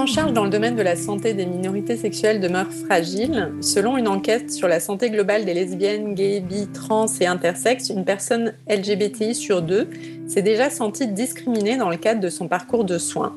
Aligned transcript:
En 0.00 0.06
charge 0.06 0.32
dans 0.32 0.44
le 0.44 0.50
domaine 0.50 0.76
de 0.76 0.82
la 0.82 0.96
santé 0.96 1.34
des 1.34 1.44
minorités 1.44 1.94
sexuelles 1.94 2.40
demeure 2.40 2.72
fragile. 2.72 3.52
Selon 3.60 3.98
une 3.98 4.08
enquête 4.08 4.50
sur 4.50 4.66
la 4.66 4.80
santé 4.80 5.10
globale 5.10 5.44
des 5.44 5.52
lesbiennes, 5.52 6.14
gays, 6.14 6.40
bi, 6.40 6.68
trans 6.68 7.04
et 7.20 7.26
intersexes, 7.26 7.90
une 7.90 8.06
personne 8.06 8.54
LGBTI 8.66 9.34
sur 9.34 9.60
deux 9.60 9.90
s'est 10.26 10.40
déjà 10.40 10.70
sentie 10.70 11.06
discriminée 11.06 11.76
dans 11.76 11.90
le 11.90 11.98
cadre 11.98 12.22
de 12.22 12.30
son 12.30 12.48
parcours 12.48 12.84
de 12.84 12.96
soins. 12.96 13.36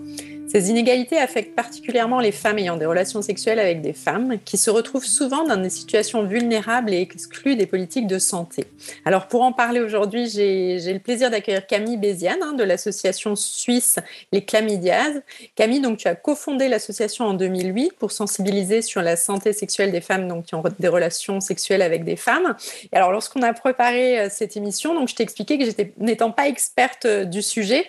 Ces 0.54 0.70
inégalités 0.70 1.18
affectent 1.18 1.56
particulièrement 1.56 2.20
les 2.20 2.32
femmes 2.32 2.60
ayant 2.60 2.78
des 2.78 2.86
relations 2.86 3.24
sexuelles 3.24 3.58
avec 3.58 3.82
des 3.82 3.94
femmes, 3.94 4.38
qui 4.46 4.58
se 4.58 4.70
retrouvent 4.70 5.04
souvent 5.04 5.48
dans 5.48 5.58
des 5.58 5.72
situations 5.72 6.28
vulnérables 6.28 6.94
et 6.94 7.02
exclues 7.02 7.56
des 7.56 7.66
politiques 7.66 8.06
de 8.06 8.20
santé. 8.20 8.66
Alors 9.04 9.28
pour 9.28 9.42
en 9.42 9.52
parler 9.52 9.80
aujourd'hui, 9.80 10.30
j'ai 10.30 10.94
le 10.94 11.00
plaisir 11.00 11.32
d'accueillir 11.32 11.66
Camille 11.66 11.98
Béziane 11.98 12.38
hein, 12.44 12.54
de 12.54 12.64
l'association 12.64 13.36
suisse 13.36 13.98
Les 14.32 14.46
Chlamydias. 14.46 15.22
Camille, 15.56 15.82
donc 15.82 15.98
tu 15.98 16.08
as 16.08 16.14
cofondé 16.14 16.68
l'association 16.68 17.26
en 17.26 17.34
2008 17.34 17.94
pour 17.94 18.12
sensibiliser 18.12 18.84
sur 18.84 19.02
la 19.02 19.16
santé 19.16 19.54
sexuelle 19.54 19.92
des 19.92 20.02
femmes 20.02 20.28
donc, 20.28 20.46
qui 20.46 20.54
ont 20.54 20.64
des 20.78 20.88
relations 20.88 21.40
sexuelles 21.40 21.82
avec 21.82 22.04
des 22.04 22.16
femmes. 22.16 22.56
Et 22.92 22.96
alors 22.96 23.12
lorsqu'on 23.12 23.42
a 23.42 23.54
préparé 23.54 24.20
euh, 24.20 24.28
cette 24.30 24.56
émission, 24.56 24.94
donc 24.94 25.10
je 25.10 25.16
t'ai 25.16 25.24
expliqué 25.24 25.58
que 25.58 25.66
j'étais 25.66 25.94
n'étant 25.98 26.32
pas 26.32 26.48
experte 26.48 27.06
euh, 27.06 27.26
du 27.26 27.42
sujet, 27.42 27.88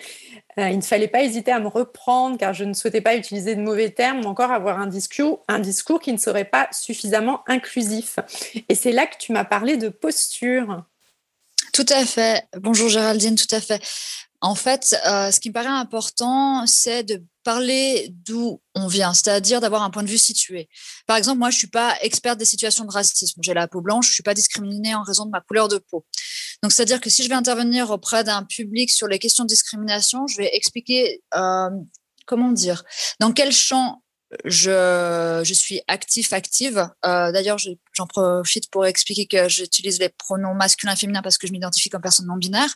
il 0.57 0.77
ne 0.77 0.83
fallait 0.83 1.09
pas 1.09 1.23
hésiter 1.23 1.51
à 1.53 1.61
me 1.61 1.69
reprendre 1.69 2.39
car 2.39 2.55
je 2.55 2.65
ne 2.65 2.75
souhaitais 2.75 3.01
pas 3.01 3.17
utiliser 3.17 3.55
de 3.55 3.61
mauvais 3.61 3.91
termes 3.91 4.25
ou 4.25 4.29
encore 4.29 4.51
avoir 4.51 4.81
un 4.81 4.87
discours, 4.87 5.43
qui 6.01 6.13
ne 6.13 6.19
serait 6.19 6.45
pas 6.45 6.69
suffisamment 6.73 7.43
inclusif. 7.47 8.19
Et 8.69 8.75
c'est 8.75 8.93
là 8.93 9.07
que 9.07 9.17
tu 9.19 9.33
m'as 9.33 9.45
parlé 9.45 9.77
de 9.77 9.89
posture. 9.89 10.85
Tout 11.73 11.87
à 11.89 12.05
fait. 12.05 12.45
Bonjour 12.59 12.89
Géraldine, 12.89 13.35
tout 13.35 13.53
à 13.53 13.61
fait. 13.61 13.83
En 14.41 14.55
fait, 14.55 14.95
euh, 15.07 15.31
ce 15.31 15.41
qui 15.41 15.49
me 15.49 15.55
paraît 15.55 15.69
important, 15.69 16.67
c'est 16.67 17.03
de 17.03 17.23
parler 17.45 18.09
d'où 18.11 18.61
on 18.75 18.89
vient, 18.89 19.15
c'est-à-dire 19.15 19.61
d'avoir 19.61 19.83
un 19.83 19.91
point 19.91 20.03
de 20.03 20.09
vue 20.09 20.19
situé. 20.19 20.69
Par 21.07 21.17
exemple, 21.17 21.39
moi, 21.39 21.51
je 21.51 21.57
suis 21.57 21.67
pas 21.67 21.97
experte 22.03 22.39
des 22.39 22.45
situations 22.45 22.85
de 22.85 22.91
racisme. 22.91 23.41
J'ai 23.43 23.55
la 23.55 23.69
peau 23.69 23.81
blanche, 23.81 24.09
je 24.09 24.13
suis 24.13 24.23
pas 24.23 24.35
discriminée 24.35 24.95
en 24.95 25.03
raison 25.03 25.25
de 25.25 25.31
ma 25.31 25.41
couleur 25.41 25.69
de 25.69 25.79
peau. 25.79 26.05
Donc, 26.65 26.73
c'est-à-dire 26.73 27.03
que 27.03 27.11
si 27.11 27.23
je 27.23 27.29
vais 27.29 27.35
intervenir 27.35 27.91
auprès 27.91 28.25
d'un 28.25 28.43
public 28.43 28.91
sur 28.91 29.07
les 29.07 29.19
questions 29.19 29.45
de 29.45 29.51
discrimination, 29.51 30.27
je 30.27 30.39
vais 30.39 30.49
expliquer, 30.55 31.21
euh, 31.35 31.69
comment 32.25 32.53
dire, 32.53 32.85
dans 33.21 33.33
quel 33.33 33.53
champ 33.53 34.03
je, 34.47 35.43
suis 35.53 35.83
actif, 35.89 36.33
active. 36.33 36.89
Euh, 37.05 37.33
D'ailleurs, 37.33 37.59
j'en 37.59 38.07
profite 38.07 38.71
pour 38.71 38.87
expliquer 38.87 39.27
que 39.27 39.47
j'utilise 39.47 39.99
les 39.99 40.09
pronoms 40.09 40.55
masculins 40.55 40.95
et 40.95 40.97
féminins 40.97 41.21
parce 41.21 41.37
que 41.37 41.47
je 41.47 41.53
m'identifie 41.53 41.91
comme 41.91 42.01
personne 42.01 42.29
non 42.29 42.39
binaire. 42.39 42.75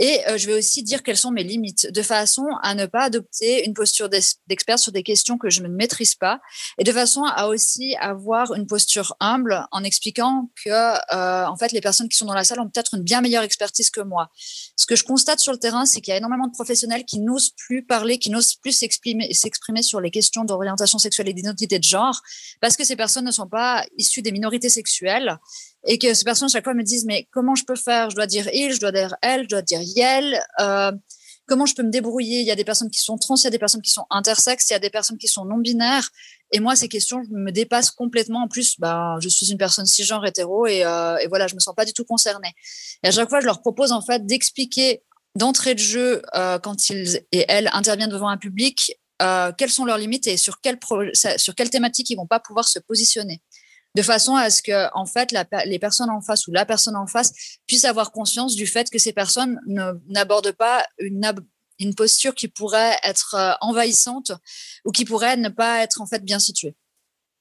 Et 0.00 0.20
euh, 0.28 0.38
je 0.38 0.46
vais 0.46 0.54
aussi 0.54 0.82
dire 0.82 1.02
quelles 1.02 1.16
sont 1.16 1.30
mes 1.30 1.44
limites, 1.44 1.90
de 1.92 2.02
façon 2.02 2.46
à 2.62 2.74
ne 2.74 2.86
pas 2.86 3.04
adopter 3.04 3.66
une 3.66 3.74
posture 3.74 4.08
d'expert 4.08 4.78
sur 4.78 4.90
des 4.92 5.02
questions 5.02 5.36
que 5.36 5.50
je 5.50 5.62
ne 5.62 5.68
maîtrise 5.68 6.14
pas, 6.14 6.40
et 6.78 6.84
de 6.84 6.92
façon 6.92 7.24
à 7.24 7.48
aussi 7.48 7.94
avoir 7.96 8.54
une 8.54 8.66
posture 8.66 9.14
humble 9.20 9.66
en 9.70 9.84
expliquant 9.84 10.50
que, 10.64 10.70
euh, 10.70 11.46
en 11.46 11.56
fait, 11.56 11.72
les 11.72 11.80
personnes 11.80 12.08
qui 12.08 12.16
sont 12.16 12.24
dans 12.24 12.34
la 12.34 12.44
salle 12.44 12.60
ont 12.60 12.68
peut-être 12.68 12.94
une 12.94 13.02
bien 13.02 13.20
meilleure 13.20 13.42
expertise 13.42 13.90
que 13.90 14.00
moi. 14.00 14.30
Ce 14.76 14.86
que 14.86 14.96
je 14.96 15.04
constate 15.04 15.40
sur 15.40 15.52
le 15.52 15.58
terrain, 15.58 15.84
c'est 15.84 16.00
qu'il 16.00 16.12
y 16.12 16.14
a 16.14 16.18
énormément 16.18 16.46
de 16.46 16.52
professionnels 16.52 17.04
qui 17.04 17.20
n'osent 17.20 17.52
plus 17.56 17.84
parler, 17.84 18.18
qui 18.18 18.30
n'osent 18.30 18.54
plus 18.54 18.72
s'exprimer, 18.72 19.32
s'exprimer 19.34 19.82
sur 19.82 20.00
les 20.00 20.10
questions 20.10 20.44
d'orientation 20.44 20.98
sexuelle 20.98 21.28
et 21.28 21.34
d'identité 21.34 21.78
de 21.78 21.84
genre, 21.84 22.20
parce 22.60 22.76
que 22.76 22.84
ces 22.84 22.96
personnes 22.96 23.26
ne 23.26 23.30
sont 23.30 23.48
pas 23.48 23.84
issues 23.98 24.22
des 24.22 24.32
minorités 24.32 24.70
sexuelles 24.70 25.38
et 25.86 25.98
que 25.98 26.14
ces 26.14 26.24
personnes 26.24 26.48
chaque 26.48 26.64
fois 26.64 26.74
me 26.74 26.82
disent 26.82 27.04
mais 27.04 27.28
comment 27.30 27.54
je 27.54 27.64
peux 27.64 27.76
faire? 27.76 28.10
Je 28.10 28.16
dois 28.16 28.26
dire 28.26 28.48
il, 28.52 28.72
je 28.72 28.80
dois 28.80 28.92
dire 28.92 29.14
elle, 29.22 29.44
je 29.44 29.48
dois 29.48 29.62
dire 29.62 29.80
yel. 29.82 30.40
Euh, 30.60 30.92
comment 31.46 31.66
je 31.66 31.74
peux 31.74 31.82
me 31.82 31.90
débrouiller? 31.90 32.40
Il 32.40 32.46
y 32.46 32.50
a 32.50 32.56
des 32.56 32.64
personnes 32.64 32.90
qui 32.90 33.00
sont 33.00 33.18
trans, 33.18 33.36
il 33.36 33.44
y 33.44 33.46
a 33.46 33.50
des 33.50 33.58
personnes 33.58 33.82
qui 33.82 33.90
sont 33.90 34.06
intersexes, 34.10 34.70
il 34.70 34.72
y 34.72 34.76
a 34.76 34.78
des 34.78 34.90
personnes 34.90 35.18
qui 35.18 35.28
sont 35.28 35.44
non 35.44 35.58
binaires. 35.58 36.08
Et 36.52 36.60
moi, 36.60 36.76
ces 36.76 36.88
questions 36.88 37.22
me 37.30 37.50
dépassent 37.50 37.90
complètement. 37.90 38.44
En 38.44 38.48
plus, 38.48 38.78
bah, 38.78 39.16
je 39.20 39.28
suis 39.28 39.50
une 39.50 39.58
personne 39.58 39.86
cisgenre 39.86 40.24
hétéro 40.26 40.66
et, 40.66 40.84
euh, 40.84 41.16
et 41.18 41.26
voilà, 41.26 41.46
je 41.46 41.54
me 41.54 41.60
sens 41.60 41.74
pas 41.74 41.84
du 41.84 41.92
tout 41.92 42.04
concernée. 42.04 42.54
Et 43.02 43.08
à 43.08 43.10
chaque 43.10 43.28
fois, 43.28 43.40
je 43.40 43.46
leur 43.46 43.60
propose 43.60 43.92
en 43.92 44.02
fait 44.02 44.24
d'expliquer 44.26 45.02
d'entrée 45.34 45.74
de 45.74 45.80
jeu 45.80 46.22
euh, 46.34 46.58
quand 46.58 46.90
ils 46.90 47.22
et 47.32 47.44
elles 47.48 47.70
interviennent 47.72 48.10
devant 48.10 48.28
un 48.28 48.36
public 48.36 48.98
euh, 49.22 49.52
quelles 49.56 49.70
sont 49.70 49.84
leurs 49.84 49.98
limites 49.98 50.26
et 50.26 50.36
sur 50.36 50.60
quelle 50.60 50.78
sur 51.36 51.54
quelle 51.54 51.70
thématique 51.70 52.10
ils 52.10 52.16
vont 52.16 52.26
pas 52.26 52.40
pouvoir 52.40 52.68
se 52.68 52.78
positionner 52.78 53.40
de 53.94 54.02
façon 54.02 54.34
à 54.36 54.50
ce 54.50 54.62
que 54.62 54.88
en 54.94 55.06
fait 55.06 55.34
les 55.66 55.78
personnes 55.78 56.10
en 56.10 56.20
face 56.20 56.46
ou 56.46 56.52
la 56.52 56.64
personne 56.64 56.96
en 56.96 57.06
face 57.06 57.32
puissent 57.66 57.84
avoir 57.84 58.12
conscience 58.12 58.54
du 58.54 58.66
fait 58.66 58.90
que 58.90 58.98
ces 58.98 59.12
personnes 59.12 59.60
n'abordent 60.08 60.52
pas 60.52 60.86
une, 60.98 61.30
une 61.78 61.94
posture 61.94 62.34
qui 62.34 62.48
pourrait 62.48 62.98
être 63.04 63.34
euh, 63.34 63.52
envahissante 63.60 64.32
ou 64.84 64.92
qui 64.92 65.04
pourrait 65.04 65.36
ne 65.36 65.48
pas 65.48 65.82
être 65.82 66.00
en 66.00 66.06
fait 66.06 66.24
bien 66.24 66.38
située. 66.38 66.74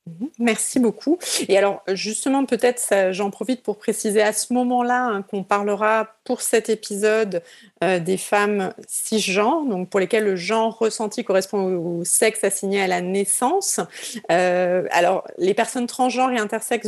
Mhm. 0.07 0.29
Merci 0.39 0.79
beaucoup. 0.79 1.19
Et 1.47 1.57
alors, 1.57 1.83
justement, 1.89 2.45
peut-être, 2.45 3.11
j'en 3.11 3.29
profite 3.29 3.61
pour 3.61 3.77
préciser 3.77 4.21
à 4.21 4.33
ce 4.33 4.51
moment-là 4.53 5.05
hein, 5.05 5.21
qu'on 5.21 5.43
parlera 5.43 6.15
pour 6.23 6.41
cet 6.41 6.69
épisode 6.69 7.43
euh, 7.83 7.99
des 7.99 8.17
femmes 8.17 8.73
cisgenres, 8.87 9.63
donc 9.65 9.89
pour 9.89 9.99
lesquelles 9.99 10.23
le 10.23 10.35
genre 10.35 10.75
ressenti 10.79 11.23
correspond 11.23 11.75
au, 11.75 12.03
sexe 12.03 12.43
assigné 12.43 12.81
à 12.81 12.87
la 12.87 13.01
naissance. 13.01 13.79
Euh, 14.31 14.87
alors, 14.89 15.23
les 15.37 15.53
personnes 15.53 15.85
transgenres 15.85 16.31
et 16.31 16.39
intersexes 16.39 16.87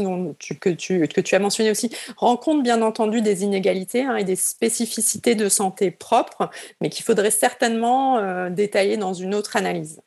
que, 0.60 0.70
tu, 0.70 1.36
as 1.36 1.40
mentionné 1.40 1.70
aussi 1.70 1.92
rencontrent 2.18 2.64
bien 2.64 2.82
entendu 2.82 3.22
des 3.22 3.44
inégalités 3.44 4.02
hein, 4.02 4.16
et 4.16 4.24
des 4.24 4.36
spécificités 4.36 5.36
de 5.36 5.50
santé 5.50 5.92
propres, 5.92 6.50
mais 6.82 6.90
qu'il 6.90 7.06
faudrait 7.06 7.32
certainement 7.32 8.18
euh, 8.18 8.50
détailler 8.50 8.98
dans 8.98 9.14
une 9.14 9.36
autre 9.36 9.56
analyse. 9.56 10.02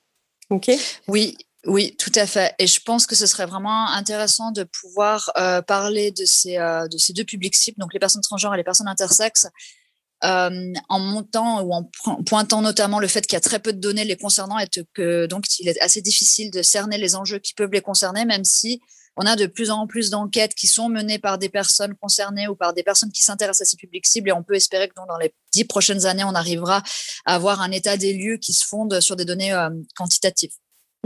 OK? 0.51 0.71
Oui, 1.09 1.37
oui, 1.67 1.97
tout 1.99 2.13
à 2.15 2.27
fait. 2.27 2.55
Et 2.61 2.67
je 2.69 2.81
pense 2.81 3.07
que 3.07 3.17
ce 3.17 3.27
serait 3.27 3.47
vraiment 3.47 3.89
intéressant 3.89 4.53
de 4.53 4.63
pouvoir 4.63 5.33
euh, 5.37 5.63
parler 5.63 6.13
de 6.13 6.25
ces, 6.25 6.59
euh, 6.59 6.87
de 6.87 6.97
ces 6.97 7.13
deux 7.13 7.25
publics 7.25 7.57
cibles, 7.57 7.79
donc 7.81 7.93
les 7.93 7.99
personnes 7.99 8.23
transgenres 8.23 8.55
et 8.55 8.57
les 8.57 8.65
personnes 8.65 8.87
intersexes, 8.87 9.49
euh, 10.25 10.73
en 10.89 10.99
montant 11.01 11.63
ou 11.63 11.75
en 11.75 11.91
pointant 12.25 12.63
notamment 12.63 13.01
le 13.01 13.09
fait 13.09 13.27
qu'il 13.27 13.35
y 13.35 13.37
a 13.37 13.41
très 13.41 13.59
peu 13.59 13.73
de 13.73 13.81
données 13.81 14.05
les 14.05 14.17
concernant 14.17 14.59
et 14.59 14.67
que 14.95 15.27
donc 15.27 15.45
il 15.59 15.69
est 15.69 15.79
assez 15.81 16.01
difficile 16.01 16.51
de 16.51 16.63
cerner 16.63 16.99
les 16.99 17.17
enjeux 17.17 17.39
qui 17.39 17.53
peuvent 17.53 17.73
les 17.73 17.83
concerner, 17.83 18.25
même 18.25 18.45
si 18.45 18.81
on 19.17 19.27
a 19.27 19.35
de 19.35 19.47
plus 19.47 19.71
en 19.71 19.87
plus 19.89 20.11
d'enquêtes 20.11 20.55
qui 20.55 20.69
sont 20.69 20.89
menées 20.89 21.19
par 21.19 21.37
des 21.37 21.49
personnes 21.49 21.95
concernées 21.97 22.49
ou 22.49 22.55
par 22.55 22.75
des 22.75 22.83
personnes 22.85 23.11
qui 23.11 23.23
s'intéressent 23.23 23.67
à 23.67 23.71
ces 23.71 23.77
publics 23.77 24.07
cibles 24.07 24.29
et 24.29 24.33
on 24.33 24.45
peut 24.45 24.55
espérer 24.55 24.89
que 24.89 24.95
dans 24.95 25.19
les 25.19 25.35
dix 25.53 25.65
prochaines 25.65 26.07
années, 26.07 26.25
on 26.25 26.35
arrivera 26.35 26.83
à 27.25 27.35
avoir 27.35 27.61
un 27.61 27.73
état 27.73 27.97
des 27.97 28.13
lieux 28.13 28.37
qui 28.37 28.53
se 28.53 28.65
fonde 28.65 29.01
sur 29.01 29.17
des 29.17 29.25
données 29.25 29.55
quantitatives. 29.97 30.53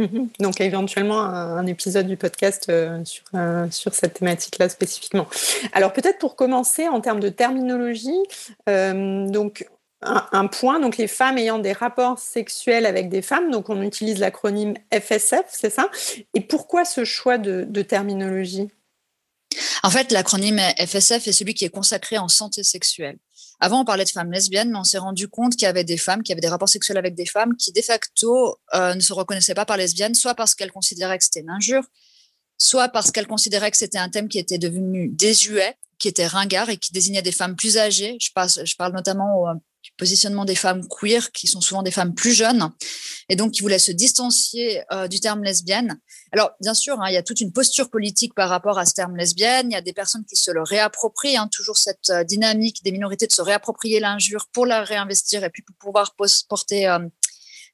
Mhm. 0.01 0.31
Donc 0.41 0.63
éventuellement 0.63 1.21
un, 1.21 1.67
épisode 1.67 2.07
du 2.07 2.17
podcast 2.17 2.69
euh, 2.71 3.05
sur, 3.05 3.25
euh, 3.35 3.71
sur 3.71 3.95
cette 3.95 4.15
thématique-là 4.15 4.71
spécifiquement. 4.71 5.29
Alors 5.75 5.93
peut-être 5.93 6.19
pour 6.19 6.37
commencer 6.37 6.89
en 6.89 7.03
termes 7.03 7.21
de 7.21 7.29
terminologie, 7.29 8.23
euh, 8.69 9.29
donc 9.29 9.69
un, 10.01 10.47
point, 10.47 10.81
donc 10.81 10.97
les 10.97 11.07
femmes 11.07 11.37
ayant 11.37 11.59
des 11.59 11.75
rapports 11.75 12.19
sexuels 12.19 12.87
avec 12.87 13.11
des 13.11 13.21
femmes, 13.21 13.51
donc 13.51 13.69
on 13.69 13.83
utilise 13.83 14.19
l'acronyme 14.19 14.73
FSF, 14.91 15.45
c'est 15.49 15.69
ça? 15.69 15.91
Et 16.33 16.41
pourquoi 16.41 16.87
ce 16.87 17.05
choix 17.05 17.37
de, 17.37 17.67
de 17.69 17.83
terminologie? 17.83 18.71
En 19.83 19.91
fait, 19.91 20.11
l'acronyme 20.13 20.59
FSF 20.79 21.27
est 21.27 21.33
celui 21.33 21.53
qui 21.53 21.67
est 21.67 21.71
consacré 21.71 22.17
en 22.17 22.29
santé 22.29 22.63
sexuelle. 22.63 23.19
Avant, 23.61 23.83
on 23.83 23.85
parlait 23.85 24.05
de 24.05 24.11
femmes 24.11 24.33
lesbiennes, 24.33 24.71
mais 24.71 24.79
on 24.79 24.85
s'est 24.85 24.99
rendu 24.99 25.29
compte 25.29 25.53
qu'il 25.53 25.63
y 25.63 25.67
avait 25.67 25.85
des 25.85 25.99
femmes 25.99 26.23
qui 26.23 26.33
avaient 26.33 26.41
des 26.41 26.49
rapports 26.49 26.69
sexuels 26.69 26.97
avec 26.97 27.15
des 27.15 27.27
femmes 27.27 27.57
qui, 27.57 27.73
de 27.73 27.83
facto, 27.83 28.57
euh, 28.75 28.95
ne 28.95 29.01
se 29.01 29.13
reconnaissaient 29.13 29.55
pas 29.55 29.67
par 29.67 29.77
lesbiennes, 29.77 30.15
soit 30.15 30.35
parce 30.35 30.55
qu'elles 30.55 30.73
considéraient 30.73 31.19
que 31.19 31.25
c'était 31.25 31.41
une 31.41 31.51
injure, 31.51 31.85
soit 32.57 32.89
parce 32.89 33.11
qu'elles 33.11 33.27
considéraient 33.27 33.71
que 33.71 33.77
c'était 33.77 33.99
un 33.99 34.09
thème 34.09 34.29
qui 34.29 34.39
était 34.39 34.59
devenu 34.59 35.09
désuet, 35.09 35.77
qui 35.99 36.09
était 36.09 36.27
ringard 36.27 36.71
et 36.71 36.79
qui 36.79 36.93
désignait 36.93 37.23
des 37.23 37.33
femmes 37.33 37.55
plus 37.55 37.77
âgées. 37.77 38.17
Je, 38.21 38.31
je 38.65 38.77
parle 38.77 38.95
notamment 38.95 39.43
au, 39.43 39.47
du 39.83 39.93
positionnement 39.97 40.45
des 40.45 40.55
femmes 40.55 40.87
queer, 40.89 41.33
qui 41.33 41.47
sont 41.47 41.61
souvent 41.61 41.83
des 41.83 41.91
femmes 41.91 42.15
plus 42.15 42.33
jeunes, 42.33 42.71
et 43.29 43.37
donc 43.37 43.53
qui 43.53 43.63
voulaient 43.63 43.79
se 43.79 43.93
distancier 43.93 44.83
euh, 44.93 45.09
du 45.09 45.21
terme 45.21 45.43
lesbienne. 45.43 45.99
Alors, 46.33 46.51
bien 46.61 46.75
sûr, 46.75 47.01
hein, 47.01 47.09
il 47.09 47.15
y 47.15 47.17
a 47.17 47.23
toute 47.23 47.41
une 47.41 47.53
posture 47.53 47.91
politique 47.91 48.35
par 48.35 48.49
rapport 48.49 48.79
à 48.79 48.85
ce 48.85 48.95
terme 48.95 49.17
lesbienne. 49.17 49.71
Il 49.71 49.75
y 49.75 49.77
a 49.77 49.81
des 49.81 49.93
personnes 49.93 50.25
qui 50.25 50.37
se 50.37 50.51
le 50.51 50.63
réapproprient, 50.63 51.37
hein, 51.37 51.49
toujours 51.51 51.79
cette 51.79 52.11
euh, 52.11 52.25
dynamique 52.25 52.83
des 52.85 52.93
minorités 52.93 53.27
de 53.27 53.33
se 53.33 53.43
réapproprier 53.43 54.01
l'injure 54.01 54.47
pour 54.53 54.67
la 54.67 54.85
réinvestir 54.85 55.45
et 55.45 55.51
puis 55.51 55.63
pour 55.63 55.77
pouvoir 55.77 56.15
porter 56.49 56.87
euh, 56.87 56.99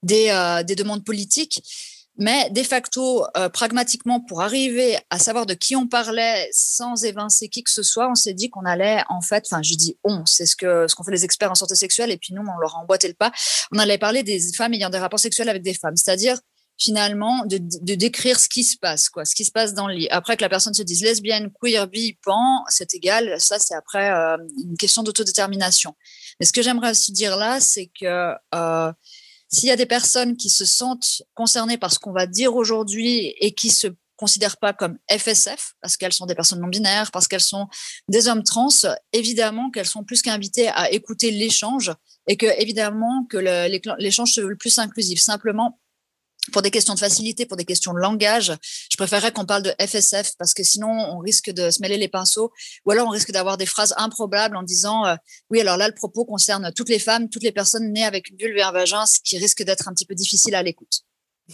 des, 0.02 0.62
des 0.66 0.76
demandes 0.76 1.04
politiques. 1.04 1.62
Mais 2.18 2.48
de 2.50 2.62
facto, 2.62 3.26
euh, 3.36 3.48
pragmatiquement, 3.48 4.20
pour 4.20 4.40
arriver 4.40 4.98
à 5.10 5.18
savoir 5.18 5.44
de 5.44 5.54
qui 5.54 5.76
on 5.76 5.86
parlait 5.86 6.48
sans 6.52 7.04
évincer 7.04 7.48
qui 7.48 7.62
que 7.62 7.70
ce 7.70 7.82
soit, 7.82 8.10
on 8.10 8.14
s'est 8.14 8.32
dit 8.32 8.48
qu'on 8.48 8.64
allait, 8.64 9.02
en 9.08 9.20
fait, 9.20 9.44
enfin, 9.50 9.62
je 9.62 9.74
dis 9.74 9.98
on, 10.02 10.24
c'est 10.24 10.46
ce 10.46 10.56
que 10.56 10.86
ce 10.88 10.94
qu'on 10.94 11.04
fait 11.04 11.12
les 11.12 11.24
experts 11.24 11.50
en 11.50 11.54
santé 11.54 11.74
sexuelle, 11.74 12.10
et 12.10 12.16
puis 12.16 12.32
nous, 12.32 12.42
on 12.42 12.58
leur 12.58 12.76
a 12.76 12.78
emboîté 12.78 13.08
le 13.08 13.14
pas. 13.14 13.32
On 13.72 13.78
allait 13.78 13.98
parler 13.98 14.22
des 14.22 14.40
femmes 14.52 14.72
ayant 14.74 14.90
des 14.90 14.98
rapports 14.98 15.20
sexuels 15.20 15.48
avec 15.48 15.62
des 15.62 15.74
femmes, 15.74 15.96
c'est-à-dire 15.96 16.38
finalement 16.78 17.44
de, 17.46 17.58
de, 17.58 17.94
décrire 17.94 18.38
ce 18.38 18.48
qui 18.48 18.62
se 18.62 18.76
passe, 18.76 19.08
quoi, 19.08 19.24
ce 19.24 19.34
qui 19.34 19.44
se 19.44 19.50
passe 19.50 19.74
dans 19.74 19.88
le 19.88 19.94
lit. 19.94 20.08
Après 20.10 20.36
que 20.36 20.42
la 20.42 20.48
personne 20.48 20.74
se 20.74 20.82
dise 20.82 21.02
lesbienne, 21.02 21.50
queer, 21.60 21.86
bi, 21.86 22.18
pan, 22.22 22.64
c'est 22.68 22.94
égal. 22.94 23.36
Ça, 23.40 23.58
c'est 23.58 23.74
après 23.74 24.10
euh, 24.10 24.36
une 24.62 24.76
question 24.76 25.02
d'autodétermination. 25.02 25.94
Mais 26.38 26.46
ce 26.46 26.52
que 26.52 26.62
j'aimerais 26.62 26.90
aussi 26.90 27.12
dire 27.12 27.36
là, 27.36 27.60
c'est 27.60 27.90
que 27.98 28.34
euh, 28.54 28.92
s'il 29.48 29.68
y 29.68 29.72
a 29.72 29.76
des 29.76 29.86
personnes 29.86 30.36
qui 30.36 30.50
se 30.50 30.64
sentent 30.64 31.22
concernées 31.34 31.78
par 31.78 31.92
ce 31.92 31.98
qu'on 31.98 32.12
va 32.12 32.26
dire 32.26 32.54
aujourd'hui 32.54 33.34
et 33.40 33.52
qui 33.52 33.70
se 33.70 33.88
considèrent 34.16 34.56
pas 34.56 34.72
comme 34.72 34.98
FSF 35.10 35.74
parce 35.80 35.96
qu'elles 35.96 36.12
sont 36.12 36.26
des 36.26 36.34
personnes 36.34 36.60
non 36.60 36.68
binaires, 36.68 37.10
parce 37.10 37.28
qu'elles 37.28 37.40
sont 37.40 37.68
des 38.08 38.28
hommes 38.28 38.42
trans, 38.42 38.68
évidemment 39.12 39.70
qu'elles 39.70 39.86
sont 39.86 40.04
plus 40.04 40.22
qu'invitées 40.22 40.68
à 40.68 40.90
écouter 40.90 41.30
l'échange 41.30 41.92
et 42.26 42.36
que 42.36 42.46
évidemment 42.60 43.26
que 43.28 43.36
l'échange 43.98 44.32
se 44.32 44.40
veut 44.40 44.48
le 44.48 44.56
plus 44.56 44.78
inclusif. 44.78 45.20
Simplement, 45.20 45.78
pour 46.52 46.62
des 46.62 46.70
questions 46.70 46.94
de 46.94 46.98
facilité, 46.98 47.46
pour 47.46 47.56
des 47.56 47.64
questions 47.64 47.92
de 47.92 47.98
langage, 47.98 48.52
je 48.90 48.96
préférerais 48.96 49.32
qu'on 49.32 49.46
parle 49.46 49.62
de 49.62 49.72
FSF 49.80 50.32
parce 50.38 50.54
que 50.54 50.62
sinon 50.62 50.88
on 50.88 51.18
risque 51.18 51.50
de 51.50 51.70
se 51.70 51.80
mêler 51.80 51.96
les 51.96 52.08
pinceaux 52.08 52.52
ou 52.84 52.90
alors 52.90 53.08
on 53.08 53.10
risque 53.10 53.32
d'avoir 53.32 53.56
des 53.56 53.66
phrases 53.66 53.94
improbables 53.96 54.56
en 54.56 54.62
disant 54.62 55.06
euh, 55.06 55.16
oui 55.50 55.60
alors 55.60 55.76
là 55.76 55.88
le 55.88 55.94
propos 55.94 56.24
concerne 56.24 56.72
toutes 56.74 56.88
les 56.88 56.98
femmes, 56.98 57.28
toutes 57.28 57.42
les 57.42 57.52
personnes 57.52 57.92
nées 57.92 58.04
avec 58.04 58.30
une 58.30 58.36
vulve 58.36 58.56
et 58.56 58.62
un 58.62 58.72
vagin, 58.72 59.06
ce 59.06 59.20
qui 59.22 59.38
risque 59.38 59.62
d'être 59.62 59.88
un 59.88 59.92
petit 59.92 60.06
peu 60.06 60.14
difficile 60.14 60.54
à 60.54 60.62
l'écoute. 60.62 61.00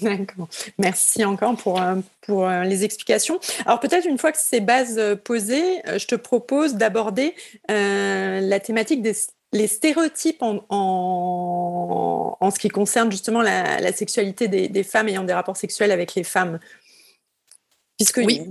D'accord. 0.00 0.48
Merci 0.78 1.22
encore 1.22 1.54
pour, 1.56 1.80
euh, 1.80 1.96
pour 2.22 2.48
euh, 2.48 2.64
les 2.64 2.82
explications. 2.82 3.38
Alors 3.66 3.78
peut-être 3.78 4.06
une 4.06 4.16
fois 4.16 4.32
que 4.32 4.38
ces 4.40 4.60
bases 4.60 4.98
posées, 5.22 5.82
je 5.84 6.06
te 6.06 6.14
propose 6.14 6.74
d'aborder 6.74 7.34
la 7.68 8.60
thématique 8.60 9.02
des 9.02 9.14
les 9.52 9.66
stéréotypes 9.66 10.42
en, 10.42 10.64
en, 10.70 12.50
ce 12.50 12.58
qui 12.58 12.68
concerne 12.68 13.10
justement 13.10 13.42
la, 13.42 13.92
sexualité 13.92 14.48
des, 14.48 14.82
femmes 14.82 15.08
ayant 15.08 15.24
des 15.24 15.32
rapports 15.32 15.56
sexuels 15.56 15.90
avec 15.90 16.14
les 16.14 16.24
femmes. 16.24 16.58
Puisque 17.98 18.18
oui. 18.24 18.42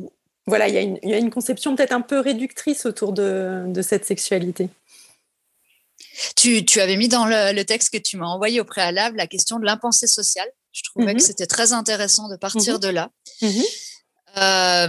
voilà, 0.45 0.67
il 0.67 0.99
y, 1.03 1.09
y, 1.09 1.13
a 1.13 1.17
une 1.17 1.31
conception 1.31 1.75
peut-être 1.75 1.91
un 1.91 2.01
peu 2.01 2.19
réductrice 2.19 2.85
autour 2.85 3.13
de, 3.13 3.63
de 3.67 3.81
cette 3.81 4.05
sexualité. 4.05 4.69
Tu, 6.35 6.65
tu, 6.65 6.79
avais 6.81 6.97
mis 6.97 7.07
dans 7.07 7.25
le, 7.25 7.63
texte 7.63 7.91
que 7.93 7.97
tu 7.97 8.17
m'as 8.17 8.27
envoyé 8.27 8.59
au 8.59 8.65
préalable 8.65 9.17
la 9.17 9.27
question 9.27 9.59
de 9.59 9.65
l'impensée 9.65 10.07
sociale. 10.07 10.47
Je 10.71 10.83
trouvais 10.83 11.13
que 11.13 11.19
mhm. 11.19 11.25
c'était 11.25 11.47
très 11.47 11.73
intéressant 11.73 12.29
de 12.29 12.35
partir 12.35 12.75
mhm. 12.75 12.79
de 12.79 12.87
là. 12.87 13.11
Mhm. 13.41 13.63
Euh, 14.37 14.87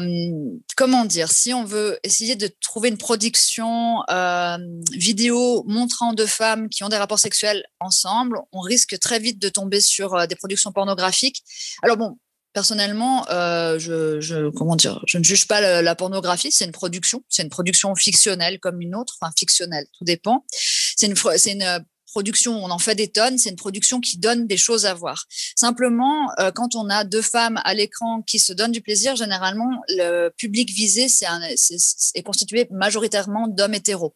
comment 0.76 1.04
dire, 1.04 1.32
si 1.32 1.52
on 1.52 1.64
veut 1.64 1.98
essayer 2.04 2.36
de 2.36 2.48
trouver 2.60 2.88
une 2.90 2.98
production 2.98 4.02
euh, 4.08 4.56
vidéo 4.92 5.64
montrant 5.66 6.12
deux 6.12 6.26
femmes 6.26 6.68
qui 6.68 6.84
ont 6.84 6.88
des 6.88 6.96
rapports 6.96 7.18
sexuels 7.18 7.64
ensemble, 7.80 8.38
on 8.52 8.60
risque 8.60 8.98
très 9.00 9.18
vite 9.18 9.40
de 9.40 9.48
tomber 9.48 9.80
sur 9.80 10.14
euh, 10.14 10.26
des 10.26 10.36
productions 10.36 10.70
pornographiques. 10.70 11.42
Alors 11.82 11.96
bon, 11.96 12.18
personnellement, 12.52 13.24
je, 13.28 14.20
je, 14.20 14.50
comment 14.50 14.76
dire, 14.76 15.02
je 15.06 15.18
ne 15.18 15.24
juge 15.24 15.48
pas 15.48 15.60
la, 15.60 15.82
la 15.82 15.94
pornographie, 15.94 16.52
c'est 16.52 16.66
une 16.66 16.72
production, 16.72 17.24
c'est 17.28 17.42
une 17.42 17.48
production 17.48 17.94
fictionnelle 17.94 18.60
comme 18.60 18.80
une 18.80 18.94
autre, 18.94 19.16
enfin 19.20 19.32
fictionnelle, 19.36 19.86
tout 19.96 20.04
dépend. 20.04 20.44
C'est 20.50 21.06
une, 21.06 21.16
c'est 21.16 21.52
une 21.52 21.84
production, 22.12 22.62
on 22.62 22.70
en 22.70 22.78
fait 22.78 22.94
des 22.94 23.08
tonnes, 23.08 23.38
c'est 23.38 23.50
une 23.50 23.56
production 23.56 23.98
qui 23.98 24.18
donne 24.18 24.46
des 24.46 24.58
choses 24.58 24.84
à 24.86 24.92
voir. 24.92 25.24
Simplement, 25.56 26.28
euh, 26.38 26.50
quand 26.52 26.76
on 26.76 26.90
a 26.90 27.04
deux 27.04 27.22
femmes 27.22 27.58
à 27.64 27.72
l'écran 27.72 28.22
qui 28.22 28.38
se 28.38 28.52
donnent 28.52 28.72
du 28.72 28.82
plaisir, 28.82 29.16
généralement, 29.16 29.70
le 29.88 30.28
public 30.28 30.70
visé 30.70 31.06
est, 31.06 32.22
constitué 32.22 32.68
majoritairement 32.70 33.48
d'hommes 33.48 33.74
hétéros. 33.74 34.14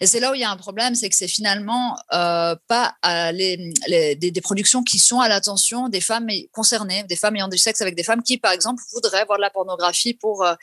Et 0.00 0.06
c'est 0.06 0.20
là 0.20 0.32
où 0.32 0.34
il 0.34 0.40
y 0.40 0.44
a 0.44 0.50
un 0.50 0.56
problème, 0.56 0.94
c'est 0.94 1.08
que 1.08 1.14
c'est 1.14 1.28
finalement 1.28 1.96
euh, 2.12 2.54
pas 2.66 2.94
des, 3.32 4.40
productions 4.42 4.82
qui 4.82 4.98
sont 4.98 5.20
à 5.20 5.28
l'attention 5.28 5.88
des 5.88 6.00
femmes 6.00 6.28
concernées, 6.52 7.04
des 7.04 7.16
femmes 7.16 7.36
ayant 7.36 7.48
du 7.48 7.58
sexe 7.58 7.80
avec 7.80 7.94
des 7.94 8.02
femmes 8.02 8.22
qui, 8.22 8.36
par 8.36 8.52
exemple, 8.52 8.82
voudraient 8.92 9.24
voir 9.24 9.38
de 9.38 9.42
la 9.42 9.50
pornographie 9.50 10.14
pour, 10.14 10.44
euh, 10.44 10.54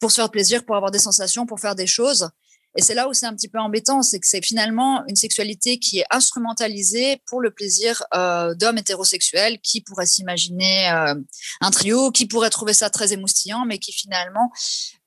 pour 0.00 0.10
se 0.10 0.16
faire 0.16 0.30
plaisir, 0.30 0.64
pour 0.64 0.76
avoir 0.76 0.90
des 0.90 0.98
sensations, 0.98 1.46
pour 1.46 1.60
faire 1.60 1.74
des 1.74 1.86
choses. 1.86 2.28
Et 2.76 2.82
c'est 2.82 2.94
là 2.94 3.08
où 3.08 3.12
c'est 3.12 3.26
un 3.26 3.34
petit 3.34 3.48
peu 3.48 3.58
embêtant, 3.58 4.02
c'est 4.02 4.18
que 4.18 4.26
c'est 4.26 4.42
finalement 4.42 5.04
une 5.06 5.16
sexualité 5.16 5.78
qui 5.78 5.98
est 5.98 6.06
instrumentalisée 6.10 7.22
pour 7.26 7.40
le 7.40 7.50
plaisir 7.50 8.02
euh, 8.14 8.54
d'hommes 8.54 8.78
hétérosexuels 8.78 9.58
qui 9.60 9.82
pourraient 9.82 10.06
s'imaginer 10.06 10.90
euh, 10.90 11.14
un 11.60 11.70
trio, 11.70 12.10
qui 12.10 12.26
pourraient 12.26 12.50
trouver 12.50 12.72
ça 12.72 12.88
très 12.88 13.12
émoustillant, 13.12 13.64
mais 13.66 13.78
qui 13.78 13.92
finalement 13.92 14.50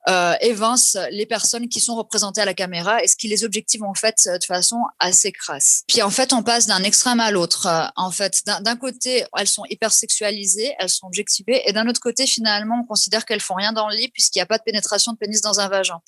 euh, 0.09 0.33
évince 0.41 0.97
les 1.11 1.25
personnes 1.25 1.67
qui 1.67 1.79
sont 1.79 1.95
représentées 1.95 2.41
à 2.41 2.45
la 2.45 2.53
caméra 2.53 3.03
et 3.03 3.07
ce 3.07 3.15
qui 3.15 3.27
les 3.27 3.43
objective 3.43 3.83
en 3.83 3.93
fait 3.93 4.27
de 4.27 4.43
façon 4.45 4.81
assez 4.99 5.31
crasse. 5.31 5.83
Puis 5.87 6.01
en 6.01 6.09
fait, 6.09 6.33
on 6.33 6.43
passe 6.43 6.67
d'un 6.67 6.83
extrême 6.83 7.19
à 7.19 7.31
l'autre. 7.31 7.67
Euh, 7.67 7.85
en 7.95 8.11
fait, 8.11 8.43
d'un 8.45 8.75
côté, 8.75 9.25
elles 9.37 9.47
sont 9.47 9.63
hyper 9.69 9.91
sexualisées, 9.91 10.73
elles 10.79 10.89
sont 10.89 11.07
objectivées, 11.07 11.61
et 11.65 11.73
d'un 11.73 11.87
autre 11.87 11.99
côté, 11.99 12.27
finalement, 12.27 12.81
on 12.83 12.87
considère 12.87 13.25
qu'elles 13.25 13.41
font 13.41 13.55
rien 13.55 13.73
dans 13.73 13.89
le 13.89 13.95
lit 13.95 14.09
puisqu'il 14.09 14.39
n'y 14.39 14.43
a 14.43 14.45
pas 14.45 14.57
de 14.57 14.63
pénétration 14.63 15.13
de 15.13 15.17
pénis 15.17 15.41
dans 15.41 15.59
un 15.59 15.67
vagin. 15.67 15.99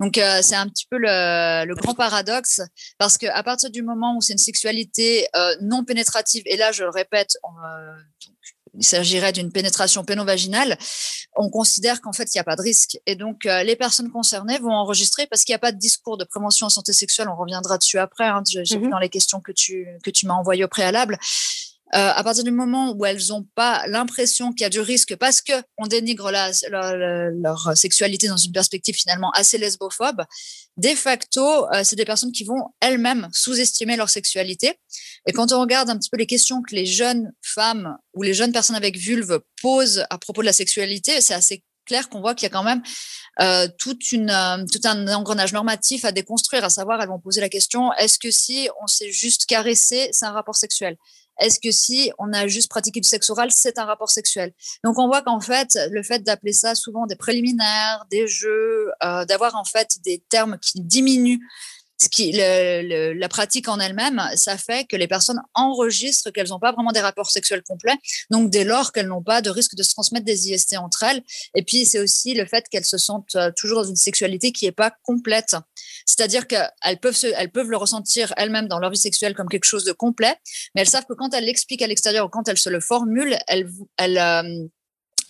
Donc 0.00 0.18
euh, 0.18 0.40
c'est 0.42 0.56
un 0.56 0.68
petit 0.68 0.86
peu 0.90 0.96
le, 0.96 1.64
le, 1.66 1.74
grand 1.74 1.94
paradoxe 1.94 2.60
parce 2.98 3.18
que 3.18 3.26
à 3.26 3.42
partir 3.42 3.70
du 3.70 3.82
moment 3.82 4.16
où 4.16 4.20
c'est 4.20 4.32
une 4.32 4.38
sexualité 4.38 5.28
euh, 5.36 5.54
non 5.60 5.84
pénétrative, 5.84 6.42
et 6.46 6.56
là 6.56 6.72
je 6.72 6.84
le 6.84 6.90
répète, 6.90 7.36
euh, 7.44 7.92
il 8.80 8.86
s'agirait 8.86 9.32
d'une 9.32 9.52
pénétration 9.52 10.04
pénovaginale, 10.04 10.78
on 11.36 11.50
considère 11.50 12.00
qu'en 12.00 12.12
fait, 12.12 12.34
il 12.34 12.38
n'y 12.38 12.40
a 12.40 12.44
pas 12.44 12.56
de 12.56 12.62
risque. 12.62 12.98
Et 13.06 13.14
donc, 13.14 13.44
euh, 13.44 13.62
les 13.62 13.76
personnes 13.76 14.10
concernées 14.10 14.58
vont 14.58 14.72
enregistrer 14.72 15.26
parce 15.26 15.44
qu'il 15.44 15.52
n'y 15.52 15.56
a 15.56 15.60
pas 15.60 15.70
de 15.70 15.78
discours 15.78 16.16
de 16.16 16.24
prévention 16.24 16.66
en 16.66 16.70
santé 16.70 16.94
sexuelle. 16.94 17.28
On 17.28 17.36
reviendra 17.36 17.76
dessus 17.76 17.98
après. 17.98 18.24
Hein, 18.24 18.42
J'ai 18.46 18.78
vu 18.78 18.86
mhm. 18.86 18.90
dans 18.90 18.98
les 18.98 19.10
questions 19.10 19.40
que 19.40 19.52
tu, 19.52 19.86
que 20.02 20.10
tu 20.10 20.26
m'as 20.26 20.34
envoyées 20.34 20.64
au 20.64 20.68
préalable. 20.68 21.18
Euh, 21.94 22.12
à 22.14 22.22
partir 22.22 22.44
du 22.44 22.52
moment 22.52 22.94
où 22.96 23.04
elles 23.04 23.20
n'ont 23.30 23.44
pas 23.56 23.84
l'impression 23.88 24.52
qu'il 24.52 24.62
y 24.62 24.64
a 24.64 24.70
du 24.70 24.80
risque 24.80 25.16
parce 25.16 25.40
que 25.40 25.52
on 25.76 25.88
dénigre 25.88 26.30
leur, 26.30 27.76
sexualité 27.76 28.28
dans 28.28 28.36
une 28.36 28.52
perspective 28.52 28.94
finalement 28.94 29.30
assez 29.32 29.58
lesbophobe, 29.58 30.22
de 30.76 30.88
facto, 30.90 31.68
euh, 31.72 31.82
c'est 31.82 31.96
des 31.96 32.04
personnes 32.04 32.30
qui 32.30 32.44
vont 32.44 32.62
elles-mêmes 32.80 33.28
sous-estimer 33.32 33.96
leur 33.96 34.08
sexualité. 34.08 34.74
Et 35.26 35.32
quand 35.32 35.52
on 35.52 35.60
regarde 35.60 35.90
un 35.90 35.98
petit 35.98 36.10
peu 36.10 36.16
les 36.16 36.26
questions 36.26 36.62
que 36.62 36.74
les 36.76 36.86
jeunes 36.86 37.32
femmes 37.42 37.96
ou 38.14 38.22
les 38.22 38.34
jeunes 38.34 38.52
personnes 38.52 38.76
avec 38.76 38.96
vulve 38.96 39.40
posent 39.60 40.04
à 40.10 40.18
propos 40.18 40.42
de 40.42 40.46
la 40.46 40.52
sexualité, 40.52 41.20
c'est 41.20 41.34
assez 41.34 41.64
clair 41.86 42.08
qu'on 42.08 42.20
voit 42.20 42.36
qu'il 42.36 42.46
y 42.46 42.50
a 42.50 42.50
quand 42.50 42.62
même 42.62 42.82
euh, 43.40 43.66
tout 43.78 43.96
un 44.22 45.08
engrenage 45.08 45.52
normatif 45.52 46.04
à 46.04 46.12
déconstruire, 46.12 46.64
à 46.64 46.70
savoir, 46.70 47.02
elles 47.02 47.08
vont 47.08 47.18
poser 47.18 47.40
la 47.40 47.48
question, 47.48 47.92
est-ce 47.94 48.18
que 48.18 48.30
si 48.30 48.68
on 48.80 48.86
s'est 48.86 49.10
juste 49.10 49.46
caressé, 49.46 50.08
c'est 50.12 50.24
un 50.24 50.32
rapport 50.32 50.56
sexuel? 50.56 50.96
Est-ce 51.40 51.58
que 51.58 51.70
si 51.70 52.12
on 52.18 52.32
a 52.32 52.46
juste 52.46 52.68
pratiqué 52.68 53.00
du 53.00 53.08
sexe 53.08 53.30
oral, 53.30 53.50
c'est 53.50 53.78
un 53.78 53.84
rapport 53.84 54.10
sexuel? 54.10 54.52
Donc 54.84 54.98
on 54.98 55.06
voit 55.06 55.22
qu'en 55.22 55.40
fait, 55.40 55.78
le 55.90 56.02
fait 56.02 56.22
d'appeler 56.22 56.52
ça 56.52 56.74
souvent 56.74 57.06
des 57.06 57.16
préliminaires, 57.16 58.06
des 58.10 58.26
jeux, 58.26 58.90
euh, 59.02 59.24
d'avoir 59.24 59.56
en 59.56 59.64
fait 59.64 59.98
des 60.04 60.22
termes 60.28 60.58
qui 60.58 60.80
diminuent 60.80 61.40
ce 62.00 62.08
qui, 62.08 62.32
la 62.32 63.28
pratique 63.28 63.68
en 63.68 63.78
elle-même, 63.78 64.22
ça 64.34 64.56
fait 64.56 64.86
que 64.86 64.96
les 64.96 65.06
personnes 65.06 65.40
enregistrent 65.54 66.32
qu'elles 66.32 66.48
n'ont 66.48 66.58
pas 66.58 66.72
vraiment 66.72 66.92
des 66.92 67.00
rapports 67.00 67.30
sexuels 67.30 67.62
complets, 67.62 67.96
donc 68.30 68.50
dès 68.50 68.64
lors 68.64 68.92
qu'elles 68.92 69.08
n'ont 69.08 69.22
pas 69.22 69.42
de 69.42 69.50
risque 69.50 69.74
de 69.74 69.82
se 69.82 69.92
transmettre 69.92 70.24
des 70.24 70.48
IST 70.48 70.78
entre 70.78 71.02
elles. 71.02 71.22
Et 71.54 71.62
puis 71.62 71.84
c'est 71.84 71.98
aussi 71.98 72.32
le 72.32 72.46
fait 72.46 72.64
qu'elles 72.70 72.86
se 72.86 72.96
sentent 72.96 73.36
euh, 73.36 73.50
toujours 73.54 73.82
dans 73.82 73.88
une 73.88 73.96
sexualité 73.96 74.50
qui 74.50 74.64
n'est 74.64 74.72
pas 74.72 74.92
complète. 75.02 75.56
C'est-à-dire 76.10 76.48
qu'elles 76.48 76.98
peuvent, 77.00 77.16
peuvent 77.52 77.70
le 77.70 77.76
ressentir 77.76 78.34
elles-mêmes 78.36 78.66
dans 78.66 78.80
leur 78.80 78.90
vie 78.90 78.98
sexuelle 78.98 79.32
comme 79.36 79.48
quelque 79.48 79.64
chose 79.64 79.84
de 79.84 79.92
complet, 79.92 80.34
mais 80.74 80.80
elles 80.80 80.88
savent 80.88 81.06
que 81.06 81.14
quand 81.14 81.32
elles 81.34 81.44
l'expliquent 81.44 81.82
à 81.82 81.86
l'extérieur 81.86 82.26
ou 82.26 82.28
quand 82.28 82.48
elles 82.48 82.58
se 82.58 82.68
le 82.68 82.80
formulent, 82.80 83.36
elles, 83.46 83.70
elles, 83.96 84.18
euh, 84.18 84.66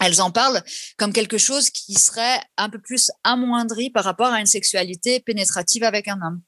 elles 0.01 0.23
en 0.23 0.31
parlent 0.31 0.63
comme 0.97 1.13
quelque 1.13 1.37
chose 1.37 1.69
qui 1.69 1.93
serait 1.93 2.41
un 2.57 2.71
peu 2.71 2.81
plus 2.81 3.11
amoindri 3.25 3.91
par 3.91 4.05
rapport 4.05 4.29
à 4.29 4.41
une 4.41 4.47
sexualité 4.47 5.21
pénétrative 5.21 5.85
avec 5.85 6.09
un 6.09 6.19
homme. 6.23 6.41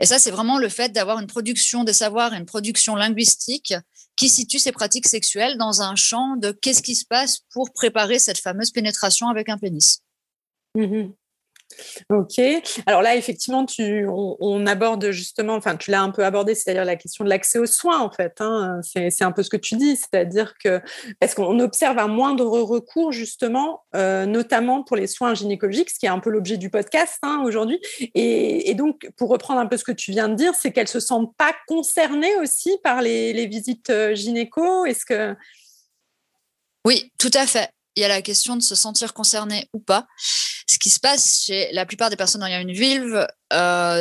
Et 0.00 0.06
ça, 0.06 0.18
c'est 0.18 0.32
vraiment 0.32 0.58
le 0.58 0.68
fait 0.68 0.90
d'avoir 0.90 1.20
une 1.20 1.28
production 1.28 1.84
des 1.84 1.92
savoirs 1.92 2.32
une 2.32 2.46
production 2.46 2.96
linguistique 2.96 3.74
qui 4.16 4.28
situe 4.28 4.58
ces 4.58 4.72
pratiques 4.72 5.06
sexuelles 5.06 5.56
dans 5.56 5.82
un 5.82 5.94
champ 5.94 6.34
de 6.36 6.50
qu'est-ce 6.50 6.82
qui 6.82 6.96
se 6.96 7.04
passe 7.06 7.42
pour 7.52 7.72
préparer 7.72 8.18
cette 8.18 8.40
fameuse 8.40 8.72
pénétration 8.72 9.28
avec 9.28 9.48
un 9.48 9.58
pénis. 9.58 10.00
Mmh 10.74 11.12
Ok. 12.10 12.40
Alors 12.86 13.02
là, 13.02 13.16
effectivement, 13.16 13.64
tu, 13.64 14.06
on, 14.08 14.66
aborde 14.66 15.10
justement, 15.10 15.54
enfin, 15.54 15.76
tu 15.76 15.90
l'as 15.90 16.02
un 16.02 16.10
peu 16.10 16.24
abordé, 16.24 16.54
c'est-à-dire 16.54 16.84
la 16.84 16.96
question 16.96 17.24
de 17.24 17.28
l'accès 17.28 17.58
aux 17.58 17.66
soins, 17.66 18.00
en 18.00 18.10
fait. 18.10 18.34
Hein. 18.40 18.80
C'est 18.82 19.22
un 19.22 19.32
peu 19.32 19.42
ce 19.42 19.50
que 19.50 19.56
tu 19.56 19.76
dis, 19.76 19.96
c'est-à-dire 19.96 20.54
que 20.62 20.80
parce 21.20 21.34
qu'on 21.34 21.58
observe 21.60 21.98
un 21.98 22.08
moindre 22.08 22.46
recours, 22.46 23.12
justement, 23.12 23.82
euh, 23.94 24.26
notamment 24.26 24.82
pour 24.82 24.96
les 24.96 25.06
soins 25.06 25.34
gynécologiques, 25.34 25.90
ce 25.90 25.98
qui 25.98 26.06
est 26.06 26.10
un 26.10 26.20
peu 26.20 26.30
l'objet 26.30 26.56
du 26.56 26.70
podcast 26.70 27.18
hein, 27.22 27.42
aujourd'hui. 27.44 27.80
Et, 28.14 28.74
donc, 28.74 29.10
pour 29.16 29.28
reprendre 29.28 29.60
un 29.60 29.66
peu 29.66 29.76
ce 29.76 29.84
que 29.84 29.92
tu 29.92 30.12
viens 30.12 30.28
de 30.28 30.34
dire, 30.34 30.54
c'est 30.54 30.72
qu'elles 30.72 30.88
se 30.88 31.00
sentent 31.00 31.34
pas 31.36 31.54
concernées 31.66 32.36
aussi 32.36 32.78
par 32.82 33.02
les, 33.02 33.32
les 33.32 33.46
visites 33.46 33.90
euh, 33.90 34.14
gynéco? 34.14 34.84
Est-ce 34.86 35.04
que 35.04 35.34
oui, 36.84 37.12
tout 37.18 37.30
à 37.34 37.46
fait 37.46 37.70
il 37.96 38.00
y 38.00 38.04
a 38.04 38.08
la 38.08 38.22
question 38.22 38.56
de 38.56 38.62
se 38.62 38.74
sentir 38.74 39.14
concerné 39.14 39.68
ou 39.72 39.80
pas. 39.80 40.06
Ce 40.66 40.78
qui 40.78 40.90
se 40.90 41.00
passe 41.00 41.42
chez 41.44 41.70
la 41.72 41.84
plupart 41.84 42.08
des 42.08 42.16
personnes 42.16 42.42
ayant 42.42 42.60
une 42.60 42.72
vulve, 42.72 43.26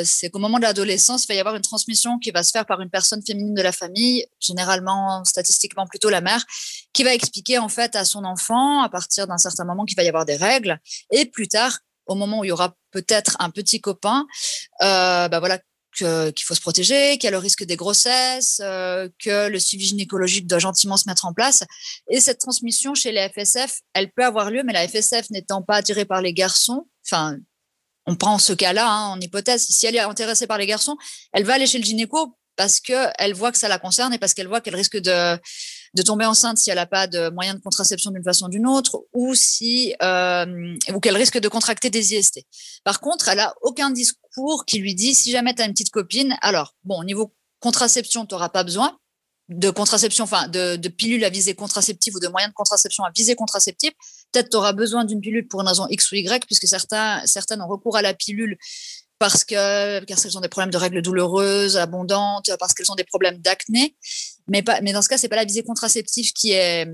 c'est 0.06 0.30
qu'au 0.30 0.40
moment 0.40 0.58
de 0.58 0.64
l'adolescence, 0.64 1.26
il 1.26 1.28
va 1.28 1.34
y 1.34 1.40
avoir 1.40 1.56
une 1.56 1.62
transmission 1.62 2.18
qui 2.20 2.32
va 2.32 2.44
se 2.44 2.52
faire 2.52 2.66
par 2.66 2.80
une 2.82 2.90
personne 2.90 3.22
féminine 3.26 3.54
de 3.54 3.62
la 3.62 3.72
famille, 3.72 4.26
généralement, 4.40 5.24
statistiquement 5.26 5.86
plutôt 5.86 6.10
la 6.10 6.22
mère, 6.22 6.46
qui 6.94 7.04
va 7.04 7.14
expliquer 7.14 7.58
en 7.58 7.70
fait 7.70 7.96
à 7.96 8.06
son 8.06 8.24
enfant, 8.24 8.82
à 8.82 8.90
partir 8.90 9.28
d'un 9.28 9.38
certain 9.38 9.66
moment, 9.66 9.86
qu'il 9.86 9.98
va 9.98 10.04
y 10.04 10.08
avoir 10.08 10.26
des 10.26 10.38
règles, 10.38 10.80
et 11.12 11.26
plus 11.26 11.48
tard, 11.48 11.80
au 12.06 12.16
moment 12.16 12.40
où 12.40 12.44
il 12.44 12.50
y 12.50 12.52
aura 12.52 12.76
peut-être 12.92 13.36
un 13.40 13.50
petit 13.50 13.82
copain, 13.82 14.26
euh, 14.82 15.28
bah 15.28 15.40
voilà, 15.40 15.60
qu'il 15.96 16.44
faut 16.44 16.56
se 16.56 16.62
protéger, 16.62 17.18
qu'il 17.18 17.26
y 17.26 17.28
a 17.28 17.32
le 17.32 17.38
risque 17.38 17.64
des 17.64 17.76
grossesses, 17.76 18.62
euh, 18.64 19.10
que 19.20 19.50
le 19.50 19.60
suivi 19.60 19.86
gynécologique 19.86 20.48
doit 20.48 20.60
gentiment 20.60 20.98
se 20.98 21.08
mettre 21.08 21.26
en 21.26 21.34
place. 21.34 21.64
Et 22.10 22.20
cette 22.20 22.40
transmission 22.40 22.96
chez 22.96 23.12
les 23.12 23.30
FSF, 23.30 23.82
elle 23.94 24.12
peut 24.12 24.26
avoir 24.26 24.52
lieu, 24.52 24.64
mais 24.64 24.74
la 24.74 24.88
FSF 24.88 25.30
n'étant 25.30 25.62
pas 25.62 25.76
attirée 25.78 26.06
par 26.06 26.22
les 26.22 26.34
garçons, 26.34 26.88
enfin, 27.06 27.38
on 28.06 28.16
prend 28.16 28.40
ce 28.40 28.54
cas-là 28.54 28.88
hein, 28.90 29.08
en 29.10 29.22
hypothèse, 29.22 29.68
si 29.68 29.86
elle 29.86 29.96
est 29.96 30.00
intéressée 30.00 30.48
par 30.48 30.58
les 30.58 30.66
garçons, 30.66 30.98
elle 31.34 31.44
va 31.44 31.54
aller 31.54 31.68
chez 31.68 31.78
le 31.78 31.84
gynéco 31.84 32.36
parce 32.56 32.80
qu'elle 32.80 33.34
voit 33.34 33.52
que 33.52 33.58
ça 33.58 33.68
la 33.68 33.80
concerne 33.80 34.14
et 34.14 34.18
parce 34.18 34.34
qu'elle 34.34 34.48
voit 34.48 34.62
qu'elle 34.62 34.76
risque 34.76 34.98
de, 34.98 35.38
de 35.94 36.02
tomber 36.04 36.26
enceinte 36.26 36.58
si 36.58 36.70
elle 36.70 36.78
n'a 36.78 36.86
pas 36.86 37.08
de 37.08 37.30
moyen 37.30 37.54
de 37.54 37.60
contraception 37.60 38.12
d'une 38.12 38.24
façon 38.24 38.46
ou 38.46 38.50
d'une 38.50 38.68
autre, 38.68 39.04
ou 39.14 39.36
si 39.36 39.94
euh, 40.02 40.76
ou 40.94 41.00
qu'elle 41.00 41.18
risque 41.18 41.40
de 41.40 41.48
contracter 41.48 41.90
des 41.90 42.14
IST. 42.14 42.42
Par 42.84 43.00
contre, 43.00 43.28
elle 43.28 43.40
a 43.40 43.54
aucun 43.62 43.90
discours 43.90 44.66
qui 44.66 44.80
lui 44.80 44.96
dit 44.96 45.14
si 45.14 45.32
jamais 45.32 45.54
tu 45.54 45.62
as 45.62 45.66
une 45.66 45.74
petite 45.74 45.92
copine, 45.92 46.38
alors 46.42 46.76
bon, 46.84 47.00
au 47.00 47.04
niveau 47.04 47.34
contraception, 47.60 48.26
tu 48.26 48.34
n'auras 48.34 48.50
pas 48.50 48.64
besoin 48.64 48.98
de 49.50 49.70
contraception, 49.70 50.24
enfin 50.24 50.48
de, 50.48 50.78
de 50.78 50.88
pilules 50.88 51.26
à 51.26 51.30
visée 51.30 51.56
contraceptive 51.56 52.16
ou 52.16 52.20
de 52.22 52.28
moyens 52.30 52.52
de 52.52 52.56
contraception 52.56 53.04
à 53.04 53.12
visée 53.12 53.36
contraceptive. 53.36 53.92
Peut-être 54.32 54.50
tu 54.50 54.56
auras 54.56 54.72
besoin 54.72 55.04
d'une 55.04 55.20
pilule 55.20 55.48
pour 55.48 55.60
une 55.60 55.68
raison 55.68 55.88
X 55.90 56.12
ou 56.12 56.16
Y, 56.16 56.46
puisque 56.46 56.68
certains, 56.68 57.22
certaines 57.26 57.62
ont 57.62 57.68
recours 57.68 57.98
à 57.98 58.02
la 58.02 58.14
pilule 58.14 58.58
parce 59.22 59.46
que 59.46 60.04
parce 60.06 60.24
qu'elles 60.24 60.36
ont 60.36 60.42
des 60.42 60.50
problèmes 60.50 60.72
de 60.72 60.78
règles 60.78 61.04
douloureuses, 61.04 61.78
abondantes, 61.78 62.50
parce 62.60 62.74
qu'elles 62.74 62.92
ont 62.92 62.96
des 62.96 63.04
problèmes 63.04 63.38
d'acné. 63.38 63.96
Mais 64.48 64.64
pas, 64.64 64.82
mais 64.82 64.94
dans 64.94 65.04
ce 65.04 65.10
cas, 65.10 65.20
c'est 65.20 65.30
pas 65.30 65.36
la 65.36 65.46
visée 65.46 65.62
contraceptive 65.62 66.34
qui 66.34 66.54
est 66.54 66.88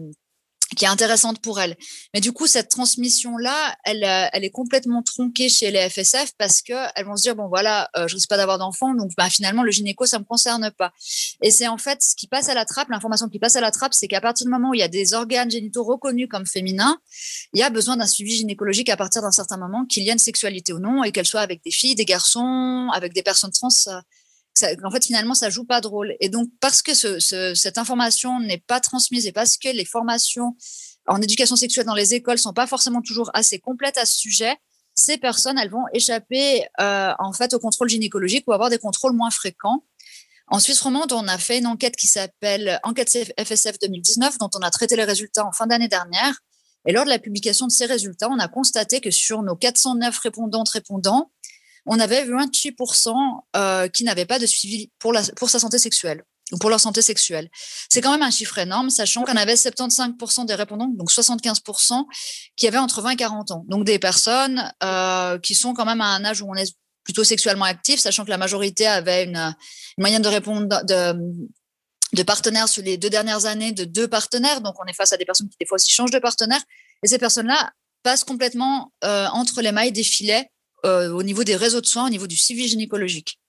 qui 0.76 0.86
est 0.86 0.90
intéressante 0.90 1.40
pour 1.40 1.60
elle. 1.60 1.78
Mais 2.14 2.20
du 2.20 2.34
coup, 2.34 2.46
cette 2.46 2.70
transmission-là, 2.70 3.76
elle, 3.86 4.04
euh, 4.04 4.28
elle 4.34 4.44
est 4.44 4.50
complètement 4.50 5.02
tronquée 5.02 5.50
chez 5.50 5.72
les 5.72 5.90
FSF 5.90 6.34
parce 6.38 6.62
que 6.62 6.74
elles 6.96 7.06
vont 7.06 7.16
se 7.16 7.24
dire 7.24 7.36
bon 7.36 7.48
voilà, 7.48 7.90
euh, 7.96 8.08
je 8.08 8.16
risque 8.16 8.30
pas 8.30 8.38
d'avoir 8.38 8.58
d'enfants, 8.58 8.94
donc 8.94 9.12
bah, 9.18 9.30
finalement 9.30 9.64
le 9.64 9.72
gynéco 9.72 10.06
ça 10.06 10.20
me 10.20 10.26
concerne 10.26 10.70
pas. 10.78 10.92
Et 11.42 11.52
c'est 11.52 11.68
en 11.68 11.78
fait 11.78 12.02
ce 12.02 12.16
qui 12.16 12.28
passe 12.28 12.50
à 12.50 12.54
la 12.54 12.66
trappe, 12.66 12.90
l'information 12.90 13.30
qui 13.30 13.40
passe 13.40 13.56
à 13.56 13.62
la 13.62 13.72
trappe, 13.72 13.94
c'est 13.94 14.08
qu'à 14.08 14.22
partir 14.22 14.46
du 14.46 14.52
moment 14.52 14.72
où 14.72 14.74
il 14.74 14.80
y 14.80 14.84
a 14.84 14.90
des 14.90 15.14
organes 15.14 15.50
génitaux 15.50 15.84
reconnus 15.84 16.28
comme 16.30 16.46
féminins, 16.46 16.98
il 17.54 17.60
y 17.60 17.64
a 17.64 17.70
besoin 17.70 17.98
d'un 17.98 18.08
suivi 18.08 18.36
gynécologique 18.36 18.90
à 18.90 18.98
partir 18.98 19.22
d'un 19.22 19.32
certain 19.32 19.58
moment, 19.58 19.86
qu'il 19.86 20.04
y 20.04 20.10
ait 20.10 20.14
une 20.14 20.20
sexualité 20.20 20.74
ou 20.74 20.80
non, 20.80 21.04
et 21.04 21.12
qu'elle 21.12 21.26
soit 21.26 21.42
avec 21.42 21.64
des 21.64 21.72
filles, 21.72 21.96
des 21.96 22.06
garçons, 22.06 22.90
avec 22.94 23.14
des 23.14 23.24
personnes 23.24 23.52
trans 23.52 23.70
en 24.84 24.92
fait, 24.92 25.06
finalement, 25.06 25.34
ça 25.34 25.50
joue 25.50 25.66
pas 25.66 25.82
de 25.82 25.88
rôle. 25.88 26.16
Et 26.20 26.30
donc, 26.30 26.50
parce 26.60 26.82
que 26.82 26.94
cette 26.94 27.78
information 27.78 28.40
n'est 28.40 28.64
pas 28.66 28.80
transmise 28.80 29.28
et 29.28 29.32
parce 29.32 29.58
que 29.58 29.70
les 29.70 29.86
formations 29.86 30.56
en 31.08 31.22
éducation 31.22 31.56
sexuelle 31.56 31.86
dans 31.86 31.96
les 31.96 32.14
écoles 32.14 32.38
sont 32.38 32.54
pas 32.54 32.68
forcément 32.68 33.02
toujours 33.02 33.32
assez 33.34 33.60
complètes 33.60 33.98
à 33.98 34.06
ce 34.06 34.18
sujet, 34.18 34.56
ces 34.94 35.18
personnes, 35.18 35.58
elles 35.60 35.70
vont 35.70 35.86
échapper 35.94 36.66
euh, 36.80 37.14
en 37.20 37.32
fait 37.32 37.54
au 37.54 37.60
contrôle 37.60 37.88
gynécologique 37.88 38.46
ou 38.48 38.54
avoir 38.54 38.70
des 38.70 38.80
contrôles 38.80 39.14
moins 39.14 39.30
fréquents. 39.30 39.84
En 40.48 40.60
Suisse 40.60 40.82
romande, 40.82 41.12
on 41.14 41.28
a 41.28 41.38
fait 41.38 41.60
une 41.60 41.68
enquête 41.68 41.96
qui 41.96 42.08
s'appelle 42.08 42.80
Enquête 42.84 43.10
FSF 43.40 43.80
2019, 43.80 44.38
dont 44.40 44.50
on 44.56 44.60
a 44.60 44.72
traité 44.72 44.96
les 44.96 45.04
résultats 45.04 45.46
en 45.46 45.52
fin 45.52 45.68
d'année 45.68 45.88
dernière. 45.88 46.40
Et 46.88 46.94
lors 46.94 47.04
de 47.04 47.10
la 47.10 47.20
publication 47.20 47.68
de 47.68 47.72
ces 47.72 47.86
résultats, 47.86 48.30
on 48.30 48.40
a 48.40 48.48
constaté 48.48 49.02
que 49.02 49.12
sur 49.12 49.44
nos 49.44 49.56
409 49.56 50.18
répondantes 50.20 50.70
répondants, 50.70 51.32
on 51.88 52.00
avait 52.00 52.25
28% 52.25 53.13
euh, 53.56 53.88
qui 53.88 54.03
n'avaient 54.03 54.25
pas 54.25 54.39
de 54.39 54.46
suivi 54.46 54.91
pour, 55.00 55.13
sa 55.50 55.60
santé 55.60 55.77
sexuelle 55.77 56.24
ou 56.51 56.58
pour 56.58 56.70
leur 56.70 56.79
santé 56.79 57.01
sexuelle. 57.01 57.50
C'est 57.89 58.01
quand 58.01 58.12
même 58.12 58.22
un 58.22 58.32
chiffre 58.32 58.58
énorme, 58.58 58.89
sachant 58.89 59.24
qu'on 59.24 59.36
avait 59.36 59.56
75% 59.56 60.46
des 60.46 60.56
répondants, 60.56 60.88
donc 60.88 61.12
75%, 61.12 62.06
qui 62.56 62.67
avaient 62.67 62.77
entre 62.77 63.01
20 63.01 63.12
et 63.12 63.15
40 63.15 63.51
ans. 63.51 63.65
Donc 63.67 63.86
des 63.86 64.00
personnes 64.00 64.72
euh, 64.84 65.39
qui 65.39 65.56
sont 65.56 65.74
quand 65.74 65.86
même 65.86 66.01
à 66.01 66.15
un 66.15 66.24
âge 66.24 66.41
où 66.41 66.50
on 66.50 66.56
est 66.56 66.74
plutôt 67.03 67.24
sexuellement 67.24 67.65
actif, 67.65 68.00
sachant 68.00 68.25
que 68.25 68.29
la 68.29 68.38
majorité 68.38 68.86
avait 68.86 69.24
une, 69.24 69.56
moyenne 69.98 70.22
de 70.22 70.27
répondre 70.27 70.67
de, 70.86 71.13
de 72.13 72.24
partenaires 72.24 72.70
sur 72.70 72.84
les 72.84 72.98
deux 72.98 73.10
dernières 73.10 73.46
années 73.46 73.72
de 73.72 73.86
deux 73.86 74.08
partenaires. 74.08 74.62
Donc 74.62 74.75
on 74.82 74.86
est 74.86 74.94
face 74.94 75.13
à 75.13 75.17
des 75.17 75.25
personnes 75.25 75.50
qui 75.50 75.58
des 75.60 75.65
fois 75.65 75.75
aussi 75.75 75.89
changent 75.89 76.12
de 76.12 76.20
partenaire. 76.20 76.62
Et 77.03 77.08
ces 77.08 77.17
personnes-là 77.17 77.72
passent 78.03 78.24
complètement 78.24 78.94
euh, 79.03 79.27
entre 79.27 79.62
les 79.62 79.72
mailles 79.72 79.91
des 79.91 80.03
filets 80.03 80.50
euh, 80.88 81.12
au 81.12 81.24
niveau 81.24 81.44
des 81.44 81.56
réseaux 81.56 81.82
de 81.82 81.86
soins, 81.86 82.08
au 82.08 82.10
niveau 82.10 82.27
du 82.27 82.38
suivi 82.38 82.67
gynécologique. 82.67 83.39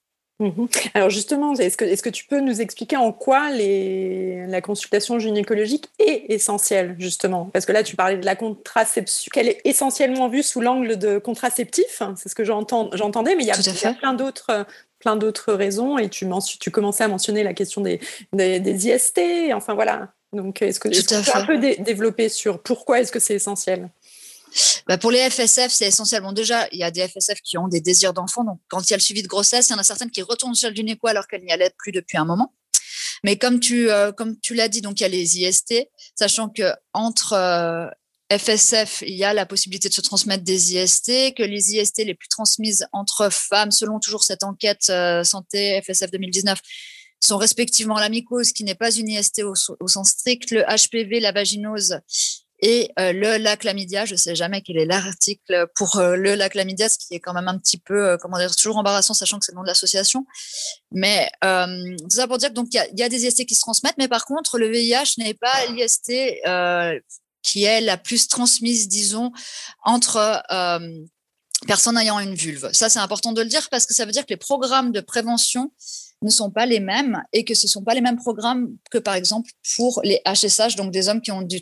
Mhm. 0.41 0.69
Alors 0.95 1.11
justement, 1.11 1.53
est-ce 1.55 1.77
que, 1.77 1.85
est 1.85 2.01
que, 2.01 2.11
tu 2.11 2.25
peux 2.25 2.41
nous 2.41 2.61
expliquer 2.61 2.97
en 2.97 3.11
quoi 3.11 3.51
les, 3.51 4.47
la 4.47 4.61
consultation 4.61 5.19
gynécologique 5.19 5.87
est 5.99 6.27
essentielle, 6.29 6.95
justement? 6.99 7.51
Parce 7.53 7.67
que 7.67 7.73
là, 7.73 7.83
tu 7.83 7.97
parlais 7.97 8.19
de 8.19 8.25
la 8.25 8.37
contraception, 8.37 9.31
qu'elle 9.33 9.49
est 9.49 9.61
essentiellement 9.65 10.29
vue 10.29 10.45
sous 10.45 10.61
l'angle 10.61 10.97
de 10.97 11.19
contraceptif, 11.19 12.01
hein, 12.01 12.15
c'est 12.17 12.29
ce 12.29 12.37
que 12.37 12.45
j'entendais, 12.45 13.35
mais 13.35 13.43
il 13.43 13.49
y 13.49 13.51
a, 13.51 13.95
plein 13.95 14.15
d'autres 14.15 14.65
plein 15.01 15.17
d'autres 15.17 15.53
raisons, 15.53 15.99
et 15.99 16.09
tu, 16.09 16.27
tu 16.61 16.71
commençais 16.71 17.05
à 17.05 17.09
mentionner 17.09 17.43
la 17.43 17.55
question 17.55 17.81
des, 17.81 18.01
des, 18.33 18.89
IST, 18.89 19.21
enfin 19.55 19.75
voilà. 19.75 20.13
Donc, 20.33 20.61
est-ce 20.61 20.79
que, 20.79 20.89
tu 20.89 21.03
peux 21.03 21.39
un 21.39 21.47
peu 21.47 21.59
développer 21.59 22.29
sur 22.29 22.63
pourquoi 22.63 23.01
est-ce 23.01 23.13
que 23.13 23.19
c'est 23.19 23.35
essentiel? 23.35 23.89
Bah 24.87 24.99
pour 24.99 25.11
les 25.11 25.29
FSF, 25.31 25.71
c'est 25.71 25.87
essentiellement 25.87 26.33
déjà, 26.33 26.69
il 26.73 26.79
y 26.79 26.85
a 26.85 26.91
des 26.91 27.07
FSF 27.07 27.41
qui 27.43 27.59
ont 27.59 27.69
des 27.69 27.81
désirs 27.81 28.13
d'enfant. 28.13 28.45
Donc, 28.45 28.61
quand 28.69 28.81
il 28.81 28.91
y 28.91 28.95
a 28.95 28.97
le 28.97 29.03
suivi 29.03 29.23
de 29.23 29.29
grossesse, 29.29 29.69
il 29.69 29.73
y 29.73 29.75
en 29.75 29.79
a 29.79 29.85
certaines 29.85 30.11
qui 30.11 30.23
retournent 30.23 30.55
sur 30.55 30.71
le 30.71 30.75
gynéco 30.75 31.07
alors 31.07 31.27
qu'elles 31.27 31.45
n'y 31.45 31.53
allaient 31.53 31.73
plus 31.79 31.93
depuis 31.93 32.19
un 32.19 32.25
moment. 32.25 32.55
Mais 33.25 33.37
comme 33.37 33.61
tu, 33.61 33.91
euh, 33.91 34.13
comme 34.13 34.39
tu 34.41 34.55
l'as 34.55 34.69
dit, 34.69 34.81
donc 34.81 35.01
il 35.01 35.03
y 35.03 35.07
a 35.07 35.09
les 35.09 35.39
IST, 35.39 35.75
sachant 36.17 36.49
que 36.49 36.73
entre 36.93 37.33
euh, 37.33 37.87
FSF, 38.31 39.03
il 39.07 39.15
y 39.15 39.25
a 39.25 39.33
la 39.33 39.47
possibilité 39.47 39.89
de 39.89 39.95
se 39.95 40.01
transmettre 40.01 40.45
des 40.45 40.75
IST, 40.75 41.35
que 41.35 41.43
les 41.43 41.75
IST 41.77 42.05
les 42.05 42.15
plus 42.15 42.29
transmises 42.29 42.87
entre 42.93 43.31
femmes, 43.31 43.71
selon 43.71 43.99
toujours 44.01 44.23
cette 44.23 44.43
enquête 44.43 44.87
euh, 44.91 45.25
santé 45.25 45.81
FSF 45.83 46.11
2019, 46.11 46.59
sont 47.21 47.39
respectivement 47.39 47.99
la 47.99 48.09
mycose, 48.09 48.53
qui 48.53 48.65
n'est 48.65 48.75
pas 48.75 48.95
une 48.95 49.09
IST 49.09 49.43
au, 49.43 49.55
sens 49.55 50.11
strict, 50.11 50.51
le 50.51 50.63
HPV, 50.63 51.21
la 51.21 51.33
vaginose 51.33 52.01
et 52.61 52.91
euh, 52.99 53.13
le 53.13 53.37
lac 53.37 53.61
chlamydia, 53.61 54.05
je 54.05 54.17
sais 54.17 54.35
jamais 54.35 54.63
quel 54.63 54.79
est 54.79 54.85
l'article 54.85 55.67
pour 55.77 55.97
euh, 55.97 56.17
le 56.17 56.35
lac 56.35 56.53
chlamydia, 56.53 56.89
ce 56.89 56.99
qui 56.99 57.15
est 57.15 57.21
quand 57.21 57.33
même 57.33 57.47
un 57.47 57.57
petit 57.59 57.79
peu, 57.79 58.11
euh, 58.11 58.17
comment 58.17 58.39
dire, 58.39 58.55
toujours 58.57 58.77
embarrassant, 58.79 59.15
sachant 59.15 59.39
que 59.39 59.45
c'est 59.45 59.53
le 59.53 59.57
nom 59.57 59.63
de 59.63 59.69
l'association. 59.69 60.27
Mais 60.91 61.31
tout 61.43 62.11
ça 62.11 62.27
pour 62.27 62.39
dire 62.39 62.49
que 62.49 62.55
donc 62.55 62.69
il 62.73 62.99
y, 62.99 63.03
a 63.03 63.09
des 63.09 63.27
IST 63.27 63.47
qui 63.47 63.55
se 63.55 63.61
transmettent, 63.61 63.99
mais 63.99 64.09
par 64.09 64.25
contre 64.25 64.59
le 64.59 64.69
VIH 64.69 65.15
n'est 65.19 65.35
pas 65.35 65.67
l'IST 65.67 66.13
qui 67.43 67.65
est 67.65 67.81
la 67.81 67.97
plus 67.97 68.27
transmise, 68.27 68.89
disons, 68.89 69.31
entre 69.85 70.43
personnes 71.67 71.99
ayant 71.99 72.19
une 72.19 72.35
vulve. 72.35 72.71
Ça, 72.73 72.89
c'est 72.89 72.99
important 72.99 73.33
de 73.33 73.43
le 73.43 73.49
dire 73.49 73.69
parce 73.71 73.87
que 73.87 73.95
ça 73.95 74.05
veut 74.05 74.13
dire 74.13 74.25
que 74.25 74.31
les 74.31 74.37
programmes 74.37 74.93
de 74.93 75.01
prévention 75.01 75.73
ne 76.23 76.31
sont 76.31 76.51
pas 76.51 76.67
les 76.67 76.81
mêmes 76.81 77.23
et 77.33 77.45
que 77.45 77.55
ce 77.55 77.67
ne 77.67 77.71
sont 77.71 77.85
pas 77.85 77.95
les 77.95 78.01
mêmes 78.01 78.17
programmes 78.17 78.77
que, 78.91 78.99
par 78.99 79.15
exemple, 79.15 79.51
pour 79.77 80.01
les 80.05 80.21
HSH, 80.27 80.77
donc 80.77 80.93
des 80.93 81.09
hommes 81.09 81.21
qui 81.21 81.31
ont 81.31 81.43
du, 81.43 81.61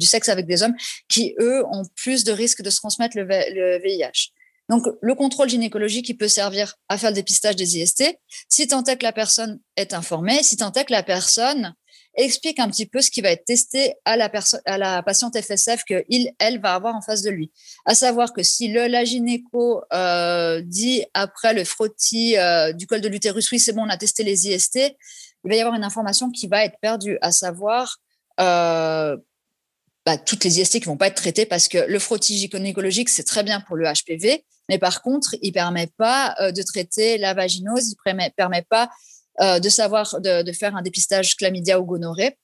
sexe 0.00 0.28
avec 0.28 0.46
des 0.46 0.62
hommes, 0.62 0.74
qui, 1.08 1.34
eux, 1.40 1.64
ont 1.70 1.82
plus 1.96 2.24
de 2.24 2.32
risques 2.32 2.62
de 2.62 2.70
se 2.70 2.76
transmettre 2.76 3.16
le, 3.16 3.24
le 3.24 3.80
VIH. 3.82 4.32
Donc, 4.68 4.84
le 5.00 5.14
contrôle 5.14 5.48
gynécologique, 5.48 6.08
il 6.10 6.16
peut 6.16 6.28
servir 6.28 6.74
à 6.88 6.98
faire 6.98 7.10
le 7.10 7.14
dépistage 7.14 7.56
des 7.56 7.78
IST, 7.78 8.04
si 8.48 8.68
tant 8.68 8.84
est 8.84 8.98
que 8.98 9.04
la 9.04 9.12
personne 9.12 9.60
est 9.76 9.94
informée, 9.94 10.42
si 10.42 10.56
tant 10.56 10.72
est 10.72 10.84
que 10.84 10.92
la 10.92 11.02
personne 11.02 11.74
explique 12.14 12.58
un 12.58 12.68
petit 12.68 12.86
peu 12.86 13.00
ce 13.00 13.10
qui 13.10 13.20
va 13.20 13.30
être 13.30 13.44
testé 13.44 13.94
à 14.04 14.16
la, 14.16 14.30
à 14.64 14.78
la 14.78 15.02
patiente 15.02 15.38
FSF 15.40 15.84
qu'il, 15.84 16.32
elle, 16.38 16.60
va 16.60 16.74
avoir 16.74 16.94
en 16.94 17.02
face 17.02 17.22
de 17.22 17.30
lui. 17.30 17.52
À 17.84 17.94
savoir 17.94 18.32
que 18.32 18.42
si 18.42 18.68
le, 18.68 18.86
la 18.86 19.04
gynéco 19.04 19.82
euh, 19.92 20.60
dit 20.62 21.04
après 21.14 21.54
le 21.54 21.64
frottis 21.64 22.36
euh, 22.36 22.72
du 22.72 22.86
col 22.86 23.00
de 23.00 23.08
l'utérus, 23.08 23.50
oui, 23.52 23.60
c'est 23.60 23.72
bon, 23.72 23.82
on 23.82 23.88
a 23.88 23.96
testé 23.96 24.24
les 24.24 24.48
IST, 24.48 24.76
il 25.44 25.50
va 25.50 25.54
y 25.54 25.60
avoir 25.60 25.74
une 25.74 25.84
information 25.84 26.30
qui 26.30 26.48
va 26.48 26.64
être 26.64 26.78
perdue, 26.80 27.18
à 27.22 27.30
savoir 27.30 27.98
euh, 28.40 29.16
bah, 30.04 30.18
toutes 30.18 30.44
les 30.44 30.60
IST 30.60 30.80
qui 30.80 30.86
vont 30.86 30.96
pas 30.96 31.06
être 31.06 31.16
traitées 31.16 31.46
parce 31.46 31.68
que 31.68 31.78
le 31.78 31.98
frottis 31.98 32.36
gynécologique, 32.38 33.08
c'est 33.08 33.24
très 33.24 33.44
bien 33.44 33.60
pour 33.60 33.76
le 33.76 33.84
HPV, 33.84 34.44
mais 34.68 34.78
par 34.78 35.02
contre, 35.02 35.36
il 35.40 35.52
permet 35.52 35.86
pas 35.96 36.36
de 36.52 36.62
traiter 36.62 37.16
la 37.16 37.32
vaginose, 37.32 37.92
il 37.92 37.96
permet, 38.04 38.32
permet 38.36 38.62
pas 38.68 38.90
euh, 39.40 39.58
de 39.58 39.68
savoir 39.68 40.20
de, 40.20 40.52
faire 40.52 40.76
un 40.76 40.82
dépistage 40.82 41.36
chlamydia 41.36 41.80
ou 41.80 41.84
gonorrhée. 41.84 42.38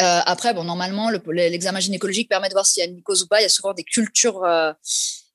Euh, 0.00 0.20
après, 0.26 0.54
bon, 0.54 0.64
normalement, 0.64 1.10
l'examen 1.10 1.80
gynécologique 1.80 2.28
permet 2.28 2.48
de 2.48 2.54
voir 2.54 2.66
s'il 2.66 2.82
y 2.82 2.86
a 2.86 2.88
une 2.88 2.96
mycose 2.96 3.22
ou 3.22 3.26
pas. 3.26 3.40
Il 3.40 3.44
y 3.44 3.46
a 3.46 3.50
souvent 3.50 3.72
des 3.72 3.84
cultures 3.84 4.44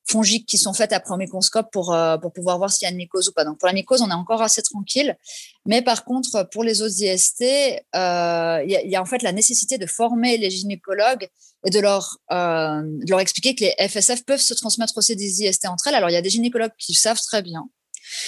fongiques 0.10 0.46
qui 0.46 0.58
sont 0.58 0.74
faites 0.74 0.92
après 0.92 1.14
un 1.14 1.18
microscope 1.18 1.68
pour, 1.72 1.94
euh, 1.94 2.18
pour 2.18 2.34
pouvoir 2.34 2.58
voir 2.58 2.72
s'il 2.72 2.86
y 2.86 2.90
a 2.90 2.92
une 2.92 2.98
mycose 2.98 3.30
ou 3.30 3.32
pas. 3.32 3.46
Donc 3.46 3.60
pour 3.60 3.68
la 3.68 3.74
mycose, 3.74 4.02
on 4.02 4.10
est 4.10 4.14
encore 4.14 4.42
assez 4.42 4.62
tranquille. 4.62 5.16
Mais 5.66 5.82
par 5.82 6.04
contre, 6.04 6.50
pour 6.52 6.64
les 6.64 6.82
autres 6.82 7.02
IST, 7.02 7.44
euh, 7.96 8.64
il 8.66 8.90
y, 8.90 8.96
a 8.96 9.02
en 9.02 9.06
fait 9.06 9.22
la 9.22 9.32
nécessité 9.32 9.78
de 9.78 9.86
former 9.86 10.38
les 10.38 10.50
gynécologues 10.50 11.28
et 11.66 11.70
de 11.70 11.80
leur, 11.80 12.18
euh, 12.32 12.82
de 12.84 13.10
leur 13.10 13.20
expliquer 13.20 13.56
que 13.56 13.66
les 13.66 13.88
FSF 13.88 14.26
peuvent 14.26 14.40
se 14.40 14.54
transmettre 14.54 14.98
aussi 14.98 15.16
des 15.16 15.44
IST 15.44 15.68
entre 15.68 15.88
elles. 15.88 15.96
Alors 15.96 16.10
il 16.10 16.14
y 16.14 16.18
a 16.18 16.22
des 16.22 16.30
gynécologues 16.30 16.72
qui 16.78 16.94
savent 16.94 17.22
très 17.22 17.42
bien 17.42 17.70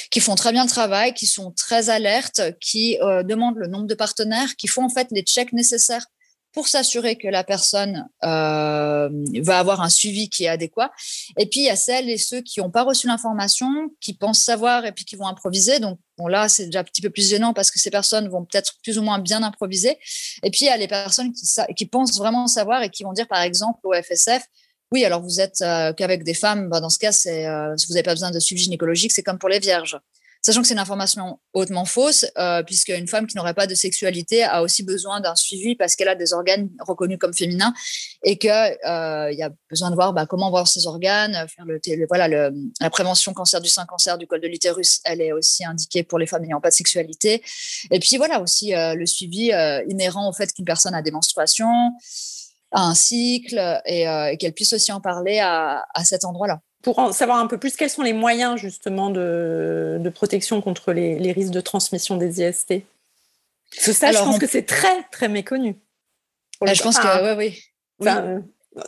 qui 0.10 0.20
font 0.20 0.36
très 0.36 0.52
bien 0.52 0.64
le 0.64 0.70
travail, 0.70 1.14
qui 1.14 1.28
sont 1.28 1.52
très 1.52 1.90
alertes, 1.90 2.42
qui 2.60 2.98
demandent 3.24 3.58
le 3.58 3.68
nombre 3.68 3.88
de 3.88 3.96
partenaires, 3.96 4.56
qui 4.56 4.68
font 4.68 4.84
en 4.84 4.90
fait 4.90 5.08
les 5.12 5.24
checks 5.24 5.54
nécessaires 5.54 6.06
pour 6.54 6.68
s'assurer 6.68 7.16
que 7.16 7.28
la 7.28 7.44
personne 7.44 8.10
euh, 8.24 9.10
va 9.42 9.60
avoir 9.60 9.82
un 9.82 9.90
suivi 9.90 10.30
qui 10.30 10.46
est 10.46 10.50
adéquat. 10.50 10.92
Et 11.38 11.46
puis, 11.46 11.62
il 11.62 11.66
y 11.66 11.70
a 11.70 11.76
celles 11.76 12.10
et 12.10 12.18
ceux 12.18 12.42
qui 12.42 12.60
n'ont 12.60 12.72
pas 12.72 12.84
reçu 12.84 13.08
l'information, 13.08 13.70
qui 14.02 14.14
pensent 14.14 14.42
savoir 14.42 14.86
et 14.86 14.92
puis 14.92 15.06
qui 15.06 15.16
vont 15.16 15.28
improviser. 15.28 15.80
Donc, 15.80 16.00
là, 16.28 16.50
c'est 16.50 16.66
déjà 16.66 16.82
un 16.82 16.84
petit 16.84 17.02
peu 17.02 17.10
plus 17.10 17.28
gênant 17.28 17.54
parce 17.54 17.72
que 17.72 17.80
ces 17.80 17.90
personnes 17.90 18.28
vont 18.28 18.44
peut-être 18.46 18.74
plus 18.84 18.98
ou 18.98 19.02
moins 19.02 19.20
bien 19.20 19.44
improviser. 19.44 19.98
Et 20.44 20.52
puis, 20.52 20.62
il 20.62 20.66
y 20.66 20.70
a 20.70 20.78
les 20.78 20.88
personnes 20.88 21.32
qui, 21.32 21.46
qui 21.76 21.86
pensent 21.86 22.18
vraiment 22.18 22.48
savoir 22.48 22.84
et 22.84 22.90
qui 22.90 23.04
vont 23.04 23.14
dire, 23.14 23.28
par 23.28 23.42
exemple, 23.42 23.80
au 23.84 23.94
FSF, 23.94 24.44
oui, 24.92 25.06
alors 25.06 25.22
vous 25.22 25.40
êtes 25.40 25.62
euh, 25.62 25.94
qu'avec 25.94 26.24
des 26.24 26.34
femmes, 26.34 26.70
bah, 26.70 26.80
dans 26.80 26.90
ce 26.90 27.00
cas, 27.00 27.10
euh, 27.10 27.78
si 27.78 27.88
vous 27.88 27.94
n'avez 27.94 28.04
pas 28.04 28.14
besoin 28.14 28.32
de 28.32 28.40
suivi 28.40 28.64
gynécologique, 28.64 29.12
c'est 29.12 29.24
comme 29.24 29.40
pour 29.40 29.50
les 29.50 29.60
vierges 29.60 29.98
sachant 30.42 30.62
que 30.62 30.68
c'est 30.68 30.74
une 30.74 30.80
information 30.80 31.40
hautement 31.54 31.86
fausse, 31.86 32.26
euh, 32.38 32.64
puisqu'une 32.64 33.08
femme 33.08 33.28
qui 33.28 33.38
n'aurait 33.38 33.54
pas 33.54 33.68
de 33.68 33.76
sexualité 33.76 34.44
a 34.44 34.64
aussi 34.64 34.84
besoin 34.84 35.22
d'un 35.22 35.36
suivi 35.36 35.76
parce 35.76 35.96
qu'elle 35.96 36.08
a 36.08 36.16
des 36.16 36.34
organes 36.34 36.70
reconnus 36.80 37.20
comme 37.20 37.34
féminins 37.34 37.74
et 38.24 38.38
qu'il 38.38 38.50
euh, 38.50 39.32
y 39.32 39.44
a 39.44 39.52
besoin 39.70 39.92
de 39.92 39.96
voir 39.96 40.14
bah, 40.14 40.26
comment 40.26 40.50
voir 40.50 40.68
ses 40.68 40.88
organes, 40.88 41.46
voilà, 42.10 42.28
la 42.28 42.90
prévention 42.90 43.34
cancer 43.34 43.62
du 43.62 43.70
sein, 43.70 43.86
cancer 43.86 44.18
du 44.18 44.26
col 44.26 44.42
de 44.42 44.48
l'utérus, 44.48 45.00
elle 45.04 45.22
est 45.22 45.32
aussi 45.32 45.64
indiquée 45.64 46.04
pour 46.04 46.18
les 46.18 46.26
femmes 46.26 46.42
n'ayant 46.42 46.62
pas 46.62 46.70
de 46.70 46.76
sexualité. 46.76 47.44
Et 47.92 48.00
puis 48.00 48.18
voilà 48.18 48.42
aussi 48.42 48.72
le 48.74 49.06
suivi 49.06 49.52
inhérent 49.88 50.28
au 50.28 50.34
fait 50.34 50.52
qu'une 50.54 50.66
personne 50.66 50.96
a 50.96 51.02
des 51.02 51.12
menstruations, 51.12 51.92
a 52.72 52.82
un 52.82 52.94
cycle 52.94 53.82
et, 53.86 54.04
et 54.04 54.38
qu'elle 54.38 54.54
puisse 54.54 54.74
aussi 54.74 54.92
en 54.92 55.02
parler 55.02 55.40
à, 55.40 55.86
à 55.94 56.04
cet 56.04 56.26
endroit-là 56.26 56.62
pour 56.82 57.00
en 57.00 57.12
savoir 57.12 57.38
un 57.40 57.48
peu 57.48 57.58
plus, 57.58 57.76
quels 57.76 57.90
sont 57.90 58.02
les 58.02 58.14
moyens 58.14 58.60
justement 58.60 59.10
de, 59.10 59.98
de 60.00 60.10
protection 60.10 60.62
contre 60.62 60.94
les, 60.94 61.20
les, 61.20 61.32
risques 61.32 61.52
de 61.52 61.62
transmission 61.62 62.18
des 62.18 62.42
IST 62.42 62.84
Parce 63.76 63.92
ça, 63.92 64.12
je 64.12 64.18
pense 64.18 64.40
que 64.40 64.48
c'est 64.48 64.66
très, 64.66 65.04
très 65.12 65.28
méconnu. 65.28 65.76
Bah, 66.60 66.74
je 66.74 66.82
pense 66.82 66.98
que, 66.98 67.36
oui, 67.36 67.56
oui. 68.00 68.04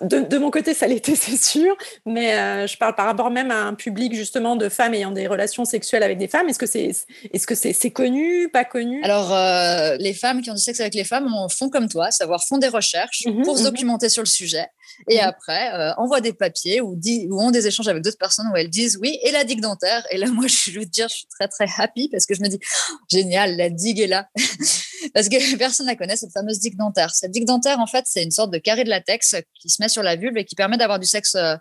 De, 0.01 0.37
mon 0.37 0.49
côté, 0.49 0.73
ça 0.73 0.87
l'était, 0.87 1.15
c'est 1.17 1.41
sûr, 1.41 1.75
mais 2.05 2.37
euh, 2.37 2.67
je 2.67 2.77
parle 2.77 2.95
par 2.95 3.05
rapport 3.05 3.29
même 3.29 3.51
à 3.51 3.63
un 3.63 3.73
public 3.73 4.13
justement 4.15 4.55
de 4.55 4.69
femmes 4.69 4.93
ayant 4.93 5.11
des 5.11 5.27
relations 5.27 5.65
sexuelles 5.65 6.03
avec 6.03 6.17
des 6.17 6.29
femmes. 6.29 6.47
Est-ce 6.47 6.59
que 6.59 6.65
c'est 6.65 6.91
est-ce 7.33 7.45
que 7.45 7.55
c'est 7.55 7.91
connu, 7.91 8.47
pas 8.49 8.63
connu? 8.63 9.03
Alors, 9.03 9.33
euh, 9.33 9.97
les 9.97 10.13
femmes 10.13 10.41
qui 10.41 10.49
ont 10.49 10.53
du 10.53 10.61
sexe 10.61 10.79
avec 10.79 10.95
les 10.95 11.03
femmes 11.03 11.29
font 11.49 11.69
comme 11.69 11.89
toi, 11.89 12.11
savoir 12.11 12.45
font 12.45 12.57
des 12.57 12.69
recherches 12.69 13.23
mhm, 13.25 13.43
pour 13.43 13.57
se 13.57 13.63
mhm. 13.63 13.71
documenter 13.71 14.07
sur 14.07 14.21
le 14.21 14.27
sujet 14.27 14.67
et 15.09 15.17
mhm. 15.17 15.23
après 15.23 15.73
euh, 15.73 15.93
envoient 15.97 16.21
des 16.21 16.33
papiers 16.33 16.79
ou, 16.79 16.97
ou, 17.29 17.41
ont 17.41 17.51
des 17.51 17.67
échanges 17.67 17.87
avec 17.89 18.03
d'autres 18.03 18.17
personnes 18.17 18.47
où 18.53 18.55
elles 18.55 18.69
disent 18.69 18.97
oui 19.01 19.19
et 19.23 19.31
la 19.31 19.43
digue 19.43 19.61
dentaire? 19.61 20.05
Et 20.11 20.17
là, 20.17 20.27
moi, 20.31 20.45
je 20.47 20.79
veux 20.79 20.85
dire, 20.85 21.09
je 21.09 21.15
suis 21.15 21.27
très 21.27 21.49
très 21.49 21.67
happy 21.77 22.07
parce 22.07 22.25
que 22.25 22.35
je 22.35 22.41
me 22.41 22.47
dis 22.47 22.59
oh, 22.61 22.95
génial, 23.11 23.57
la 23.57 23.69
digue 23.69 23.99
est 23.99 24.07
là 24.07 24.29
parce 25.13 25.29
que 25.29 25.57
personne 25.57 25.87
ne 25.87 25.93
connaît 25.93 26.17
cette 26.17 26.31
fameuse 26.31 26.59
digue 26.59 26.77
dentaire. 26.77 27.13
Cette 27.13 27.31
digue 27.31 27.45
dentaire, 27.45 27.79
en 27.79 27.87
fait, 27.87 28.05
c'est 28.07 28.23
une 28.23 28.31
sorte 28.31 28.51
de 28.51 28.57
carré 28.57 28.83
de 28.83 28.89
latex 28.89 29.35
qui 29.59 29.69
se 29.69 29.81
met 29.81 29.89
sur 29.89 30.03
la 30.03 30.15
vulve 30.15 30.37
et 30.37 30.45
qui 30.45 30.55
permet 30.55 30.77
d'avoir 30.77 30.99
du 30.99 31.07
sexe 31.07 31.35
euh, 31.35 31.55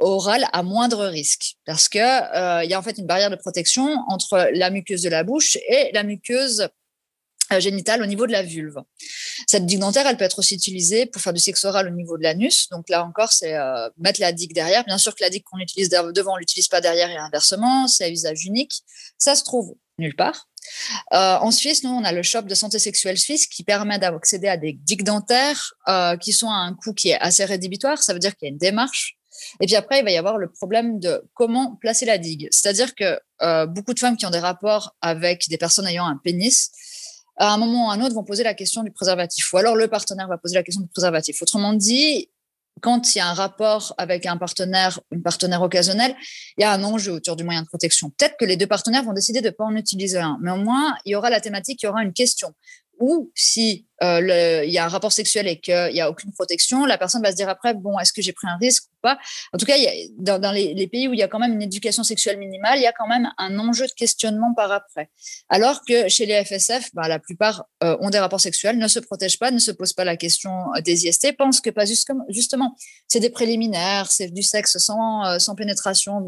oral 0.00 0.46
à 0.52 0.62
moindre 0.62 1.06
risque 1.06 1.56
parce 1.64 1.88
que 1.88 1.98
euh, 1.98 2.64
il 2.64 2.70
y 2.70 2.74
a 2.74 2.78
en 2.78 2.82
fait 2.82 2.98
une 2.98 3.06
barrière 3.06 3.30
de 3.30 3.36
protection 3.36 3.98
entre 4.08 4.50
la 4.52 4.70
muqueuse 4.70 5.02
de 5.02 5.08
la 5.08 5.22
bouche 5.22 5.56
et 5.68 5.90
la 5.92 6.02
muqueuse 6.02 6.68
génitale 7.60 8.02
au 8.02 8.06
niveau 8.06 8.26
de 8.26 8.32
la 8.32 8.42
vulve. 8.42 8.76
Cette 9.46 9.66
digue 9.66 9.80
dentaire, 9.80 10.06
elle 10.06 10.16
peut 10.16 10.24
être 10.24 10.38
aussi 10.38 10.54
utilisée 10.54 11.06
pour 11.06 11.20
faire 11.20 11.32
du 11.32 11.40
sexe 11.40 11.64
oral 11.64 11.88
au 11.88 11.90
niveau 11.90 12.16
de 12.16 12.22
l'anus. 12.22 12.68
Donc 12.70 12.88
là 12.88 13.04
encore, 13.04 13.32
c'est 13.32 13.56
mettre 13.98 14.20
la 14.20 14.32
digue 14.32 14.54
derrière. 14.54 14.84
Bien 14.84 14.98
sûr 14.98 15.14
que 15.14 15.22
la 15.22 15.30
digue 15.30 15.42
qu'on 15.44 15.58
utilise 15.58 15.88
devant, 15.88 16.34
on 16.34 16.36
l'utilise 16.36 16.68
pas 16.68 16.80
derrière 16.80 17.10
et 17.10 17.16
inversement. 17.16 17.88
C'est 17.88 18.04
à 18.04 18.08
usage 18.10 18.44
unique. 18.44 18.82
Ça 19.18 19.34
se 19.34 19.44
trouve 19.44 19.74
nulle 19.98 20.16
part. 20.16 20.48
Euh, 21.12 21.36
en 21.36 21.50
Suisse, 21.50 21.84
nous, 21.84 21.90
on 21.90 22.04
a 22.04 22.12
le 22.12 22.22
shop 22.22 22.42
de 22.42 22.54
santé 22.54 22.78
sexuelle 22.78 23.18
suisse 23.18 23.46
qui 23.46 23.64
permet 23.64 23.98
d'accéder 23.98 24.48
à 24.48 24.56
des 24.56 24.72
digues 24.72 25.04
dentaires 25.04 25.74
euh, 25.88 26.16
qui 26.16 26.32
sont 26.32 26.50
à 26.50 26.56
un 26.56 26.74
coût 26.74 26.94
qui 26.94 27.10
est 27.10 27.18
assez 27.18 27.44
rédhibitoire. 27.44 28.02
Ça 28.02 28.12
veut 28.12 28.18
dire 28.18 28.36
qu'il 28.36 28.46
y 28.46 28.50
a 28.50 28.52
une 28.52 28.58
démarche. 28.58 29.16
Et 29.60 29.66
puis 29.66 29.76
après, 29.76 29.98
il 29.98 30.04
va 30.04 30.10
y 30.10 30.16
avoir 30.16 30.38
le 30.38 30.50
problème 30.50 31.00
de 31.00 31.22
comment 31.34 31.76
placer 31.76 32.06
la 32.06 32.18
digue. 32.18 32.48
C'est-à-dire 32.50 32.94
que 32.94 33.18
euh, 33.42 33.66
beaucoup 33.66 33.94
de 33.94 33.98
femmes 33.98 34.16
qui 34.16 34.24
ont 34.24 34.30
des 34.30 34.38
rapports 34.38 34.94
avec 35.00 35.48
des 35.48 35.58
personnes 35.58 35.86
ayant 35.86 36.06
un 36.06 36.16
pénis, 36.16 36.70
à 37.36 37.52
un 37.52 37.56
moment 37.56 37.86
ou 37.86 37.90
à 37.90 37.94
un 37.94 38.00
autre, 38.02 38.14
vont 38.14 38.24
poser 38.24 38.42
la 38.42 38.54
question 38.54 38.82
du 38.82 38.90
préservatif. 38.90 39.52
Ou 39.52 39.58
alors 39.58 39.76
le 39.76 39.88
partenaire 39.88 40.28
va 40.28 40.38
poser 40.38 40.54
la 40.54 40.62
question 40.62 40.82
du 40.82 40.88
préservatif. 40.88 41.40
Autrement 41.42 41.72
dit, 41.72 42.28
quand 42.80 43.14
il 43.14 43.18
y 43.18 43.20
a 43.20 43.28
un 43.28 43.34
rapport 43.34 43.94
avec 43.98 44.26
un 44.26 44.36
partenaire, 44.36 44.98
une 45.10 45.22
partenaire 45.22 45.62
occasionnel, 45.62 46.14
il 46.58 46.62
y 46.62 46.64
a 46.64 46.72
un 46.72 46.82
enjeu 46.82 47.12
autour 47.12 47.36
du 47.36 47.44
moyen 47.44 47.62
de 47.62 47.66
protection. 47.66 48.10
Peut-être 48.10 48.36
que 48.38 48.44
les 48.44 48.56
deux 48.56 48.66
partenaires 48.66 49.04
vont 49.04 49.12
décider 49.12 49.40
de 49.40 49.46
ne 49.46 49.50
pas 49.52 49.64
en 49.64 49.76
utiliser 49.76 50.18
un, 50.18 50.38
mais 50.40 50.50
au 50.50 50.56
moins, 50.56 50.94
il 51.04 51.12
y 51.12 51.14
aura 51.14 51.30
la 51.30 51.40
thématique, 51.40 51.82
il 51.82 51.86
y 51.86 51.88
aura 51.88 52.02
une 52.02 52.12
question. 52.12 52.52
Ou 53.02 53.32
si 53.34 53.84
euh, 54.04 54.62
il 54.64 54.70
y 54.72 54.78
a 54.78 54.84
un 54.84 54.88
rapport 54.88 55.10
sexuel 55.10 55.48
et 55.48 55.58
qu'il 55.58 55.92
n'y 55.92 56.00
a 56.00 56.08
aucune 56.08 56.32
protection, 56.32 56.86
la 56.86 56.96
personne 56.96 57.20
va 57.20 57.32
se 57.32 57.36
dire 57.36 57.48
après, 57.48 57.74
bon, 57.74 57.98
est-ce 57.98 58.12
que 58.12 58.22
j'ai 58.22 58.32
pris 58.32 58.46
un 58.46 58.56
risque 58.56 58.84
ou 58.84 58.96
pas? 59.02 59.18
En 59.52 59.58
tout 59.58 59.66
cas, 59.66 59.74
dans, 60.18 60.52
les, 60.52 60.86
pays 60.86 61.08
où 61.08 61.12
il 61.12 61.18
y 61.18 61.22
a 61.24 61.26
quand 61.26 61.40
même 61.40 61.52
une 61.52 61.62
éducation 61.62 62.04
sexuelle 62.04 62.38
minimale, 62.38 62.78
il 62.78 62.82
y 62.82 62.86
a 62.86 62.92
quand 62.92 63.08
même 63.08 63.28
un 63.38 63.58
enjeu 63.58 63.88
de 63.88 63.92
questionnement 63.92 64.54
par 64.54 64.70
après. 64.70 65.10
Alors 65.48 65.80
que 65.84 66.08
chez 66.08 66.26
les 66.26 66.44
FSF, 66.44 66.90
bah, 66.94 67.08
la 67.08 67.18
plupart 67.18 67.64
euh, 67.82 67.96
ont 67.98 68.10
des 68.10 68.20
rapports 68.20 68.40
sexuels, 68.40 68.78
ne 68.78 68.86
se 68.86 69.00
protègent 69.00 69.40
pas, 69.40 69.50
ne 69.50 69.58
se 69.58 69.72
posent 69.72 69.94
pas 69.94 70.04
la 70.04 70.16
question 70.16 70.72
euh, 70.76 70.80
des 70.80 71.08
IST, 71.08 71.36
pensent 71.36 71.60
que 71.60 71.70
pas 71.70 71.86
justement, 72.28 72.76
c'est 73.08 73.18
des 73.18 73.30
préliminaires, 73.30 74.12
c'est 74.12 74.28
du 74.28 74.44
sexe 74.44 74.78
sans, 74.78 75.40
sans 75.40 75.56
pénétration 75.56 76.20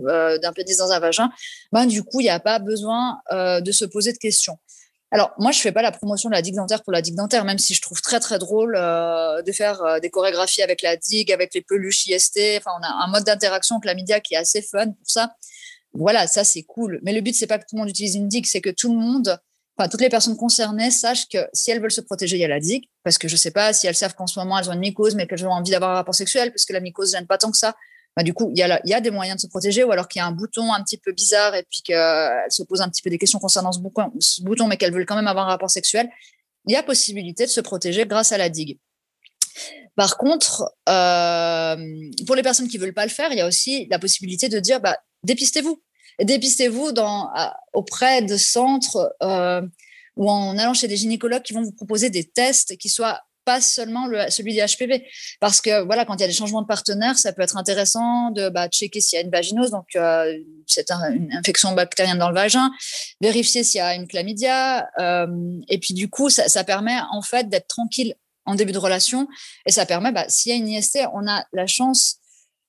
d'un 0.42 0.52
pénis 0.52 0.76
dans 0.76 0.90
un 0.90 0.98
vagin. 0.98 1.30
Ben, 1.70 1.86
du 1.86 2.02
coup, 2.02 2.18
il 2.18 2.24
n'y 2.24 2.30
a 2.30 2.40
pas 2.40 2.58
besoin 2.58 3.20
de 3.32 3.72
se 3.72 3.84
poser 3.84 4.12
de 4.12 4.18
questions. 4.18 4.58
Alors, 5.14 5.32
moi, 5.38 5.52
je 5.52 5.60
fais 5.60 5.70
pas 5.70 5.80
la 5.80 5.92
promotion 5.92 6.28
de 6.28 6.34
la 6.34 6.42
digue 6.42 6.56
dentaire 6.56 6.82
pour 6.82 6.92
la 6.92 7.00
digue 7.00 7.14
dentaire, 7.14 7.44
même 7.44 7.58
si 7.58 7.72
je 7.72 7.80
trouve 7.80 8.02
très, 8.02 8.18
très 8.18 8.40
drôle 8.40 8.74
euh, 8.76 9.42
de 9.42 9.52
faire 9.52 9.80
euh, 9.82 10.00
des 10.00 10.10
chorégraphies 10.10 10.60
avec 10.60 10.82
la 10.82 10.96
digue, 10.96 11.30
avec 11.30 11.54
les 11.54 11.62
peluches 11.62 12.08
IST. 12.08 12.40
Enfin, 12.56 12.72
on 12.80 12.82
a 12.82 12.88
un 12.88 13.06
mode 13.06 13.22
d'interaction 13.22 13.76
avec 13.76 13.84
la 13.84 13.94
média 13.94 14.18
qui 14.18 14.34
est 14.34 14.38
assez 14.38 14.60
fun 14.60 14.86
pour 14.86 15.08
ça. 15.08 15.32
Voilà, 15.92 16.26
ça, 16.26 16.42
c'est 16.42 16.64
cool. 16.64 16.98
Mais 17.04 17.12
le 17.12 17.20
but, 17.20 17.32
c'est 17.32 17.46
pas 17.46 17.58
que 17.58 17.62
tout 17.62 17.76
le 17.76 17.78
monde 17.78 17.90
utilise 17.90 18.16
une 18.16 18.26
digue, 18.26 18.44
c'est 18.44 18.60
que 18.60 18.70
tout 18.70 18.92
le 18.92 18.98
monde, 18.98 19.38
enfin, 19.78 19.88
toutes 19.88 20.00
les 20.00 20.08
personnes 20.08 20.36
concernées 20.36 20.90
sachent 20.90 21.28
que 21.28 21.46
si 21.52 21.70
elles 21.70 21.80
veulent 21.80 21.92
se 21.92 22.00
protéger, 22.00 22.36
il 22.36 22.40
y 22.40 22.44
a 22.44 22.48
la 22.48 22.58
digue. 22.58 22.86
Parce 23.04 23.16
que 23.16 23.28
je 23.28 23.36
sais 23.36 23.52
pas 23.52 23.72
si 23.72 23.86
elles 23.86 23.94
savent 23.94 24.16
qu'en 24.16 24.26
ce 24.26 24.36
moment, 24.40 24.58
elles 24.58 24.68
ont 24.68 24.72
une 24.72 24.80
mycose, 24.80 25.14
mais 25.14 25.28
qu'elles 25.28 25.46
ont 25.46 25.52
envie 25.52 25.70
d'avoir 25.70 25.92
un 25.92 25.94
rapport 25.94 26.16
sexuel, 26.16 26.50
parce 26.50 26.64
que 26.64 26.72
la 26.72 26.80
mycose 26.80 27.12
gêne 27.12 27.28
pas 27.28 27.38
tant 27.38 27.52
que 27.52 27.56
ça. 27.56 27.76
Bah, 28.16 28.22
du 28.22 28.32
coup, 28.32 28.50
il 28.54 28.58
y, 28.58 28.62
a 28.94 29.00
des 29.00 29.10
moyens 29.10 29.36
de 29.36 29.40
se 29.40 29.48
protéger, 29.48 29.82
ou 29.82 29.90
alors 29.90 30.06
qu'il 30.06 30.20
y 30.20 30.22
a 30.22 30.26
un 30.26 30.32
bouton 30.32 30.72
un 30.72 30.82
petit 30.84 30.98
peu 30.98 31.12
bizarre 31.12 31.54
et 31.56 31.64
puis 31.64 31.82
qu'elle 31.82 32.44
se 32.48 32.62
pose 32.62 32.80
un 32.80 32.88
petit 32.88 33.02
peu 33.02 33.10
des 33.10 33.18
questions 33.18 33.40
concernant 33.40 33.72
ce 33.72 33.80
bouton, 34.42 34.68
mais 34.68 34.76
qu'elle 34.76 34.92
veut 34.92 35.04
quand 35.04 35.16
même 35.16 35.26
avoir 35.26 35.46
un 35.46 35.50
rapport 35.50 35.70
sexuel, 35.70 36.08
il 36.66 36.72
y 36.72 36.76
a 36.76 36.82
possibilité 36.82 37.44
de 37.44 37.50
se 37.50 37.60
protéger 37.60 38.06
grâce 38.06 38.30
à 38.30 38.38
la 38.38 38.48
digue. 38.48 38.78
Par 39.96 40.16
contre, 40.16 40.72
euh, 40.88 41.76
pour 42.26 42.36
les 42.36 42.42
personnes 42.42 42.68
qui 42.68 42.78
veulent 42.78 42.94
pas 42.94 43.04
le 43.04 43.10
faire, 43.10 43.30
il 43.32 43.38
y 43.38 43.40
a 43.40 43.46
aussi 43.46 43.86
la 43.90 43.98
possibilité 43.98 44.48
de 44.48 44.58
dire 44.60 44.80
bah, 44.80 44.96
dépistez-vous. 45.24 45.82
Dépistez-vous 46.20 46.92
auprès 47.72 48.22
de 48.22 48.36
centres 48.36 49.14
euh, 49.22 49.62
ou 50.16 50.30
en 50.30 50.56
allant 50.58 50.74
chez 50.74 50.86
des 50.86 50.96
gynécologues 50.96 51.42
qui 51.42 51.52
vont 51.52 51.62
vous 51.62 51.72
proposer 51.72 52.10
des 52.10 52.24
tests 52.24 52.76
qui 52.76 52.88
soient 52.88 53.20
pas 53.44 53.60
seulement 53.60 54.06
le, 54.06 54.30
celui 54.30 54.54
des 54.54 54.64
HPV. 54.64 55.06
Parce 55.40 55.60
que 55.60 55.84
voilà, 55.84 56.04
quand 56.04 56.14
il 56.16 56.20
y 56.20 56.24
a 56.24 56.28
des 56.28 56.32
changements 56.32 56.62
de 56.62 56.66
partenaire, 56.66 57.18
ça 57.18 57.32
peut 57.32 57.42
être 57.42 57.56
intéressant 57.56 58.30
de 58.30 58.48
bah, 58.48 58.68
checker 58.68 59.00
s'il 59.00 59.16
y 59.18 59.22
a 59.22 59.24
une 59.24 59.30
vaginose, 59.30 59.70
donc 59.70 59.86
euh, 59.96 60.32
c'est 60.66 60.90
une 60.90 61.32
infection 61.32 61.72
bactérienne 61.72 62.18
dans 62.18 62.28
le 62.28 62.34
vagin, 62.34 62.70
vérifier 63.20 63.64
s'il 63.64 63.78
y 63.78 63.82
a 63.82 63.94
une 63.94 64.06
chlamydia. 64.06 64.88
Euh, 64.98 65.26
et 65.68 65.78
puis 65.78 65.94
du 65.94 66.08
coup, 66.08 66.30
ça, 66.30 66.48
ça 66.48 66.64
permet 66.64 66.96
en 67.12 67.22
fait 67.22 67.48
d'être 67.48 67.68
tranquille 67.68 68.14
en 68.46 68.54
début 68.54 68.72
de 68.72 68.78
relation. 68.78 69.28
Et 69.66 69.72
ça 69.72 69.86
permet, 69.86 70.12
bah, 70.12 70.26
s'il 70.28 70.52
y 70.52 70.54
a 70.54 70.58
une 70.58 70.68
IST, 70.68 71.00
on 71.12 71.26
a 71.28 71.44
la 71.52 71.66
chance 71.66 72.16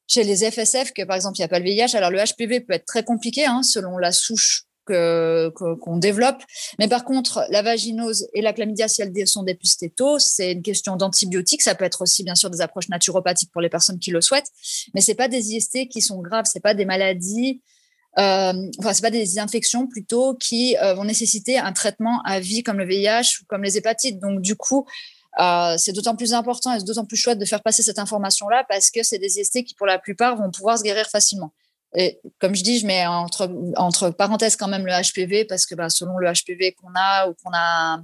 chez 0.07 0.23
les 0.23 0.49
FSF 0.51 0.91
que 0.93 1.03
par 1.03 1.15
exemple, 1.15 1.37
il 1.37 1.41
n'y 1.41 1.45
a 1.45 1.47
pas 1.47 1.59
le 1.59 1.65
VIH. 1.65 1.95
Alors 1.95 2.11
le 2.11 2.19
HPV 2.19 2.61
peut 2.61 2.73
être 2.73 2.85
très 2.85 3.03
compliqué 3.03 3.45
hein, 3.45 3.63
selon 3.63 3.97
la 3.97 4.11
souche 4.11 4.65
qu'on 4.85 5.97
développe. 5.97 6.41
Mais 6.79 6.87
par 6.87 7.05
contre, 7.05 7.45
la 7.49 7.61
vaginose 7.61 8.27
et 8.33 8.41
la 8.41 8.53
chlamydia, 8.53 8.87
si 8.87 9.01
elles 9.01 9.27
sont 9.27 9.43
des 9.43 9.55
pustétos, 9.55 10.19
c'est 10.19 10.53
une 10.53 10.61
question 10.61 10.95
d'antibiotiques. 10.95 11.61
Ça 11.61 11.75
peut 11.75 11.85
être 11.85 12.01
aussi, 12.01 12.23
bien 12.23 12.35
sûr, 12.35 12.49
des 12.49 12.61
approches 12.61 12.89
naturopathiques 12.89 13.51
pour 13.51 13.61
les 13.61 13.69
personnes 13.69 13.99
qui 13.99 14.11
le 14.11 14.21
souhaitent. 14.21 14.51
Mais 14.93 15.01
c'est 15.01 15.15
pas 15.15 15.27
des 15.27 15.53
IST 15.53 15.87
qui 15.89 16.01
sont 16.01 16.21
graves. 16.21 16.45
C'est 16.45 16.59
pas 16.59 16.73
des 16.73 16.85
maladies. 16.85 17.61
Euh, 18.17 18.53
enfin, 18.79 18.93
c'est 18.93 19.01
pas 19.01 19.11
des 19.11 19.39
infections 19.39 19.87
plutôt 19.87 20.35
qui 20.35 20.77
euh, 20.77 20.93
vont 20.93 21.03
nécessiter 21.03 21.57
un 21.57 21.73
traitement 21.73 22.21
à 22.23 22.39
vie 22.39 22.63
comme 22.63 22.77
le 22.77 22.85
VIH 22.85 23.41
ou 23.41 23.45
comme 23.47 23.63
les 23.63 23.77
hépatites. 23.77 24.19
Donc, 24.19 24.41
du 24.41 24.55
coup, 24.55 24.85
euh, 25.39 25.75
c'est 25.77 25.91
d'autant 25.91 26.15
plus 26.15 26.33
important 26.33 26.73
et 26.73 26.79
c'est 26.79 26.85
d'autant 26.85 27.05
plus 27.05 27.17
chouette 27.17 27.39
de 27.39 27.45
faire 27.45 27.61
passer 27.61 27.83
cette 27.83 27.99
information-là 27.99 28.65
parce 28.69 28.89
que 28.89 29.03
c'est 29.03 29.17
des 29.17 29.39
IST 29.39 29.63
qui, 29.65 29.75
pour 29.75 29.85
la 29.85 29.99
plupart, 29.99 30.37
vont 30.37 30.49
pouvoir 30.49 30.77
se 30.77 30.83
guérir 30.83 31.07
facilement. 31.07 31.51
Et 31.95 32.19
comme 32.39 32.55
je 32.55 32.63
dis, 32.63 32.79
je 32.79 32.85
mets 32.85 33.05
entre, 33.07 34.09
parenthèses 34.09 34.55
quand 34.55 34.67
même 34.67 34.85
le 34.85 34.91
HPV 34.91 35.45
parce 35.45 35.65
que 35.65 35.75
bah, 35.75 35.89
selon 35.89 36.17
le 36.17 36.27
HPV 36.31 36.73
qu'on 36.73 36.91
a 36.95 37.29
ou 37.29 37.35
qu'on 37.43 37.51
a, 37.53 38.01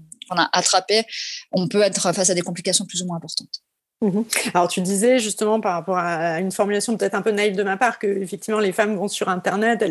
attrapé, 0.54 1.04
on 1.52 1.68
peut 1.68 1.82
être 1.82 2.14
face 2.14 2.30
à 2.30 2.34
des 2.34 2.42
complications 2.42 2.86
plus 2.86 3.02
ou 3.02 3.06
moins 3.06 3.18
importantes. 3.18 3.62
Mmh 4.02 4.22
Alors 4.56 4.68
tu 4.68 4.82
disais 4.82 5.20
justement 5.20 5.62
par 5.62 5.74
rapport 5.74 5.98
à 5.98 6.40
une 6.40 6.52
formulation 6.52 6.98
peut-être 6.98 7.14
un 7.14 7.22
peu 7.22 7.30
naïve 7.30 7.56
de 7.56 7.62
ma 7.62 7.78
part 7.78 8.00
que 8.00 8.08
effectivement 8.08 8.60
les 8.60 8.72
femmes 8.72 8.96
vont 8.96 9.08
sur 9.08 9.30
internet, 9.30 9.84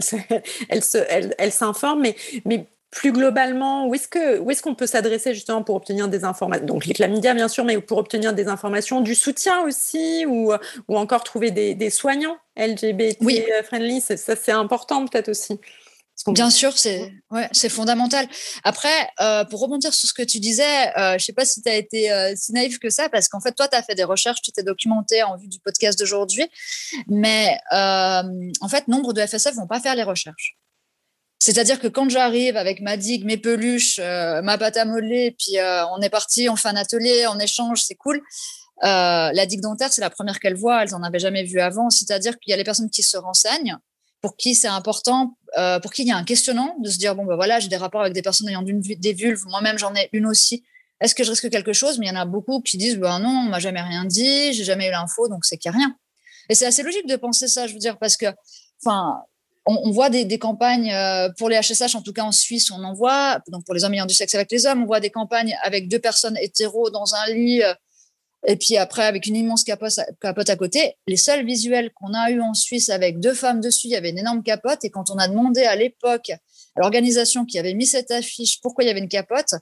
elles 0.68 1.52
s'informent, 1.52 2.08
mais 2.44 2.66
plus 2.90 3.12
globalement, 3.12 3.86
où 3.86 3.94
est-ce 3.94 4.08
que 4.08 4.50
est-ce 4.50 4.62
qu'on 4.62 4.74
peut 4.74 4.86
s'adresser 4.86 5.32
justement 5.34 5.62
pour 5.62 5.76
obtenir 5.76 6.08
des 6.08 6.24
informations 6.24 6.66
Donc 6.66 6.86
les 6.86 6.94
chlamydia 6.94 7.34
bien 7.34 7.48
sûr, 7.48 7.64
mais 7.64 7.80
pour 7.80 7.98
obtenir 7.98 8.32
des 8.32 8.48
informations, 8.48 9.00
du 9.00 9.14
soutien 9.14 9.62
aussi, 9.62 10.24
ou, 10.26 10.52
ou 10.88 10.96
encore 10.96 11.22
trouver 11.22 11.50
des, 11.50 11.74
des 11.74 11.90
soignants 11.90 12.36
LGBT 12.56 13.18
oui. 13.20 13.42
friendly, 13.64 14.00
ça 14.00 14.16
c'est 14.16 14.52
important 14.52 15.06
peut-être 15.06 15.28
aussi. 15.28 15.60
Bien 16.28 16.50
sûr, 16.50 16.76
c'est 16.76 17.12
ouais, 17.30 17.48
c'est 17.52 17.70
fondamental. 17.70 18.28
Après, 18.62 19.08
euh, 19.20 19.44
pour 19.44 19.60
rebondir 19.60 19.94
sur 19.94 20.08
ce 20.08 20.12
que 20.12 20.22
tu 20.22 20.38
disais, 20.38 20.88
euh, 20.96 21.10
je 21.10 21.14
ne 21.14 21.18
sais 21.18 21.32
pas 21.32 21.46
si 21.46 21.62
tu 21.62 21.68
as 21.68 21.76
été 21.76 22.12
euh, 22.12 22.34
si 22.36 22.52
naïf 22.52 22.78
que 22.78 22.90
ça, 22.90 23.08
parce 23.08 23.28
qu'en 23.28 23.40
fait, 23.40 23.52
toi, 23.52 23.68
tu 23.68 23.76
as 23.76 23.82
fait 23.82 23.94
des 23.94 24.04
recherches, 24.04 24.42
tu 24.42 24.52
t'es 24.52 24.62
documenté 24.62 25.22
en 25.22 25.36
vue 25.36 25.48
du 25.48 25.58
podcast 25.60 25.98
d'aujourd'hui, 25.98 26.46
mais 27.08 27.58
en 27.72 28.68
fait, 28.68 28.86
nombre 28.88 29.12
de 29.12 29.24
FSF 29.24 29.54
vont 29.54 29.66
pas 29.66 29.80
faire 29.80 29.94
les 29.94 30.02
recherches. 30.02 30.56
C'est-à-dire 31.42 31.80
que 31.80 31.88
quand 31.88 32.08
j'arrive 32.08 32.56
avec 32.56 32.80
ma 32.80 32.96
digue, 32.96 33.24
mes 33.24 33.38
peluches, 33.38 33.98
ma 33.98 34.58
pâte 34.58 34.76
à 34.76 34.84
modeler, 34.84 35.34
puis 35.38 35.56
on 35.90 36.00
est 36.02 36.10
parti, 36.10 36.48
on 36.50 36.56
fait 36.56 36.68
un 36.68 36.76
atelier, 36.76 37.26
on 37.28 37.38
échange, 37.38 37.82
c'est 37.82 37.94
cool. 37.94 38.20
la 38.82 39.46
digue 39.46 39.62
dentaire, 39.62 39.90
c'est 39.90 40.02
la 40.02 40.10
première 40.10 40.38
qu'elles 40.38 40.56
voient, 40.56 40.82
elles 40.82 40.90
n'en 40.90 41.02
avaient 41.02 41.18
jamais 41.18 41.44
vu 41.44 41.58
avant. 41.60 41.88
C'est-à-dire 41.88 42.38
qu'il 42.38 42.50
y 42.50 42.54
a 42.54 42.58
les 42.58 42.64
personnes 42.64 42.90
qui 42.90 43.02
se 43.02 43.16
renseignent, 43.16 43.78
pour 44.20 44.36
qui 44.36 44.54
c'est 44.54 44.68
important, 44.68 45.36
euh, 45.58 45.80
pour 45.80 45.92
qui 45.92 46.02
il 46.02 46.08
y 46.08 46.12
a 46.12 46.16
un 46.16 46.24
questionnant 46.24 46.76
de 46.80 46.90
se 46.90 46.98
dire 46.98 47.14
bon 47.14 47.24
ben 47.24 47.36
voilà 47.36 47.58
j'ai 47.60 47.68
des 47.68 47.76
rapports 47.76 48.02
avec 48.02 48.12
des 48.12 48.22
personnes 48.22 48.48
ayant 48.48 48.62
des 48.62 49.12
vulves, 49.12 49.44
moi-même 49.46 49.78
j'en 49.78 49.94
ai 49.94 50.08
une 50.12 50.26
aussi. 50.26 50.64
Est-ce 51.00 51.14
que 51.14 51.24
je 51.24 51.30
risque 51.30 51.48
quelque 51.48 51.72
chose? 51.72 51.98
Mais 51.98 52.06
il 52.06 52.08
y 52.10 52.12
en 52.12 52.20
a 52.20 52.26
beaucoup 52.26 52.60
qui 52.60 52.76
disent 52.76 52.98
ben 52.98 53.18
non, 53.20 53.44
on 53.46 53.48
m'a 53.48 53.58
jamais 53.58 53.80
rien 53.80 54.04
dit, 54.04 54.52
j'ai 54.52 54.64
jamais 54.64 54.88
eu 54.88 54.90
l'info, 54.90 55.28
donc 55.28 55.44
c'est 55.44 55.56
qu'il 55.56 55.70
n'y 55.70 55.76
a 55.76 55.78
rien. 55.78 55.96
Et 56.48 56.54
c'est 56.54 56.66
assez 56.66 56.82
logique 56.82 57.06
de 57.06 57.16
penser 57.16 57.48
ça, 57.48 57.66
je 57.66 57.72
veux 57.72 57.78
dire, 57.78 57.98
parce 57.98 58.16
que 58.16 58.26
enfin 58.84 59.22
on, 59.66 59.90
voit 59.90 60.10
des, 60.10 60.38
campagnes 60.38 60.92
euh, 60.92 61.28
pour 61.38 61.48
les 61.48 61.60
HSH, 61.60 61.94
en 61.94 62.02
tout 62.02 62.12
cas 62.12 62.22
en 62.22 62.32
Suisse, 62.32 62.70
on 62.70 62.82
en 62.82 62.94
voit. 62.94 63.40
Donc 63.48 63.64
pour 63.64 63.74
les 63.74 63.84
hommes 63.84 63.94
ayant 63.94 64.06
du 64.06 64.14
sexe 64.14 64.34
avec 64.34 64.50
les 64.50 64.66
hommes, 64.66 64.82
on 64.82 64.86
voit 64.86 65.00
des 65.00 65.10
campagnes 65.10 65.56
avec 65.62 65.88
deux 65.88 65.98
personnes 65.98 66.36
hétéros 66.38 66.90
dans 66.90 67.14
un 67.14 67.26
lit. 67.26 67.62
Euh, 67.62 67.74
et 68.46 68.56
puis 68.56 68.78
après, 68.78 69.04
avec 69.04 69.26
une 69.26 69.36
immense 69.36 69.64
capote, 69.64 69.98
à 70.22 70.56
côté, 70.56 70.96
les 71.06 71.18
seuls 71.18 71.44
visuels 71.44 71.90
qu'on 71.92 72.14
a 72.14 72.30
eu 72.30 72.40
en 72.40 72.54
Suisse 72.54 72.88
avec 72.88 73.20
deux 73.20 73.34
femmes 73.34 73.60
dessus, 73.60 73.88
il 73.88 73.90
y 73.90 73.96
avait 73.96 74.10
une 74.10 74.18
énorme 74.18 74.42
capote. 74.42 74.82
Et 74.82 74.90
quand 74.90 75.10
on 75.10 75.18
a 75.18 75.28
demandé 75.28 75.62
à 75.64 75.76
l'époque 75.76 76.30
à 76.30 76.80
l'organisation 76.80 77.44
qui 77.44 77.58
avait 77.58 77.74
mis 77.74 77.86
cette 77.86 78.10
affiche 78.10 78.60
pourquoi 78.62 78.84
il 78.84 78.86
y 78.86 78.90
avait 78.90 79.00
une 79.00 79.08
capote, 79.08 79.54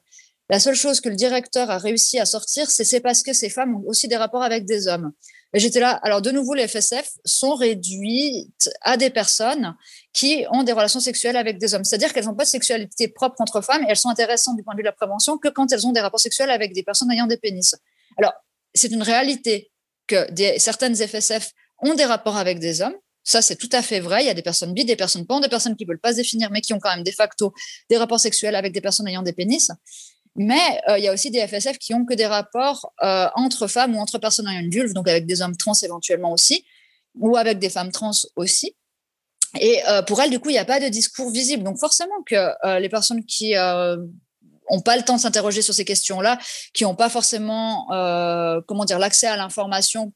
la 0.49 0.61
seule 0.61 0.77
chose 0.77 1.01
que 1.01 1.09
le 1.09 1.17
directeur 1.17 1.71
a 1.71 1.79
réussi 1.79 2.21
à 2.21 2.25
sortir, 2.25 2.71
c'est 2.71 2.85
c'est 2.85 3.01
parce 3.01 3.23
que 3.23 3.33
ces 3.33 3.51
femmes 3.51 3.77
ont 3.77 3.89
aussi 3.89 4.07
des 4.07 4.17
rapports 4.17 4.43
avec 4.43 4.65
des 4.65 4.87
hommes. 4.87 5.13
Et 5.55 5.61
j'étais 5.61 5.81
là. 5.81 5.93
Alors 6.03 6.21
de 6.21 6.31
nouveau, 6.31 6.55
les 6.55 6.69
FSF 6.69 7.11
sont 7.25 7.55
réduites 7.55 8.71
à 8.83 8.97
des 8.97 9.11
personnes 9.11 9.75
qui 10.13 10.45
ont 10.51 10.63
des 10.63 10.73
relations 10.73 11.01
sexuelles 11.01 11.37
avec 11.37 11.59
des 11.59 11.75
hommes. 11.75 11.85
C'est-à-dire 11.85 12.13
qu'elles 12.13 12.27
n'ont 12.27 12.35
pas 12.35 12.45
de 12.45 12.51
sexualité 12.51 13.09
propre 13.09 13.41
entre 13.41 13.61
femmes 13.63 13.83
et 13.85 13.87
elles 13.89 13.97
sont 13.97 14.11
intéressantes 14.11 14.57
du 14.57 14.63
point 14.63 14.75
de 14.75 14.79
vue 14.79 14.83
de 14.83 14.89
la 14.89 14.93
prévention 14.93 15.39
que 15.39 15.49
quand 15.49 15.73
elles 15.73 15.87
ont 15.87 15.93
des 15.93 16.01
rapports 16.01 16.21
sexuels 16.21 16.51
avec 16.51 16.75
des 16.75 16.83
personnes 16.83 17.11
ayant 17.11 17.27
des 17.27 17.39
pénis. 17.39 17.75
Alors 18.19 18.33
c'est 18.75 18.91
une 18.91 19.03
réalité 19.03 19.71
que 20.07 20.27
certaines 20.59 20.95
FSF 20.95 21.53
ont 21.83 21.95
des 21.95 22.05
rapports 22.05 22.37
avec 22.37 22.59
des 22.59 22.83
hommes. 22.83 22.97
Ça, 23.25 23.43
c'est 23.43 23.57
tout 23.57 23.69
à 23.73 23.83
fait 23.83 24.01
vrai. 24.01 24.23
Il 24.23 24.27
y 24.27 24.31
a 24.31 24.35
des 24.35 24.43
personnes 24.43 24.73
bi, 24.73 24.87
des 24.87 24.97
personnes 24.97 25.27
pan, 25.27 25.39
des 25.39 25.51
personnes 25.51 25.77
qui 25.77 25.85
ne 25.85 25.89
veulent 25.89 26.01
pas 26.01 26.13
se 26.13 26.17
définir, 26.17 26.51
mais 26.51 26.63
qui 26.63 26.73
ont 26.73 26.79
quand 26.79 26.95
même 26.95 27.05
de 27.05 27.11
facto 27.11 27.53
des 27.91 27.99
rapports 27.99 28.21
sexuels 28.21 28.55
avec 28.55 28.73
des 28.73 28.81
personnes 28.81 29.07
ayant 29.07 29.23
des 29.23 29.35
pénis. 29.35 29.71
Mais 30.39 30.81
euh, 30.89 30.99
il 30.99 31.05
y 31.05 31.09
a 31.09 31.13
aussi 31.13 31.31
des 31.33 31.47
FSF 31.47 31.79
qui 31.79 31.93
ont 31.95 32.05
que 32.05 32.15
des 32.15 32.27
rapports 32.27 32.93
euh, 33.03 33.27
entre 33.35 33.67
femmes 33.67 33.97
ou 33.97 33.99
entre 33.99 34.19
personnes 34.19 34.47
ayant 34.47 34.61
une 34.61 34.71
vulve, 34.71 34.93
donc 34.93 35.09
avec 35.09 35.27
des 35.27 35.43
hommes 35.43 35.57
trans 35.57 35.75
éventuellement 35.83 36.33
aussi, 36.33 36.65
ou 37.17 37.37
avec 37.37 37.59
des 37.59 37.69
femmes 37.69 37.91
trans 37.91 38.13
aussi. 38.37 38.77
Et 39.61 39.83
euh, 39.89 40.01
pour 40.03 40.23
elles, 40.23 40.31
du 40.31 40.39
coup, 40.39 40.51
il 40.51 40.53
n'y 40.53 40.59
a 40.59 40.65
pas 40.65 40.79
de 40.79 40.87
discours 40.89 41.31
visible. 41.31 41.65
Donc 41.65 41.79
forcément 41.79 42.23
que 42.25 42.79
les 42.79 42.89
personnes 42.89 43.25
qui 43.25 43.55
ont 43.57 44.81
pas 44.81 44.97
le 44.97 45.03
temps 45.03 45.17
de 45.17 45.21
s'interroger 45.21 45.61
sur 45.61 45.75
ces 45.75 45.85
questions-là, 45.85 46.39
qui 46.73 46.85
n'ont 46.85 46.95
pas 46.95 47.09
forcément, 47.09 47.87
comment 48.69 48.85
dire, 48.85 49.01
l'accès 49.01 49.27
à 49.27 49.37
l'information 49.37 50.13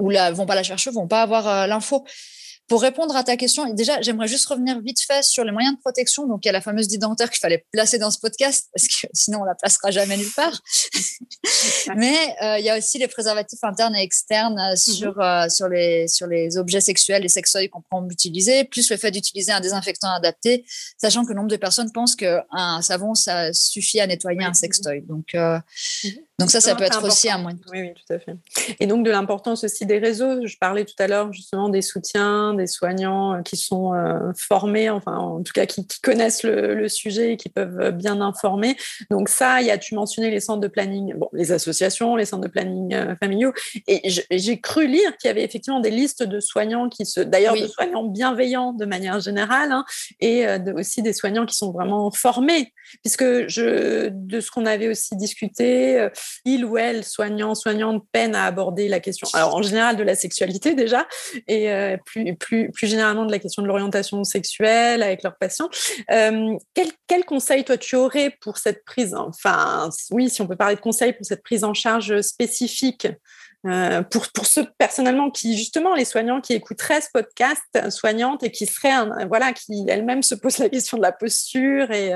ou 0.00 0.10
la, 0.10 0.30
vont 0.30 0.46
pas 0.46 0.54
la 0.54 0.62
chercher, 0.62 0.90
vont 0.90 1.08
pas 1.08 1.22
avoir 1.22 1.66
l'info. 1.66 2.04
Pour 2.66 2.80
répondre 2.80 3.14
à 3.14 3.22
ta 3.24 3.36
question, 3.36 3.72
déjà, 3.74 4.00
j'aimerais 4.00 4.26
juste 4.26 4.46
revenir 4.46 4.80
vite 4.80 5.00
fait 5.00 5.22
sur 5.22 5.44
les 5.44 5.52
moyens 5.52 5.76
de 5.76 5.80
protection. 5.80 6.26
Donc, 6.26 6.44
il 6.44 6.48
y 6.48 6.48
a 6.48 6.52
la 6.52 6.62
fameuse 6.62 6.88
dentaire 6.88 7.30
qu'il 7.30 7.40
fallait 7.40 7.66
placer 7.72 7.98
dans 7.98 8.10
ce 8.10 8.18
podcast 8.18 8.70
parce 8.74 8.88
que 8.88 9.06
sinon, 9.12 9.40
on 9.42 9.44
la 9.44 9.54
placera 9.54 9.90
jamais 9.90 10.16
nulle 10.16 10.32
part. 10.34 10.62
Mais 11.96 12.34
euh, 12.42 12.58
il 12.58 12.64
y 12.64 12.70
a 12.70 12.78
aussi 12.78 12.98
les 12.98 13.08
préservatifs 13.08 13.62
internes 13.62 13.94
et 13.94 14.02
externes 14.02 14.58
euh, 14.58 14.70
mhm. 14.70 14.76
sur, 14.76 15.20
euh, 15.20 15.48
sur, 15.50 15.68
les, 15.68 16.08
sur 16.08 16.26
les 16.26 16.56
objets 16.56 16.80
sexuels, 16.80 17.22
les 17.22 17.28
sextoys 17.28 17.68
qu'on 17.68 17.82
prend 17.82 18.06
utiliser, 18.08 18.64
plus 18.64 18.90
le 18.90 18.96
fait 18.96 19.10
d'utiliser 19.10 19.52
un 19.52 19.60
désinfectant 19.60 20.12
adapté, 20.12 20.64
sachant 20.96 21.24
que 21.24 21.32
nombre 21.32 21.48
de 21.48 21.56
personnes 21.56 21.92
pensent 21.92 22.16
qu'un 22.16 22.80
savon, 22.80 23.14
ça 23.14 23.52
suffit 23.52 24.00
à 24.00 24.06
nettoyer 24.06 24.42
un 24.44 24.54
sextoy. 24.54 25.02
Donc, 25.02 25.34
mhm. 25.34 25.62
Donc 26.40 26.50
ça, 26.50 26.60
ça 26.60 26.74
peut 26.74 26.82
être 26.82 27.04
aussi 27.04 27.30
un 27.30 27.38
moyen. 27.38 27.58
Oui, 27.70 27.82
oui, 27.82 27.94
tout 27.94 28.12
à 28.12 28.18
fait. 28.18 28.34
Et 28.80 28.86
donc 28.86 29.04
de 29.04 29.10
l'importance 29.10 29.62
aussi 29.62 29.86
des 29.86 29.98
réseaux. 29.98 30.44
Je 30.44 30.56
parlais 30.58 30.84
tout 30.84 30.94
à 30.98 31.06
l'heure 31.06 31.32
justement 31.32 31.68
des 31.68 31.80
soutiens, 31.80 32.53
des 32.54 32.66
soignants 32.66 33.34
euh, 33.34 33.42
qui 33.42 33.56
sont 33.56 33.94
euh, 33.94 34.32
formés, 34.36 34.90
enfin 34.90 35.16
en 35.16 35.42
tout 35.42 35.52
cas 35.52 35.66
qui, 35.66 35.86
connaissent 36.02 36.42
le, 36.42 36.88
sujet 36.88 37.32
et 37.32 37.36
qui 37.36 37.48
peuvent 37.48 37.80
euh, 37.80 37.90
bien 37.90 38.20
informer. 38.20 38.76
Donc 39.10 39.28
ça, 39.28 39.60
il 39.60 39.66
y 39.66 39.70
a, 39.70 39.78
tu 39.78 39.94
mentionnais 39.94 40.30
les 40.30 40.40
centres 40.40 40.60
de 40.60 40.68
planning, 40.68 41.14
bon, 41.14 41.28
les 41.32 41.52
associations, 41.52 42.16
les 42.16 42.24
centres 42.24 42.42
de 42.42 42.48
planning 42.48 43.16
familiaux. 43.20 43.52
Et 43.86 44.02
j'ai 44.30 44.60
cru 44.60 44.86
lire 44.86 45.16
qu'il 45.16 45.28
y 45.28 45.30
avait 45.30 45.44
effectivement 45.44 45.80
des 45.80 45.90
listes 45.90 46.22
de 46.22 46.40
soignants 46.40 46.88
qui 46.88 47.06
se, 47.06 47.20
d'ailleurs 47.20 47.54
de 47.54 47.66
soignants 47.66 48.04
bienveillants 48.04 48.72
de 48.72 48.84
manière 48.84 49.20
générale, 49.20 49.72
hein, 49.72 49.84
et 50.20 50.46
aussi 50.74 51.02
des 51.02 51.12
soignants 51.12 51.46
qui 51.46 51.56
sont 51.56 51.72
vraiment 51.72 52.10
formés, 52.10 52.72
puisque 53.02 53.48
je, 53.48 54.08
de 54.10 54.40
ce 54.40 54.50
qu'on 54.50 54.66
avait 54.66 54.88
aussi 54.88 55.16
discuté 55.16 56.08
il 56.44 56.64
ou 56.64 56.76
elle, 56.76 57.04
soignant, 57.04 57.54
soignante, 57.54 58.04
peine 58.12 58.34
à 58.34 58.44
aborder 58.44 58.88
la 58.88 59.00
question, 59.00 59.26
alors 59.32 59.54
en 59.54 59.62
général 59.62 59.96
de 59.96 60.02
la 60.02 60.14
sexualité 60.14 60.74
déjà, 60.74 61.06
et 61.48 61.70
euh, 61.70 61.96
plus, 62.04 62.34
plus, 62.44 62.70
généralement 62.82 63.24
de 63.24 63.32
la 63.32 63.38
question 63.38 63.62
de 63.62 63.68
l'orientation 63.68 64.22
sexuelle 64.24 65.02
avec 65.02 65.22
leurs 65.22 65.36
patients. 65.36 65.68
Euh, 66.10 66.56
quel, 67.06 67.24
conseil, 67.24 67.64
toi, 67.64 67.76
tu 67.76 67.96
aurais 67.96 68.36
pour 68.40 68.58
cette 68.58 68.84
prise, 68.84 69.14
enfin, 69.14 69.88
oui, 70.10 70.28
si 70.28 70.42
on 70.42 70.46
peut 70.46 70.56
parler 70.56 70.76
de 70.76 70.80
pour 70.80 70.94
cette 70.94 71.42
prise 71.42 71.64
en 71.64 71.74
charge 71.74 72.20
spécifique 72.20 73.08
euh, 73.66 74.02
pour, 74.02 74.26
pour 74.32 74.46
ceux 74.46 74.66
personnellement 74.78 75.30
qui, 75.30 75.56
justement, 75.56 75.94
les 75.94 76.04
soignants 76.04 76.40
qui 76.40 76.52
écouteraient 76.52 77.00
ce 77.00 77.08
podcast, 77.12 77.90
soignantes, 77.90 78.42
et 78.42 78.50
qui 78.50 78.66
seraient, 78.66 79.26
voilà, 79.26 79.52
qui 79.52 79.86
elles-mêmes 79.88 80.22
se 80.22 80.34
posent 80.34 80.58
la 80.58 80.68
question 80.68 80.98
de 80.98 81.02
la 81.02 81.12
posture 81.12 81.90
et, 81.90 82.14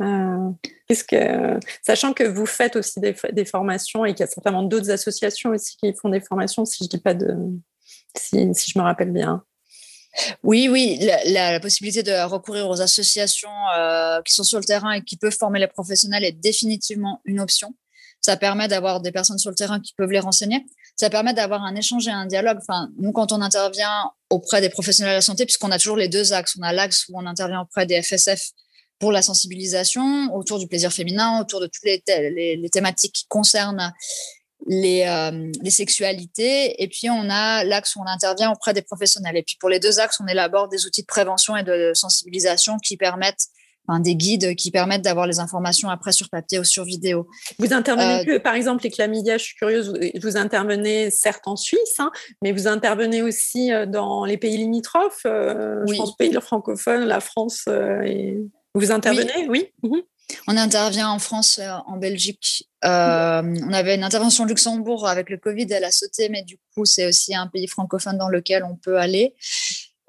euh, 0.00 0.50
qu'est-ce 0.86 1.04
que, 1.04 1.58
sachant 1.82 2.12
que 2.12 2.22
vous 2.22 2.46
faites 2.46 2.76
aussi 2.76 3.00
des, 3.00 3.14
des 3.32 3.44
formations 3.44 4.04
et 4.04 4.14
qu'il 4.14 4.20
y 4.20 4.28
a 4.28 4.30
certainement 4.30 4.62
d'autres 4.62 4.90
associations 4.90 5.50
aussi 5.50 5.76
qui 5.76 5.92
font 5.94 6.08
des 6.08 6.20
formations, 6.20 6.64
si 6.64 6.84
je 6.84 6.88
dis 6.88 7.00
pas 7.00 7.14
de, 7.14 7.34
si, 8.16 8.52
je 8.54 8.78
me 8.78 8.84
rappelle 8.84 9.12
bien. 9.12 9.42
Oui, 10.42 10.68
oui, 10.68 10.98
la, 11.26 11.60
possibilité 11.60 12.02
de 12.02 12.12
recourir 12.24 12.68
aux 12.68 12.80
associations 12.80 13.50
euh, 13.76 14.20
qui 14.22 14.34
sont 14.34 14.42
sur 14.42 14.58
le 14.58 14.64
terrain 14.64 14.92
et 14.92 15.04
qui 15.04 15.16
peuvent 15.16 15.36
former 15.36 15.60
les 15.60 15.68
professionnels 15.68 16.24
est 16.24 16.32
définitivement 16.32 17.20
une 17.24 17.40
option. 17.40 17.74
Ça 18.20 18.36
permet 18.36 18.66
d'avoir 18.66 19.00
des 19.00 19.12
personnes 19.12 19.38
sur 19.38 19.50
le 19.50 19.56
terrain 19.56 19.80
qui 19.80 19.94
peuvent 19.94 20.10
les 20.10 20.18
renseigner. 20.18 20.66
Ça 20.96 21.08
permet 21.08 21.34
d'avoir 21.34 21.62
un 21.62 21.76
échange 21.76 22.08
et 22.08 22.10
un 22.10 22.26
dialogue. 22.26 22.58
Enfin, 22.60 22.90
nous, 22.98 23.12
quand 23.12 23.30
on 23.30 23.40
intervient 23.40 24.10
auprès 24.30 24.60
des 24.60 24.68
professionnels 24.68 25.12
de 25.12 25.18
la 25.18 25.22
santé, 25.22 25.44
puisqu'on 25.44 25.70
a 25.70 25.78
toujours 25.78 25.96
les 25.96 26.08
deux 26.08 26.32
axes, 26.32 26.56
on 26.58 26.62
a 26.62 26.72
l'axe 26.72 27.06
où 27.08 27.16
on 27.16 27.26
intervient 27.26 27.60
auprès 27.60 27.86
des 27.86 28.02
FSF 28.02 28.50
pour 28.98 29.12
la 29.12 29.22
sensibilisation 29.22 30.34
autour 30.34 30.58
du 30.58 30.66
plaisir 30.66 30.92
féminin, 30.92 31.40
autour 31.40 31.60
de 31.60 31.66
toutes 31.66 31.84
les, 31.84 32.70
thématiques 32.70 33.12
qui 33.12 33.26
concernent 33.28 33.92
les, 34.66 35.04
euh, 35.06 35.50
les, 35.62 35.70
sexualités. 35.70 36.82
Et 36.82 36.88
puis, 36.88 37.08
on 37.10 37.30
a 37.30 37.64
l'axe 37.64 37.96
où 37.96 38.00
on 38.00 38.06
intervient 38.06 38.50
auprès 38.50 38.74
des 38.74 38.82
professionnels. 38.82 39.36
Et 39.36 39.42
puis, 39.42 39.56
pour 39.60 39.68
les 39.68 39.78
deux 39.78 40.00
axes, 40.00 40.20
on 40.20 40.26
élabore 40.26 40.68
des 40.68 40.86
outils 40.86 41.02
de 41.02 41.06
prévention 41.06 41.56
et 41.56 41.62
de 41.62 41.92
sensibilisation 41.94 42.78
qui 42.78 42.96
permettent 42.96 43.48
Enfin, 43.90 44.00
des 44.00 44.16
guides 44.16 44.54
qui 44.54 44.70
permettent 44.70 45.00
d'avoir 45.00 45.26
les 45.26 45.40
informations 45.40 45.88
après 45.88 46.12
sur 46.12 46.28
papier 46.28 46.58
ou 46.58 46.64
sur 46.64 46.84
vidéo. 46.84 47.26
Vous 47.58 47.72
intervenez 47.72 48.20
euh, 48.20 48.24
que, 48.24 48.38
par 48.38 48.54
exemple, 48.54 48.84
les 48.84 48.90
chlamydia, 48.90 49.38
je 49.38 49.44
suis 49.44 49.54
curieuse, 49.54 49.98
vous, 50.22 50.36
intervenez 50.36 51.10
certes 51.10 51.44
en 51.48 51.56
Suisse, 51.56 51.98
hein, 51.98 52.10
mais 52.42 52.52
vous 52.52 52.68
intervenez 52.68 53.22
aussi 53.22 53.72
euh, 53.72 53.86
dans 53.86 54.26
les 54.26 54.36
pays 54.36 54.58
limitrophes, 54.58 55.22
je 55.24 55.96
pense 55.96 56.14
pays 56.16 56.34
francophones, 56.34 57.04
la 57.04 57.20
France. 57.20 57.64
et... 58.04 58.36
Vous 58.74 58.92
intervenez, 58.92 59.48
oui, 59.48 59.72
mhm. 59.82 60.02
On 60.46 60.56
intervient 60.56 61.08
en 61.08 61.18
France, 61.18 61.58
euh, 61.58 61.70
en 61.86 61.96
Belgique. 61.96 62.68
Euh, 62.84 63.42
on 63.66 63.72
avait 63.72 63.94
une 63.94 64.04
intervention 64.04 64.44
au 64.44 64.46
Luxembourg 64.46 65.08
avec 65.08 65.30
le 65.30 65.36
Covid, 65.36 65.66
elle 65.70 65.84
a 65.84 65.90
sauté, 65.90 66.28
mais 66.28 66.42
du 66.42 66.58
coup, 66.74 66.84
c'est 66.84 67.06
aussi 67.06 67.34
un 67.34 67.46
pays 67.46 67.66
francophone 67.66 68.18
dans 68.18 68.28
lequel 68.28 68.64
on 68.64 68.76
peut 68.76 68.98
aller. 68.98 69.34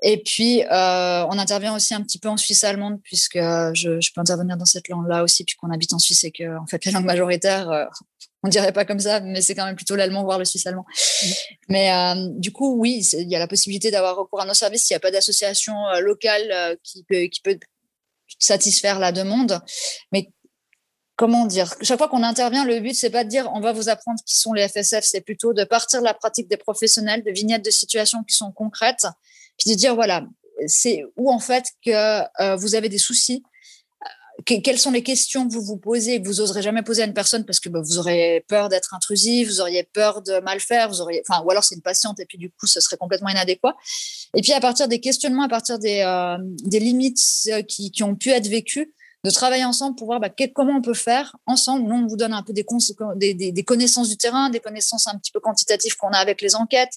Et 0.02 0.22
puis, 0.24 0.64
euh, 0.64 1.26
on 1.26 1.38
intervient 1.38 1.76
aussi 1.76 1.94
un 1.94 2.02
petit 2.02 2.20
peu 2.20 2.30
en 2.30 2.38
Suisse 2.38 2.64
allemande, 2.64 3.02
puisque 3.04 3.38
je, 3.38 4.14
peux 4.14 4.22
intervenir 4.22 4.56
dans 4.56 4.66
cette 4.66 4.88
langue-là 4.88 5.24
aussi, 5.24 5.44
puisqu'on 5.44 5.72
habite 5.72 5.92
en 5.94 6.00
Suisse 6.00 6.24
et 6.24 6.32
que, 6.32 6.58
en 6.58 6.66
fait, 6.68 6.86
la 6.86 6.94
langue 6.94 7.06
majoritaire, 7.06 7.90
on 8.42 8.48
dirait 8.48 8.72
pas 8.72 8.86
comme 8.86 9.00
ça, 9.00 9.20
mais 9.20 9.42
c'est 9.42 9.56
quand 9.56 9.66
même 9.66 9.76
plutôt 9.76 9.98
l'allemand, 9.98 10.24
voire 10.24 10.40
le 10.40 10.46
suisse 10.46 10.66
allemand. 10.68 10.86
Mais 11.68 11.92
du 12.38 12.54
coup, 12.54 12.80
oui, 12.80 13.06
il 13.12 13.30
y 13.30 13.36
a 13.36 13.40
la 13.40 13.48
possibilité 13.50 13.92
d'avoir 13.92 14.16
recours 14.16 14.40
à 14.40 14.46
nos 14.46 14.54
services 14.54 14.86
s'il 14.86 14.94
n'y 14.94 15.00
a 15.00 15.02
pas 15.02 15.12
d'association 15.12 15.76
locale 16.00 16.78
qui 16.82 17.06
qui 17.30 17.42
peut 17.42 17.60
satisfaire 18.40 19.00
la 19.00 19.12
demande. 19.12 19.60
Mais 20.12 20.32
comment 21.16 21.46
dire? 21.46 21.74
Chaque 21.82 21.98
fois 21.98 22.08
qu'on 22.08 22.24
intervient, 22.24 22.66
le 22.66 22.80
but, 22.80 22.94
c'est 22.94 23.10
pas 23.10 23.24
de 23.24 23.30
dire 23.30 23.50
on 23.54 23.60
va 23.60 23.74
vous 23.74 23.90
apprendre 23.90 24.20
qui 24.26 24.38
sont 24.38 24.54
les 24.54 24.68
FSF, 24.68 25.04
c'est 25.04 25.22
plutôt 25.22 25.54
de 25.54 25.64
partir 25.66 26.00
de 26.00 26.06
la 26.06 26.14
pratique 26.14 26.48
des 26.48 26.58
professionnels, 26.58 27.24
de 27.24 27.32
vignettes 27.32 27.66
de 27.66 27.72
situations 27.72 28.24
qui 28.24 28.36
sont 28.36 28.52
concrètes, 28.52 29.06
puis 29.58 29.70
de 29.72 29.76
dire 29.76 29.96
voilà, 29.96 30.26
c'est 30.68 31.04
où 31.18 31.30
en 31.30 31.40
fait 31.40 31.66
que 31.86 32.22
euh, 32.42 32.56
vous 32.56 32.76
avez 32.76 32.90
des 32.90 32.98
soucis, 32.98 33.44
quelles 34.46 34.80
sont 34.80 34.92
les 34.92 35.04
questions 35.04 35.48
que 35.48 35.54
vous 35.54 35.62
vous 35.62 35.78
posez? 35.78 36.22
Que 36.22 36.28
vous 36.28 36.42
oserez 36.42 36.62
jamais 36.62 36.82
poser 36.84 37.02
à 37.02 37.06
une 37.06 37.14
personne 37.14 37.46
parce 37.46 37.60
que 37.60 37.70
bah, 37.70 37.82
vous 37.82 37.98
aurez 37.98 38.46
peur 38.48 38.70
d'être 38.70 38.94
intrusif, 38.94 39.48
vous 39.48 39.62
auriez 39.62 39.84
peur 39.84 40.22
de 40.22 40.40
mal 40.40 40.60
faire, 40.60 40.90
vous 40.90 41.02
auriez, 41.02 41.22
enfin, 41.28 41.44
ou 41.44 41.52
alors 41.52 41.64
c'est 41.64 41.76
une 41.76 41.82
patiente 41.82 42.20
et 42.20 42.26
puis 42.26 42.38
du 42.38 42.50
coup 42.50 42.68
ce 42.68 42.80
serait 42.80 42.98
complètement 42.98 43.30
inadéquat. 43.30 43.76
Et 44.36 44.42
puis 44.42 44.54
à 44.54 44.60
partir 44.60 44.88
des 44.88 45.00
questionnements, 45.00 45.44
à 45.44 45.50
partir 45.50 45.80
des, 45.80 46.02
euh, 46.02 46.38
des 46.40 46.80
limites 46.80 47.22
euh, 47.50 47.62
qui, 47.62 47.92
qui, 47.92 48.04
ont 48.04 48.16
pu 48.16 48.30
être 48.30 48.48
vécues, 48.48 48.94
de 49.26 49.30
travailler 49.32 49.66
ensemble 49.66 49.96
pour 49.98 50.08
voir 50.08 50.20
bah, 50.20 50.30
comment 50.54 50.78
on 50.78 50.82
peut 50.82 50.94
faire 50.94 51.36
ensemble. 51.46 51.88
Nous 51.88 51.96
on 51.96 52.08
vous 52.08 52.16
donne 52.16 52.34
un 52.34 52.44
peu 52.44 52.54
des, 52.54 52.66
des, 53.34 53.52
des 53.52 53.64
connaissances 53.64 54.10
du 54.10 54.18
terrain, 54.18 54.50
des 54.50 54.60
connaissances 54.60 55.08
un 55.08 55.18
petit 55.18 55.32
peu 55.32 55.40
quantitatives 55.40 55.96
qu'on 55.98 56.10
a 56.10 56.18
avec 56.18 56.42
les 56.42 56.56
enquêtes, 56.56 56.94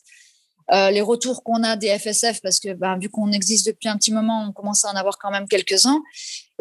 euh, 0.73 0.91
les 0.91 1.03
retours 1.03 1.43
qu'on 1.43 1.63
a 1.63 1.77
des 1.77 1.99
FSF, 1.99 2.41
parce 2.41 2.59
que 2.59 2.73
ben, 2.73 2.99
vu 2.99 3.11
qu'on 3.11 3.31
existe 3.31 3.67
depuis 3.67 3.89
un 3.89 3.97
petit 3.99 4.13
moment, 4.13 4.47
on 4.49 4.53
commence 4.53 4.85
à 4.85 4.91
en 4.91 4.97
avoir 4.97 5.19
quand 5.19 5.31
même 5.31 5.47
quelques-uns. 5.47 6.01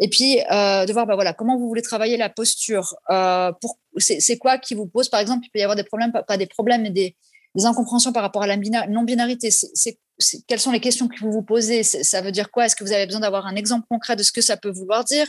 Et 0.00 0.08
puis, 0.08 0.40
euh, 0.50 0.84
de 0.84 0.92
voir 0.92 1.06
ben, 1.06 1.32
comment 1.32 1.56
vous 1.56 1.66
voulez 1.66 1.80
travailler 1.80 2.18
la 2.18 2.28
posture. 2.28 2.94
Euh, 3.10 3.52
c'est 3.96 4.36
quoi 4.36 4.58
qui 4.58 4.74
vous 4.74 4.86
pose, 4.86 5.08
par 5.08 5.20
exemple, 5.20 5.46
il 5.46 5.50
peut 5.50 5.60
y 5.60 5.62
avoir 5.62 5.76
des 5.76 5.84
problèmes, 5.84 6.12
pas, 6.12 6.36
des 6.36 6.46
problèmes, 6.46 6.82
mais 6.82 6.90
des, 6.90 7.16
incompréhensions 7.64 8.12
par 8.12 8.22
rapport 8.22 8.42
à 8.42 8.46
la 8.46 8.56
non-binarité. 8.56 9.50
quelles 10.46 10.60
sont 10.60 10.72
les 10.72 10.80
questions 10.80 11.06
que 11.08 11.18
vous 11.20 11.30
vous 11.30 11.42
posez? 11.42 11.82
Ça 11.82 12.22
veut 12.22 12.32
dire 12.32 12.50
quoi? 12.50 12.66
Est-ce 12.66 12.76
que 12.76 12.82
vous 12.82 12.92
avez 12.92 13.04
besoin 13.04 13.20
d'avoir 13.20 13.46
un 13.46 13.56
exemple 13.56 13.86
concret 13.90 14.16
de 14.16 14.22
ce 14.22 14.32
que 14.32 14.40
ça 14.40 14.56
peut 14.56 14.70
vouloir 14.70 15.04
dire? 15.04 15.26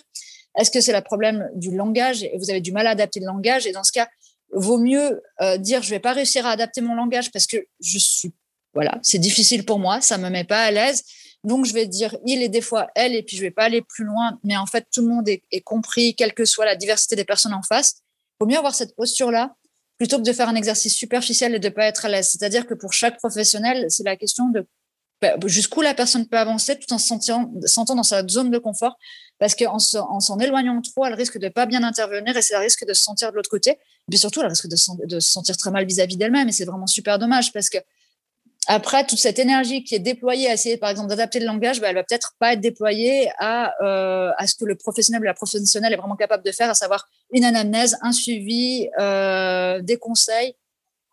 Est-ce 0.58 0.72
que 0.72 0.80
c'est 0.80 0.94
le 0.94 1.02
problème 1.02 1.50
du 1.54 1.76
langage 1.76 2.24
et 2.24 2.38
vous 2.38 2.50
avez 2.50 2.62
du 2.62 2.72
mal 2.72 2.88
à 2.88 2.92
adapter 2.92 3.20
le 3.20 3.26
langage? 3.26 3.68
Et 3.68 3.74
dans 3.74 3.84
ce 3.84 3.92
cas, 3.92 4.08
vaut 4.54 4.78
mieux 4.78 5.22
dire 5.60 5.84
je 5.84 5.90
vais 5.90 6.00
pas 6.00 6.14
réussir 6.14 6.46
à 6.46 6.52
adapter 6.52 6.80
mon 6.80 6.96
langage 6.96 7.30
parce 7.30 7.46
que 7.46 7.58
je 7.82 8.00
suis 8.00 8.34
voilà, 8.74 9.00
c'est 9.04 9.20
difficile 9.20 9.66
pour 9.66 9.80
moi, 9.80 10.02
ça 10.02 10.18
me 10.18 10.30
met 10.30 10.44
pas 10.44 10.64
à 10.64 10.72
l'aise. 10.72 11.04
Donc, 11.44 11.66
je 11.66 11.74
vais 11.74 11.86
dire 11.86 12.16
il 12.26 12.42
et 12.42 12.50
des 12.50 12.62
fois 12.62 12.88
elle, 12.96 13.16
et 13.16 13.24
puis 13.24 13.36
je 13.36 13.42
vais 13.42 13.52
pas 13.52 13.64
aller 13.64 13.82
plus 13.82 14.06
loin. 14.06 14.40
Mais 14.44 14.56
en 14.58 14.66
fait, 14.66 14.88
tout 14.92 15.02
le 15.02 15.08
monde 15.08 15.28
est, 15.28 15.62
compris, 15.62 16.16
quelle 16.16 16.34
que 16.34 16.46
soit 16.46 16.66
la 16.66 16.76
diversité 16.76 17.16
des 17.16 17.26
personnes 17.26 17.54
en 17.54 17.62
face. 17.62 17.96
Il 17.98 18.46
vaut 18.46 18.50
mieux 18.50 18.58
avoir 18.58 18.74
cette 18.74 18.96
posture-là 18.96 19.56
plutôt 19.98 20.18
que 20.18 20.24
de 20.24 20.34
faire 20.34 20.50
un 20.50 20.56
exercice 20.56 20.96
superficiel 20.96 21.54
et 21.54 21.60
de 21.60 21.70
pas 21.70 21.86
être 21.86 22.06
à 22.06 22.10
l'aise. 22.10 22.30
C'est-à-dire 22.30 22.66
que 22.66 22.74
pour 22.74 22.94
chaque 22.94 23.18
professionnel, 23.18 23.86
c'est 23.90 24.04
la 24.04 24.16
question 24.16 24.50
de 24.50 24.66
bah, 25.22 25.36
jusqu'où 25.46 25.82
la 25.82 25.94
personne 25.94 26.28
peut 26.28 26.38
avancer 26.38 26.78
tout 26.78 26.92
en 26.92 26.98
se 26.98 27.08
sentant 27.08 27.96
dans 27.96 28.04
sa 28.04 28.28
zone 28.28 28.50
de 28.50 28.58
confort. 28.58 28.98
Parce 29.40 29.56
qu'en 29.56 29.80
s'en 29.80 30.40
éloignant 30.40 30.82
trop, 30.82 31.06
elle 31.06 31.14
risque 31.14 31.38
de 31.38 31.50
pas 31.50 31.66
bien 31.66 31.84
intervenir 31.84 32.36
et 32.38 32.42
c'est 32.42 32.58
risque 32.58 32.86
de 32.86 32.94
se 32.94 33.04
sentir 33.04 33.32
de 33.32 33.36
l'autre 33.36 33.50
côté. 33.50 33.78
Puis 34.10 34.18
surtout, 34.18 34.42
elle 34.42 34.48
risque 34.48 34.68
de, 34.68 35.06
de 35.06 35.20
se 35.20 35.30
sentir 35.30 35.58
très 35.58 35.72
mal 35.72 35.86
vis-à-vis 35.86 36.18
d'elle-même. 36.18 36.48
Et 36.50 36.52
c'est 36.52 36.66
vraiment 36.66 36.88
super 36.88 37.20
dommage 37.20 37.52
parce 37.52 37.70
que 37.70 37.78
après, 38.68 39.06
toute 39.06 39.20
cette 39.20 39.40
énergie 39.40 39.84
qui 39.84 39.94
est 39.94 40.00
déployée 40.00 40.50
à 40.50 40.54
essayer, 40.54 40.78
par 40.78 40.90
exemple, 40.90 41.10
d'adapter 41.10 41.40
le 41.40 41.46
langage, 41.46 41.82
bah, 41.82 41.90
elle 41.90 41.96
va 41.96 42.04
peut-être 42.04 42.34
pas 42.40 42.54
être 42.54 42.62
déployée 42.62 43.30
à, 43.38 43.74
euh, 43.84 44.32
à 44.38 44.48
ce 44.48 44.56
que 44.56 44.64
le 44.64 44.76
professionnel 44.76 45.22
ou 45.22 45.26
la 45.26 45.34
professionnelle 45.34 45.92
est 45.92 45.98
vraiment 45.98 46.16
capable 46.16 46.46
de 46.46 46.52
faire, 46.52 46.70
à 46.70 46.74
savoir 46.74 47.10
une 47.34 47.44
anamnèse, 47.44 47.98
un 48.02 48.14
suivi, 48.14 48.88
euh, 49.00 49.82
des 49.82 49.98
conseils. 49.98 50.56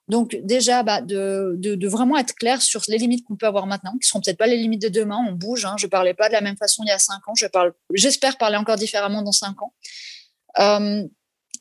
Donc 0.06 0.36
déjà, 0.42 0.82
bah, 0.82 1.00
de, 1.00 1.54
de, 1.56 1.88
vraiment 1.88 2.18
être 2.18 2.34
clair 2.34 2.62
sur 2.62 2.82
les 2.88 2.98
limites 2.98 3.24
qu'on 3.24 3.36
peut 3.36 3.46
avoir 3.46 3.66
maintenant, 3.66 3.96
qui 4.00 4.08
seront 4.08 4.20
peut-être 4.20 4.38
pas 4.38 4.48
les 4.48 4.56
limites 4.56 4.82
de 4.82 4.88
demain. 4.88 5.18
On 5.28 5.32
bouge. 5.32 5.64
Hein. 5.64 5.76
Je 5.78 5.86
parlais 5.86 6.14
pas 6.14 6.28
de 6.28 6.32
la 6.32 6.40
même 6.40 6.56
façon 6.56 6.82
il 6.84 6.88
y 6.88 6.92
a 6.92 6.98
cinq 6.98 7.20
ans. 7.28 7.34
J'espère 7.94 8.36
parler 8.36 8.56
encore 8.56 8.76
différemment 8.76 9.22
dans 9.22 9.32
cinq 9.32 9.60
ans. 9.62 9.72
Euh, 10.58 11.04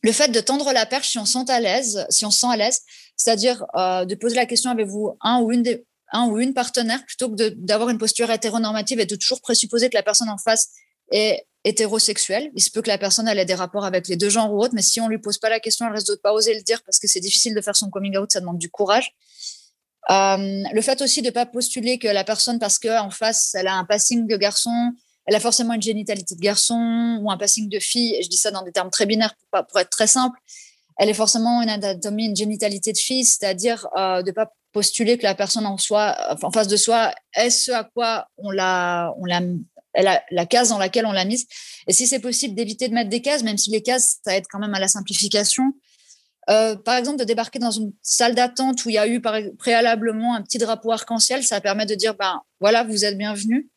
le 0.01 0.11
fait 0.11 0.29
de 0.29 0.39
tendre 0.39 0.71
la 0.71 0.85
perche 0.85 1.09
si 1.09 1.19
on 1.19 1.25
sent 1.25 1.49
à 1.49 1.59
l'aise, 1.59 2.05
si 2.09 2.25
on 2.25 2.31
se 2.31 2.39
sent 2.39 2.47
à 2.49 2.57
l'aise, 2.57 2.81
c'est-à-dire 3.19 3.65
euh, 3.75 4.05
de 4.05 4.15
poser 4.15 4.37
la 4.37 4.45
question 4.45 4.71
avez-vous 4.71 5.17
un 5.21 5.41
ou 5.41 5.51
une 5.51 5.61
des, 5.61 5.85
un 6.13 6.27
ou 6.27 6.39
une 6.39 6.53
partenaire 6.53 7.05
plutôt 7.05 7.29
que 7.29 7.49
d'avoir 7.49 7.89
une 7.89 7.97
posture 7.97 8.31
hétéronormative 8.31 8.99
et 8.99 9.05
de 9.05 9.15
toujours 9.15 9.41
présupposer 9.41 9.89
que 9.89 9.95
la 9.95 10.03
personne 10.03 10.29
en 10.29 10.37
face 10.37 10.69
est 11.11 11.45
hétérosexuelle. 11.65 12.49
Il 12.55 12.63
se 12.63 12.71
peut 12.71 12.81
que 12.81 12.87
la 12.87 12.97
personne 12.97 13.27
ait 13.27 13.45
des 13.45 13.53
rapports 13.53 13.83
avec 13.83 14.07
les 14.07 14.15
deux 14.15 14.29
genres 14.29 14.53
ou 14.53 14.63
autres, 14.63 14.73
mais 14.73 14.81
si 14.81 15.01
on 15.01 15.09
lui 15.09 15.17
pose 15.17 15.37
pas 15.37 15.49
la 15.49 15.59
question, 15.59 15.85
elle 15.85 15.91
risque 15.91 16.07
de 16.07 16.15
pas 16.15 16.31
oser 16.31 16.55
le 16.55 16.61
dire 16.61 16.81
parce 16.83 16.97
que 16.97 17.07
c'est 17.07 17.19
difficile 17.19 17.53
de 17.53 17.59
faire 17.59 17.75
son 17.75 17.89
coming 17.89 18.17
out, 18.17 18.31
ça 18.31 18.39
demande 18.39 18.57
du 18.57 18.69
courage. 18.69 19.13
Euh, 20.09 20.63
le 20.71 20.81
fait 20.81 21.01
aussi 21.01 21.21
de 21.21 21.29
pas 21.29 21.45
postuler 21.45 21.99
que 21.99 22.07
la 22.07 22.23
personne 22.23 22.57
parce 22.57 22.79
que 22.79 22.99
en 22.99 23.11
face 23.11 23.53
elle 23.53 23.67
a 23.67 23.73
un 23.73 23.83
passing 23.83 24.27
de 24.27 24.37
garçon, 24.37 24.93
elle 25.25 25.35
a 25.35 25.41
forcément 25.41 25.73
une 25.73 25.81
génitalité 25.81 26.35
de 26.35 26.39
garçon 26.39 27.19
ou 27.21 27.29
un 27.29 27.37
passing 27.37 27.67
de 27.67 27.79
fille. 27.79 28.15
Et 28.15 28.23
je 28.23 28.29
dis 28.29 28.37
ça 28.37 28.49
dans 28.49 28.63
des 28.63 28.71
termes 28.71 28.89
très 28.89 29.05
binaires 29.05 29.35
pour 29.51 29.77
être 29.77 29.89
très 29.89 30.07
simple 30.07 30.39
elle 30.99 31.07
est 31.07 31.13
forcément 31.13 31.61
une 31.61 31.69
anatomie, 31.69 32.25
une 32.25 32.35
génitalité 32.35 32.91
de 32.91 32.97
fille, 32.97 33.23
c'est-à-dire 33.23 33.87
euh, 33.97 34.21
de 34.21 34.31
pas 34.31 34.51
postuler 34.73 35.17
que 35.17 35.23
la 35.23 35.33
personne 35.33 35.65
en 35.65 35.77
soi, 35.77 36.15
en 36.43 36.51
face 36.51 36.67
de 36.67 36.75
soi, 36.75 37.13
est 37.33 37.49
ce 37.49 37.71
à 37.71 37.85
quoi 37.85 38.27
on 38.37 38.51
l'a, 38.51 39.13
on 39.17 39.25
l'a, 39.25 40.45
case 40.45 40.69
dans 40.69 40.77
laquelle 40.77 41.05
on 41.05 41.13
l'a 41.13 41.23
mise. 41.23 41.47
Et 41.87 41.93
si 41.93 42.05
c'est 42.05 42.19
possible 42.19 42.53
d'éviter 42.53 42.89
de 42.89 42.93
mettre 42.93 43.09
des 43.09 43.21
cases, 43.21 43.43
même 43.43 43.57
si 43.57 43.71
les 43.71 43.81
cases, 43.81 44.17
ça 44.25 44.35
aide 44.35 44.43
quand 44.51 44.59
même 44.59 44.73
à 44.73 44.79
la 44.79 44.89
simplification. 44.89 45.71
Euh, 46.49 46.75
par 46.75 46.97
exemple, 46.97 47.17
de 47.17 47.23
débarquer 47.23 47.59
dans 47.59 47.71
une 47.71 47.93
salle 48.01 48.35
d'attente 48.35 48.83
où 48.83 48.89
il 48.89 48.95
y 48.95 48.97
a 48.97 49.07
eu 49.07 49.21
préalablement 49.57 50.35
un 50.35 50.41
petit 50.41 50.57
drapeau 50.57 50.91
arc-en-ciel, 50.91 51.45
ça 51.45 51.61
permet 51.61 51.85
de 51.85 51.95
dire, 51.95 52.13
ben 52.15 52.41
voilà, 52.59 52.83
vous 52.83 53.05
êtes 53.05 53.17
bienvenus. 53.17 53.67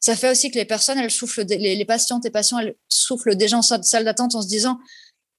Ça 0.00 0.16
fait 0.16 0.30
aussi 0.30 0.50
que 0.50 0.56
les 0.56 0.64
personnes, 0.64 0.98
elles 0.98 1.10
soufflent, 1.10 1.44
les, 1.46 1.76
les 1.76 1.84
patientes 1.84 2.24
et 2.24 2.30
patients, 2.30 2.58
elles 2.58 2.74
soufflent 2.88 3.36
déjà 3.36 3.58
en 3.58 3.62
salle 3.62 4.04
d'attente 4.04 4.34
en 4.34 4.40
se 4.40 4.48
disant, 4.48 4.78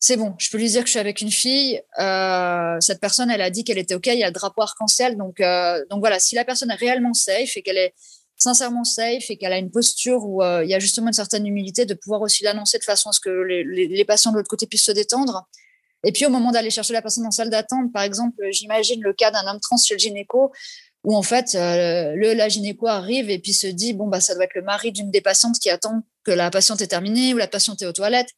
c'est 0.04 0.18
bon, 0.18 0.34
je 0.40 0.50
peux 0.50 0.58
lui 0.58 0.68
dire 0.68 0.82
que 0.82 0.88
je 0.88 0.94
suis 0.94 1.00
avec 1.00 1.22
une 1.22 1.30
fille. 1.30 1.80
Euh, 2.00 2.76
cette 2.80 3.00
personne, 3.00 3.30
elle 3.30 3.42
a 3.42 3.52
dit 3.52 3.64
qu'elle 3.64 3.78
était 3.78 3.94
OK, 3.94 4.08
il 4.08 4.18
y 4.18 4.24
a 4.24 4.28
le 4.28 4.34
drapeau 4.34 4.64
arc-en-ciel. 4.64 5.16
Donc, 5.16 5.40
euh, 5.40 5.86
donc 5.92 6.00
voilà, 6.00 6.20
si 6.20 6.34
la 6.34 6.44
personne 6.44 6.72
est 6.72 6.76
réellement 6.76 7.14
safe 7.14 7.56
et 7.56 7.62
qu'elle 7.62 7.78
est 7.78 7.94
sincèrement 8.36 8.84
safe 8.84 9.30
et 9.30 9.38
qu'elle 9.38 9.54
a 9.54 9.60
une 9.60 9.70
posture 9.70 10.26
où 10.26 10.42
euh, 10.42 10.64
il 10.64 10.72
y 10.72 10.74
a 10.74 10.80
justement 10.80 11.10
une 11.10 11.14
certaine 11.14 11.46
humilité, 11.46 11.86
de 11.86 11.94
pouvoir 11.94 12.22
aussi 12.22 12.44
l'annoncer 12.44 12.80
de 12.80 12.84
façon 12.84 13.12
à 13.12 13.14
ce 13.14 13.20
que 13.20 13.30
les, 13.30 13.64
les, 13.64 14.06
patients 14.06 14.32
de 14.32 14.38
l'autre 14.38 14.50
côté 14.50 14.66
puissent 14.66 14.86
se 14.86 14.92
détendre. 14.92 15.48
Et 16.04 16.12
puis 16.12 16.26
au 16.26 16.32
moment 16.32 16.52
d'aller 16.52 16.72
chercher 16.72 16.94
la 16.94 17.04
personne 17.04 17.28
en 17.28 17.32
salle 17.32 17.52
d'attente, 17.52 17.94
par 17.94 18.02
exemple, 18.02 18.42
j'imagine 18.50 19.04
le 19.04 19.14
cas 19.14 19.30
d'un 19.30 19.46
homme 19.46 19.60
trans 19.60 19.78
chez 19.78 19.94
le 19.94 20.00
gynéco, 20.00 20.52
où 21.04 21.16
en 21.16 21.22
fait 21.22 21.54
le 21.54 22.34
la 22.34 22.50
gynéco 22.50 22.88
arrive 22.88 23.30
et 23.30 23.38
puis 23.38 23.54
se 23.54 23.68
dit 23.68 23.94
bon 23.94 24.08
bah 24.08 24.20
ça 24.20 24.34
doit 24.34 24.46
être 24.46 24.56
le 24.56 24.64
mari 24.64 24.92
d'une 24.92 25.12
des 25.12 25.22
patientes 25.22 25.60
qui 25.60 25.70
attend 25.70 26.02
que 26.24 26.32
la 26.32 26.50
patiente 26.50 26.82
est 26.82 26.88
terminée 26.88 27.36
ou 27.36 27.38
la 27.38 27.48
patiente 27.48 27.84
est 27.84 27.86
aux 27.86 27.94
toilettes 27.94 28.34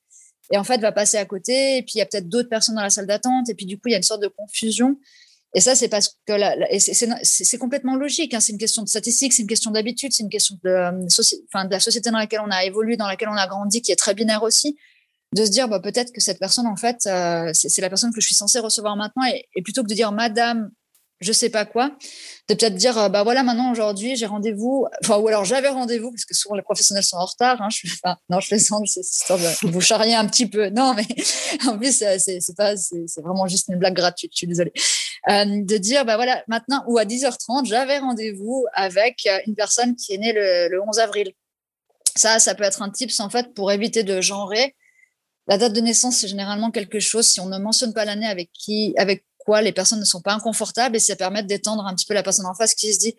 et 0.51 0.57
en 0.57 0.63
fait 0.63 0.79
va 0.79 0.91
passer 0.91 1.17
à 1.17 1.25
côté, 1.25 1.77
et 1.77 1.81
puis 1.83 1.93
il 1.95 1.97
y 1.99 2.01
a 2.01 2.05
peut-être 2.05 2.29
d'autres 2.29 2.49
personnes 2.49 2.75
dans 2.75 2.81
la 2.81 2.89
salle 2.89 3.07
d'attente, 3.07 3.49
et 3.49 3.55
puis 3.55 3.65
du 3.65 3.77
coup 3.77 3.87
il 3.87 3.91
y 3.91 3.95
a 3.95 3.97
une 3.97 4.03
sorte 4.03 4.21
de 4.21 4.27
confusion. 4.27 4.97
Et 5.55 5.61
ça, 5.61 5.75
c'est 5.75 5.87
parce 5.87 6.17
que 6.25 6.33
c'est 7.23 7.57
complètement 7.59 7.95
logique. 7.95 8.33
Hein. 8.33 8.39
C'est 8.39 8.53
une 8.53 8.57
question 8.57 8.81
de 8.81 8.89
statistique, 8.89 9.33
c'est 9.33 9.43
une 9.43 9.47
question 9.47 9.69
d'habitude, 9.69 10.11
c'est 10.11 10.23
une 10.23 10.29
question 10.29 10.57
de, 10.63 10.69
euh, 10.69 10.91
de 10.91 11.71
la 11.71 11.79
société 11.79 12.09
dans 12.09 12.17
laquelle 12.17 12.41
on 12.43 12.49
a 12.49 12.65
évolué, 12.65 12.97
dans 12.97 13.07
laquelle 13.07 13.29
on 13.29 13.37
a 13.37 13.47
grandi, 13.47 13.81
qui 13.81 13.91
est 13.91 13.95
très 13.95 14.15
binaire 14.15 14.43
aussi. 14.43 14.77
de 15.35 15.45
se 15.45 15.51
dire 15.51 15.67
bah, 15.67 15.79
peut-être 15.79 16.11
que 16.11 16.21
cette 16.21 16.39
personne, 16.39 16.67
en 16.67 16.75
fait, 16.75 17.05
euh, 17.05 17.51
c'est 17.53 17.81
la 17.81 17.89
personne 17.89 18.11
que 18.11 18.21
je 18.21 18.25
suis 18.25 18.35
censée 18.35 18.59
recevoir 18.59 18.95
maintenant. 18.95 19.23
Et, 19.25 19.61
plutôt 19.61 19.83
que 19.83 19.87
de 19.87 19.93
dire 19.93 20.11
Madame, 20.11 20.71
je 21.19 21.31
sais 21.31 21.49
pas 21.49 21.65
quoi, 21.65 21.89
de 22.49 22.53
peut-être 22.53 22.75
dire 22.75 22.97
euh, 22.97 23.09
bah 23.09 23.23
voilà 23.23 23.43
maintenant 23.43 23.71
aujourd'hui 23.71 24.15
j'ai 24.15 24.25
rendez-vous, 24.25 24.87
ou 25.09 25.27
alors 25.27 25.45
j'avais 25.45 25.69
rendez-vous 25.69 26.11
parce 26.11 26.25
que 26.25 26.35
souvent 26.35 26.55
les 26.55 26.61
professionnels 26.61 27.03
sont 27.03 27.17
en 27.17 27.25
retard. 27.25 27.61
Hein, 27.61 27.69
je, 27.69 27.87
enfin, 27.87 28.17
non, 28.29 28.39
je 28.39 28.47
plaisante, 28.47 28.87
c'est 28.87 29.01
histoire 29.01 29.39
de 29.39 29.67
vous 29.69 29.81
charrier 29.81 30.15
un 30.15 30.27
petit 30.27 30.47
peu. 30.47 30.69
Non, 30.69 30.93
mais 30.93 31.05
en 31.67 31.77
plus 31.77 31.97
c'est 31.97 32.55
pas, 32.57 32.75
c'est 32.77 33.21
vraiment 33.21 33.47
juste 33.47 33.67
une 33.69 33.79
blague 33.79 33.95
gratuite. 33.95 34.31
Je 34.33 34.37
suis 34.37 34.47
désolée. 34.47 34.73
Euh, 35.29 35.45
de 35.45 35.77
dire 35.77 36.03
bah 36.03 36.17
voilà 36.17 36.43
maintenant 36.49 36.83
ou 36.87 36.97
à 36.97 37.05
10h30 37.05 37.65
j'avais 37.65 37.97
rendez-vous 37.97 38.65
avec 38.73 39.25
une 39.47 39.55
personne 39.55 39.95
qui 39.95 40.13
est 40.13 40.17
née 40.17 40.33
le, 40.33 40.67
le 40.69 40.81
11 40.81 40.99
avril. 40.99 41.31
Ça, 42.15 42.39
ça 42.39 42.53
peut 42.55 42.63
être 42.63 42.81
un 42.81 42.89
tips 42.89 43.19
en 43.21 43.29
fait 43.29 43.53
pour 43.53 43.71
éviter 43.71 44.03
de 44.03 44.21
genrer. 44.21 44.75
La 45.47 45.57
date 45.57 45.73
de 45.73 45.81
naissance, 45.81 46.17
c'est 46.17 46.27
généralement 46.27 46.71
quelque 46.71 46.99
chose, 46.99 47.27
si 47.27 47.39
on 47.41 47.47
ne 47.47 47.57
mentionne 47.57 47.93
pas 47.93 48.05
l'année 48.05 48.27
avec 48.27 48.49
qui, 48.53 48.93
avec 48.97 49.25
les 49.47 49.71
personnes 49.71 49.99
ne 49.99 50.05
sont 50.05 50.21
pas 50.21 50.33
inconfortables 50.33 50.95
et 50.95 50.99
ça 50.99 51.15
permet 51.15 51.43
d'étendre 51.43 51.85
un 51.85 51.93
petit 51.93 52.05
peu 52.05 52.13
la 52.13 52.23
personne 52.23 52.45
en 52.45 52.53
face 52.53 52.75
qui 52.75 52.93
se 52.93 52.99
dit 52.99 53.15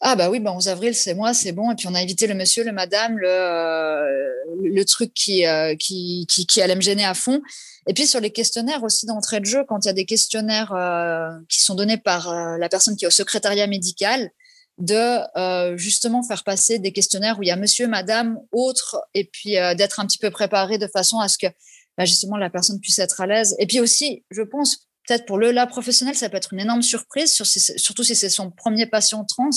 ah 0.00 0.14
bah 0.14 0.30
oui, 0.30 0.38
bah 0.38 0.52
11 0.52 0.68
avril, 0.68 0.94
c'est 0.94 1.14
moi, 1.14 1.34
c'est 1.34 1.50
bon. 1.52 1.72
Et 1.72 1.74
puis 1.74 1.88
on 1.88 1.94
a 1.94 2.02
évité 2.02 2.28
le 2.28 2.34
monsieur, 2.34 2.62
le 2.62 2.70
madame, 2.70 3.18
le, 3.18 3.28
euh, 3.28 4.28
le 4.62 4.84
truc 4.84 5.12
qui, 5.12 5.44
euh, 5.44 5.74
qui, 5.74 6.24
qui, 6.28 6.46
qui, 6.46 6.62
allait 6.62 6.76
me 6.76 6.80
gêner 6.80 7.04
à 7.04 7.14
fond. 7.14 7.42
Et 7.88 7.94
puis 7.94 8.06
sur 8.06 8.20
les 8.20 8.30
questionnaires 8.30 8.84
aussi 8.84 9.06
d'entrée 9.06 9.40
de 9.40 9.46
jeu, 9.46 9.64
quand 9.66 9.84
il 9.84 9.88
y 9.88 9.90
a 9.90 9.94
des 9.94 10.04
questionnaires 10.04 10.72
euh, 10.72 11.28
qui 11.48 11.60
sont 11.60 11.74
donnés 11.74 11.98
par 11.98 12.32
la 12.58 12.68
personne 12.68 12.96
qui 12.96 13.04
est 13.04 13.08
au 13.08 13.12
secrétariat 13.12 13.66
médical, 13.66 14.30
de 14.78 15.76
justement 15.76 16.22
faire 16.22 16.44
passer 16.44 16.78
des 16.78 16.92
questionnaires 16.92 17.40
où 17.40 17.42
il 17.42 17.48
y 17.48 17.50
a 17.50 17.56
monsieur, 17.56 17.88
madame, 17.88 18.38
autre, 18.52 19.02
et 19.12 19.24
puis 19.24 19.54
d'être 19.76 19.98
un 19.98 20.06
petit 20.06 20.18
peu 20.18 20.30
préparé 20.30 20.78
de 20.78 20.86
façon 20.86 21.18
à 21.18 21.26
ce 21.26 21.36
que 21.36 21.48
bah, 21.96 22.04
justement 22.04 22.36
la 22.36 22.48
personne 22.48 22.78
puisse 22.78 23.00
être 23.00 23.20
à 23.20 23.26
l'aise. 23.26 23.56
Et 23.58 23.66
puis 23.66 23.80
aussi, 23.80 24.24
je 24.30 24.42
pense, 24.42 24.87
peut-être 25.08 25.26
pour 25.26 25.38
le 25.38 25.50
là 25.50 25.66
professionnel, 25.66 26.14
ça 26.14 26.28
peut 26.28 26.36
être 26.36 26.52
une 26.52 26.60
énorme 26.60 26.82
surprise, 26.82 27.32
surtout 27.32 28.04
si 28.04 28.14
c'est 28.14 28.28
son 28.28 28.50
premier 28.50 28.86
patient 28.86 29.24
trans, 29.24 29.48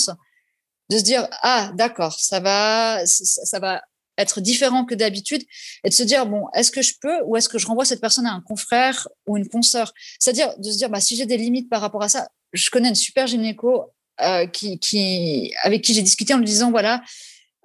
de 0.90 0.98
se 0.98 1.02
dire 1.02 1.28
ah 1.42 1.70
d'accord, 1.74 2.18
ça 2.18 2.40
va, 2.40 3.04
ça 3.06 3.58
va 3.60 3.82
être 4.18 4.40
différent 4.40 4.84
que 4.84 4.94
d'habitude, 4.94 5.42
et 5.84 5.90
de 5.90 5.94
se 5.94 6.02
dire 6.02 6.26
bon, 6.26 6.46
est-ce 6.54 6.70
que 6.70 6.80
je 6.80 6.94
peux 7.00 7.22
ou 7.24 7.36
est-ce 7.36 7.48
que 7.48 7.58
je 7.58 7.66
renvoie 7.66 7.84
cette 7.84 8.00
personne 8.00 8.26
à 8.26 8.32
un 8.32 8.40
confrère 8.40 9.08
ou 9.26 9.36
une 9.36 9.48
consoeur? 9.48 9.92
C'est-à-dire 10.18 10.58
de 10.58 10.70
se 10.70 10.78
dire 10.78 10.88
bah 10.88 11.00
si 11.00 11.16
j'ai 11.16 11.26
des 11.26 11.36
limites 11.36 11.68
par 11.68 11.82
rapport 11.82 12.02
à 12.02 12.08
ça, 12.08 12.28
je 12.52 12.70
connais 12.70 12.88
une 12.88 12.94
super 12.94 13.26
gynéco 13.26 13.92
euh, 14.22 14.46
qui, 14.46 14.78
qui 14.78 15.52
avec 15.62 15.82
qui 15.82 15.92
j'ai 15.92 16.02
discuté 16.02 16.32
en 16.34 16.38
lui 16.38 16.46
disant 16.46 16.70
voilà. 16.70 17.02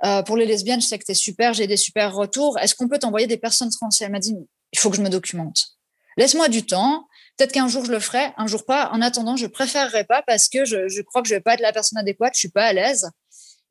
Euh, 0.06 0.22
pour 0.22 0.38
les 0.38 0.46
lesbiennes, 0.46 0.80
je 0.80 0.86
sais 0.86 1.00
que 1.00 1.06
tu 1.06 1.12
es 1.12 1.16
super, 1.16 1.56
j'ai 1.56 1.66
des 1.66 1.76
super 1.76 2.14
retours. 2.14 2.60
Est-ce 2.60 2.76
qu'on 2.76 2.88
peut 2.88 3.00
t'envoyer 3.00 3.26
des 3.26 3.38
personnes 3.38 3.72
trans? 3.72 3.90
Elle 4.00 4.12
m'a 4.12 4.20
dit, 4.20 4.36
il 4.72 4.78
faut 4.78 4.92
que 4.92 4.96
je 4.96 5.02
me 5.02 5.10
documente. 5.10 5.70
Laisse-moi 6.18 6.50
du 6.50 6.68
temps. 6.68 7.08
Peut-être 7.38 7.52
qu'un 7.52 7.68
jour 7.68 7.86
je 7.86 7.92
le 7.92 8.00
ferai, 8.00 8.34
un 8.38 8.48
jour 8.48 8.66
pas. 8.66 8.90
En 8.92 9.02
attendant, 9.02 9.36
je 9.36 9.46
préférerais 9.46 10.06
pas 10.06 10.24
parce 10.26 10.50
que 10.50 10.66
je, 10.66 10.88
je 10.88 11.02
crois 11.02 11.22
que 11.22 11.28
je 11.28 11.36
vais 11.36 11.42
pas 11.42 11.54
être 11.54 11.62
la 11.62 11.72
personne 11.72 12.00
adéquate, 12.00 12.34
je 12.34 12.40
suis 12.40 12.50
pas 12.50 12.66
à 12.66 12.74
l'aise. 12.74 13.10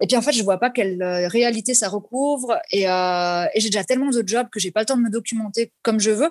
Et 0.00 0.06
puis 0.06 0.16
en 0.16 0.22
fait, 0.22 0.32
je 0.32 0.42
vois 0.42 0.58
pas 0.58 0.70
quelle 0.70 1.02
euh, 1.02 1.26
réalité 1.28 1.74
ça 1.74 1.88
recouvre. 1.88 2.58
Et, 2.70 2.88
euh, 2.88 3.46
et 3.54 3.60
j'ai 3.60 3.70
déjà 3.70 3.84
tellement 3.84 4.10
de 4.10 4.22
jobs 4.26 4.48
que 4.50 4.60
j'ai 4.60 4.70
pas 4.70 4.80
le 4.80 4.86
temps 4.86 4.96
de 4.96 5.02
me 5.02 5.10
documenter 5.10 5.72
comme 5.82 5.98
je 6.00 6.10
veux. 6.10 6.30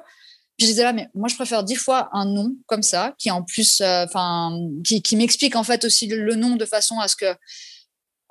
Puis 0.58 0.68
je 0.68 0.72
disais 0.72 0.84
là, 0.84 0.94
mais 0.94 1.10
moi 1.14 1.28
je 1.28 1.36
préfère 1.36 1.64
dix 1.64 1.76
fois 1.76 2.10
un 2.14 2.26
nom 2.26 2.56
comme 2.68 2.84
ça, 2.84 3.14
qui 3.18 3.30
en 3.30 3.44
plus, 3.44 3.82
euh, 3.82 4.06
enfin, 4.06 4.58
qui, 4.86 5.02
qui 5.02 5.18
m'explique 5.18 5.56
en 5.58 5.64
fait 5.64 5.84
aussi 5.84 6.08
le, 6.08 6.24
le 6.24 6.36
nom 6.36 6.56
de 6.56 6.66
façon 6.66 7.00
à 7.00 7.10
ce 7.10 7.18
que 7.18 7.36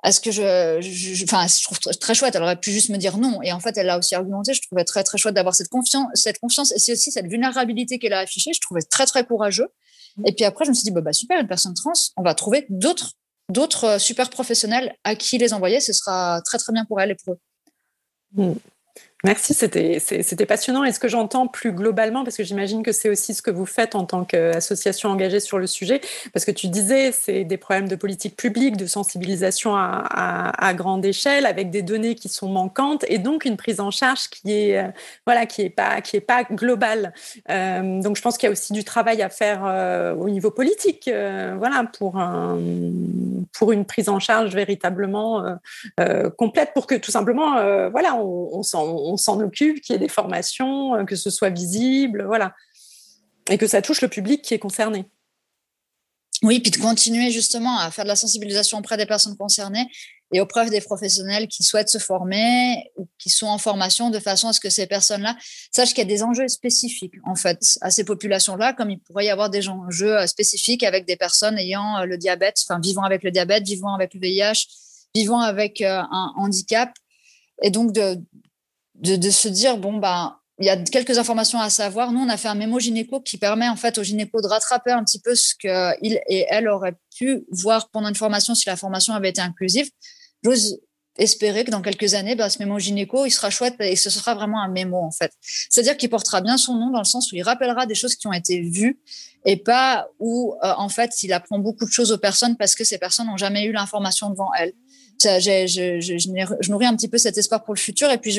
est-ce 0.05 0.21
que 0.21 0.31
je, 0.31 1.23
enfin, 1.23 1.47
je, 1.47 1.63
trouve 1.63 1.79
très 1.79 2.13
chouette. 2.13 2.35
Elle 2.35 2.43
aurait 2.43 2.59
pu 2.59 2.71
juste 2.71 2.89
me 2.89 2.97
dire 2.97 3.17
non. 3.17 3.41
Et 3.41 3.51
en 3.51 3.59
fait, 3.59 3.75
elle 3.77 3.89
a 3.89 3.97
aussi 3.97 4.13
argumenté. 4.13 4.53
Je 4.53 4.61
trouvais 4.61 4.83
très, 4.83 5.03
très 5.03 5.17
chouette 5.17 5.33
d'avoir 5.33 5.55
cette 5.55 5.69
confiance, 5.69 6.07
cette 6.13 6.39
confiance 6.39 6.71
et 6.71 6.79
c'est 6.79 6.93
aussi 6.93 7.11
cette 7.11 7.27
vulnérabilité 7.27 7.97
qu'elle 7.97 8.13
a 8.13 8.19
affichée. 8.19 8.51
Je 8.53 8.61
trouvais 8.61 8.81
très, 8.81 9.05
très 9.05 9.25
courageux. 9.25 9.67
Et 10.25 10.31
puis 10.31 10.45
après, 10.45 10.63
je 10.63 10.69
me 10.69 10.75
suis 10.75 10.83
dit, 10.83 10.91
bah, 10.91 11.01
bah 11.01 11.11
super, 11.11 11.39
une 11.39 11.47
personne 11.47 11.73
trans, 11.73 11.91
on 12.15 12.23
va 12.23 12.35
trouver 12.35 12.65
d'autres, 12.69 13.13
d'autres 13.51 13.83
euh, 13.83 13.99
super 13.99 14.29
professionnels 14.29 14.95
à 15.03 15.15
qui 15.15 15.37
les 15.37 15.53
envoyer. 15.53 15.79
Ce 15.79 15.91
sera 15.91 16.41
très, 16.45 16.57
très 16.57 16.71
bien 16.71 16.85
pour 16.85 17.01
elle 17.01 17.11
et 17.11 17.15
pour 17.15 17.33
eux. 17.33 17.39
Mmh. 18.33 18.53
Merci, 19.25 19.55
c'était 19.55 20.45
passionnant. 20.45 20.83
Et 20.83 20.91
ce 20.91 20.99
que 20.99 21.07
j'entends 21.07 21.47
plus 21.47 21.71
globalement, 21.71 22.23
parce 22.23 22.37
que 22.37 22.43
j'imagine 22.43 22.83
que 22.83 22.91
c'est 22.91 23.09
aussi 23.09 23.33
ce 23.33 23.41
que 23.41 23.49
vous 23.49 23.65
faites 23.65 23.95
en 23.95 24.05
tant 24.05 24.23
qu'association 24.23 25.09
engagée 25.09 25.39
sur 25.39 25.57
le 25.57 25.65
sujet, 25.65 25.99
parce 26.31 26.45
que 26.45 26.51
tu 26.51 26.67
disais, 26.67 27.11
c'est 27.11 27.43
des 27.43 27.57
problèmes 27.57 27.87
de 27.87 27.95
politique 27.95 28.37
publique, 28.37 28.77
de 28.77 28.85
sensibilisation 28.85 29.75
à, 29.75 30.73
grande 30.75 31.03
échelle, 31.03 31.47
avec 31.47 31.71
des 31.71 31.81
données 31.81 32.13
qui 32.13 32.29
sont 32.29 32.49
manquantes, 32.49 33.03
et 33.07 33.17
donc 33.17 33.45
une 33.45 33.57
prise 33.57 33.79
en 33.79 33.89
charge 33.89 34.29
qui 34.29 34.51
est, 34.51 34.77
euh, 34.77 34.89
voilà, 35.25 35.47
qui 35.47 35.63
est 35.63 35.71
pas, 35.71 36.01
qui 36.01 36.17
est 36.17 36.21
pas 36.21 36.43
globale. 36.43 37.11
Euh, 37.49 38.01
donc 38.03 38.17
je 38.17 38.21
pense 38.21 38.37
qu'il 38.37 38.45
y 38.45 38.49
a 38.49 38.51
aussi 38.51 38.73
du 38.73 38.83
travail 38.83 39.23
à 39.23 39.29
faire 39.29 39.63
euh, 39.65 40.13
au 40.13 40.29
niveau 40.29 40.51
politique, 40.51 41.09
voilà, 41.09 41.83
pour 41.97 42.21
pour 43.57 43.71
une 43.71 43.85
prise 43.85 44.09
en 44.09 44.19
charge 44.19 44.53
véritablement 44.53 45.57
complète, 46.37 46.73
pour 46.75 46.85
que 46.85 46.93
tout 46.93 47.11
simplement, 47.11 47.53
voilà, 47.89 48.15
on, 48.15 48.61
on, 48.61 48.63
on 48.75 49.14
s'en 49.17 49.39
occupe, 49.39 49.81
qu'il 49.81 49.93
y 49.93 49.95
ait 49.95 49.99
des 49.99 50.09
formations, 50.09 50.95
euh, 50.95 51.05
que 51.05 51.15
ce 51.15 51.29
soit 51.29 51.49
visible, 51.49 52.25
voilà. 52.25 52.53
Et 53.49 53.57
que 53.57 53.67
ça 53.67 53.81
touche 53.81 54.01
le 54.01 54.07
public 54.07 54.41
qui 54.41 54.53
est 54.53 54.59
concerné. 54.59 55.05
Oui, 56.43 56.59
puis 56.59 56.71
de 56.71 56.77
continuer 56.77 57.31
justement 57.31 57.79
à 57.79 57.89
faire 57.91 58.03
de 58.03 58.09
la 58.09 58.15
sensibilisation 58.15 58.77
auprès 58.77 58.97
des 58.97 59.05
personnes 59.05 59.37
concernées 59.37 59.87
et 60.33 60.41
auprès 60.41 60.69
des 60.69 60.81
professionnels 60.81 61.47
qui 61.47 61.63
souhaitent 61.63 61.89
se 61.89 61.97
former 61.97 62.91
ou 62.97 63.07
qui 63.17 63.29
sont 63.29 63.47
en 63.47 63.57
formation 63.57 64.09
de 64.09 64.19
façon 64.19 64.49
à 64.49 64.53
ce 64.53 64.59
que 64.59 64.69
ces 64.69 64.85
personnes-là 64.85 65.37
sachent 65.71 65.89
qu'il 65.93 65.99
y 65.99 66.01
a 66.01 66.13
des 66.13 66.23
enjeux 66.23 66.47
spécifiques 66.47 67.13
en 67.23 67.35
fait 67.35 67.77
à 67.81 67.89
ces 67.89 68.03
populations-là, 68.03 68.73
comme 68.73 68.89
il 68.89 68.99
pourrait 68.99 69.25
y 69.25 69.29
avoir 69.29 69.49
des 69.49 69.69
enjeux 69.69 70.17
euh, 70.17 70.27
spécifiques 70.27 70.83
avec 70.83 71.05
des 71.05 71.15
personnes 71.15 71.57
ayant 71.57 71.99
euh, 71.99 72.05
le 72.05 72.17
diabète, 72.17 72.57
enfin 72.67 72.79
vivant 72.79 73.03
avec 73.03 73.23
le 73.23 73.31
diabète, 73.31 73.63
vivant 73.63 73.93
avec 73.93 74.13
le 74.13 74.19
VIH, 74.19 74.67
vivant 75.15 75.39
avec 75.39 75.81
un 75.81 76.33
handicap, 76.35 76.91
et 77.61 77.69
donc 77.69 77.93
de, 77.93 78.19
de, 78.99 79.29
se 79.29 79.47
dire 79.47 79.77
bon 79.77 79.97
bah 79.97 80.39
il 80.59 80.65
y 80.65 80.69
a 80.69 80.77
quelques 80.77 81.17
informations 81.17 81.59
à 81.59 81.69
savoir. 81.69 82.13
Nous, 82.13 82.19
on 82.21 82.29
a 82.29 82.37
fait 82.37 82.47
un 82.47 82.55
mémo 82.55 82.79
gynéco 82.79 83.19
qui 83.19 83.37
permet 83.37 83.67
en 83.67 83.75
fait 83.75 83.97
au 83.97 84.03
gynéco 84.03 84.41
de 84.41 84.47
rattraper 84.47 84.91
un 84.91 85.03
petit 85.03 85.19
peu 85.19 85.35
ce 85.35 85.53
qu'il 85.55 86.21
et 86.27 86.45
elle 86.49 86.69
auraient 86.69 86.95
pu 87.17 87.45
voir 87.51 87.89
pendant 87.89 88.07
une 88.07 88.15
formation 88.15 88.55
si 88.55 88.65
la 88.67 88.77
formation 88.77 89.13
avait 89.13 89.29
été 89.29 89.41
inclusive. 89.41 89.89
J'ose 90.43 90.79
espérer 91.17 91.63
que 91.63 91.71
dans 91.71 91.81
quelques 91.81 92.13
années, 92.13 92.35
bah, 92.35 92.49
ce 92.49 92.59
mémo 92.59 92.77
gynéco, 92.79 93.25
il 93.25 93.31
sera 93.31 93.49
chouette 93.49 93.75
et 93.79 93.95
ce 93.95 94.09
sera 94.09 94.35
vraiment 94.35 94.61
un 94.61 94.67
mémo 94.67 94.97
en 94.97 95.11
fait. 95.11 95.31
C'est-à-dire 95.41 95.97
qu'il 95.97 96.09
portera 96.09 96.41
bien 96.41 96.57
son 96.57 96.75
nom 96.75 96.89
dans 96.89 96.99
le 96.99 97.05
sens 97.05 97.31
où 97.31 97.35
il 97.35 97.41
rappellera 97.41 97.85
des 97.85 97.95
choses 97.95 98.15
qui 98.15 98.27
ont 98.27 98.33
été 98.33 98.61
vues 98.61 98.99
et 99.45 99.57
pas 99.57 100.07
où 100.19 100.55
euh, 100.63 100.73
en 100.77 100.89
fait 100.89 101.23
il 101.23 101.31
apprend 101.31 101.59
beaucoup 101.59 101.85
de 101.85 101.91
choses 101.91 102.11
aux 102.11 102.17
personnes 102.17 102.57
parce 102.57 102.75
que 102.75 102.83
ces 102.83 102.97
personnes 102.97 103.27
n'ont 103.27 103.37
jamais 103.37 103.65
eu 103.65 103.71
l'information 103.71 104.29
devant 104.29 104.53
elles 104.57 104.73
je, 105.23 105.99
je, 105.99 106.17
je, 106.17 106.71
nourris 106.71 106.85
un 106.85 106.95
petit 106.95 107.07
peu 107.07 107.17
cet 107.17 107.37
espoir 107.37 107.63
pour 107.63 107.73
le 107.73 107.79
futur. 107.79 108.09
Et 108.11 108.17
puis, 108.17 108.31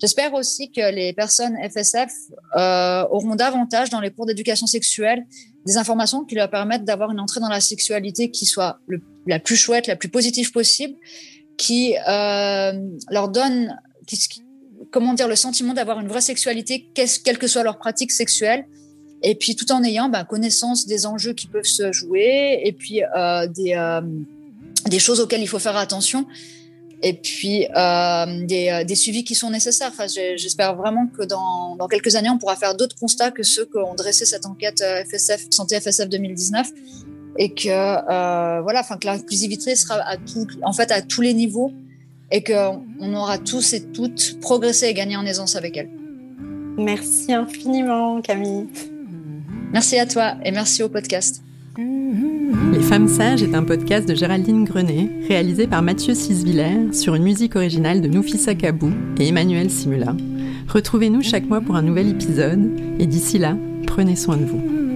j'espère 0.00 0.34
aussi 0.34 0.70
que 0.70 0.92
les 0.92 1.12
personnes 1.12 1.56
FSF 1.68 2.10
euh, 2.56 3.04
auront 3.10 3.34
davantage 3.34 3.90
dans 3.90 4.00
les 4.00 4.10
cours 4.10 4.26
d'éducation 4.26 4.66
sexuelle 4.66 5.24
des 5.66 5.76
informations 5.76 6.24
qui 6.24 6.34
leur 6.34 6.50
permettent 6.50 6.84
d'avoir 6.84 7.10
une 7.10 7.20
entrée 7.20 7.40
dans 7.40 7.48
la 7.48 7.60
sexualité 7.60 8.30
qui 8.30 8.46
soit 8.46 8.80
la 9.26 9.38
plus 9.38 9.56
chouette, 9.56 9.86
la 9.86 9.96
plus 9.96 10.08
positive 10.08 10.50
possible, 10.50 10.94
qui 11.58 11.94
euh, 12.08 12.72
leur 13.10 13.28
donne, 13.28 13.78
comment 14.90 15.12
dire, 15.12 15.28
le 15.28 15.36
sentiment 15.36 15.74
d'avoir 15.74 16.00
une 16.00 16.08
vraie 16.08 16.22
sexualité, 16.22 16.88
quelle 16.94 17.38
que 17.38 17.46
soit 17.46 17.64
leur 17.64 17.78
pratique 17.78 18.12
sexuelle. 18.12 18.66
Et 19.22 19.34
puis, 19.34 19.56
tout 19.56 19.70
en 19.72 19.82
ayant 19.82 20.08
bah, 20.08 20.24
connaissance 20.24 20.86
des 20.86 21.04
enjeux 21.04 21.34
qui 21.34 21.48
peuvent 21.48 21.64
se 21.64 21.92
jouer 21.92 22.60
et 22.64 22.72
puis 22.72 23.02
euh, 23.02 23.46
des 23.48 23.74
des 24.88 24.98
choses 24.98 25.20
auxquelles 25.20 25.42
il 25.42 25.48
faut 25.48 25.58
faire 25.58 25.76
attention 25.76 26.26
et 27.02 27.14
puis 27.14 27.66
euh, 27.76 28.46
des, 28.46 28.68
euh, 28.70 28.84
des, 28.84 28.94
suivis 28.94 29.24
qui 29.24 29.34
sont 29.34 29.50
nécessaires. 29.50 29.90
Enfin, 29.92 30.06
J'espère 30.08 30.74
vraiment 30.76 31.06
que 31.06 31.24
dans, 31.24 31.76
dans, 31.76 31.86
quelques 31.86 32.16
années, 32.16 32.30
on 32.30 32.38
pourra 32.38 32.56
faire 32.56 32.74
d'autres 32.74 32.96
constats 32.96 33.30
que 33.30 33.42
ceux 33.42 33.66
qu'ont 33.66 33.94
dressé 33.94 34.24
cette 34.24 34.46
enquête 34.46 34.82
FSF, 35.08 35.44
euh, 35.44 35.48
Santé 35.50 35.80
FSF 35.80 36.08
2019 36.08 36.70
et 37.38 37.54
que, 37.54 37.68
euh, 37.68 38.60
voilà, 38.62 38.80
enfin, 38.80 38.96
que 38.96 39.06
l'inclusivité 39.06 39.76
sera 39.76 39.96
à, 39.96 40.16
tout, 40.16 40.46
en 40.62 40.72
fait, 40.72 40.90
à 40.90 41.02
tous 41.02 41.20
les 41.20 41.34
niveaux 41.34 41.72
et 42.32 42.42
qu'on 42.42 43.14
aura 43.14 43.38
tous 43.38 43.72
et 43.74 43.82
toutes 43.92 44.40
progressé 44.40 44.86
et 44.86 44.94
gagné 44.94 45.16
en 45.16 45.24
aisance 45.24 45.54
avec 45.54 45.76
elle. 45.76 45.88
Merci 46.76 47.32
infiniment, 47.32 48.20
Camille. 48.20 48.66
Merci 49.72 49.98
à 49.98 50.06
toi 50.06 50.34
et 50.44 50.50
merci 50.50 50.82
au 50.82 50.88
podcast. 50.88 51.42
Les 51.78 52.80
Femmes 52.80 53.06
Sages 53.06 53.44
est 53.44 53.54
un 53.54 53.62
podcast 53.62 54.08
de 54.08 54.14
Géraldine 54.16 54.64
Grenet, 54.64 55.08
réalisé 55.28 55.68
par 55.68 55.80
Mathieu 55.80 56.12
Sisviller 56.12 56.92
sur 56.92 57.14
une 57.14 57.22
musique 57.22 57.54
originale 57.54 58.00
de 58.00 58.08
Noufissa 58.08 58.56
Kabou 58.56 58.90
et 59.20 59.28
Emmanuel 59.28 59.70
Simula. 59.70 60.16
Retrouvez-nous 60.66 61.22
chaque 61.22 61.46
mois 61.48 61.60
pour 61.60 61.76
un 61.76 61.82
nouvel 61.82 62.08
épisode 62.08 62.68
et 62.98 63.06
d'ici 63.06 63.38
là, 63.38 63.56
prenez 63.86 64.16
soin 64.16 64.38
de 64.38 64.44
vous. 64.44 64.87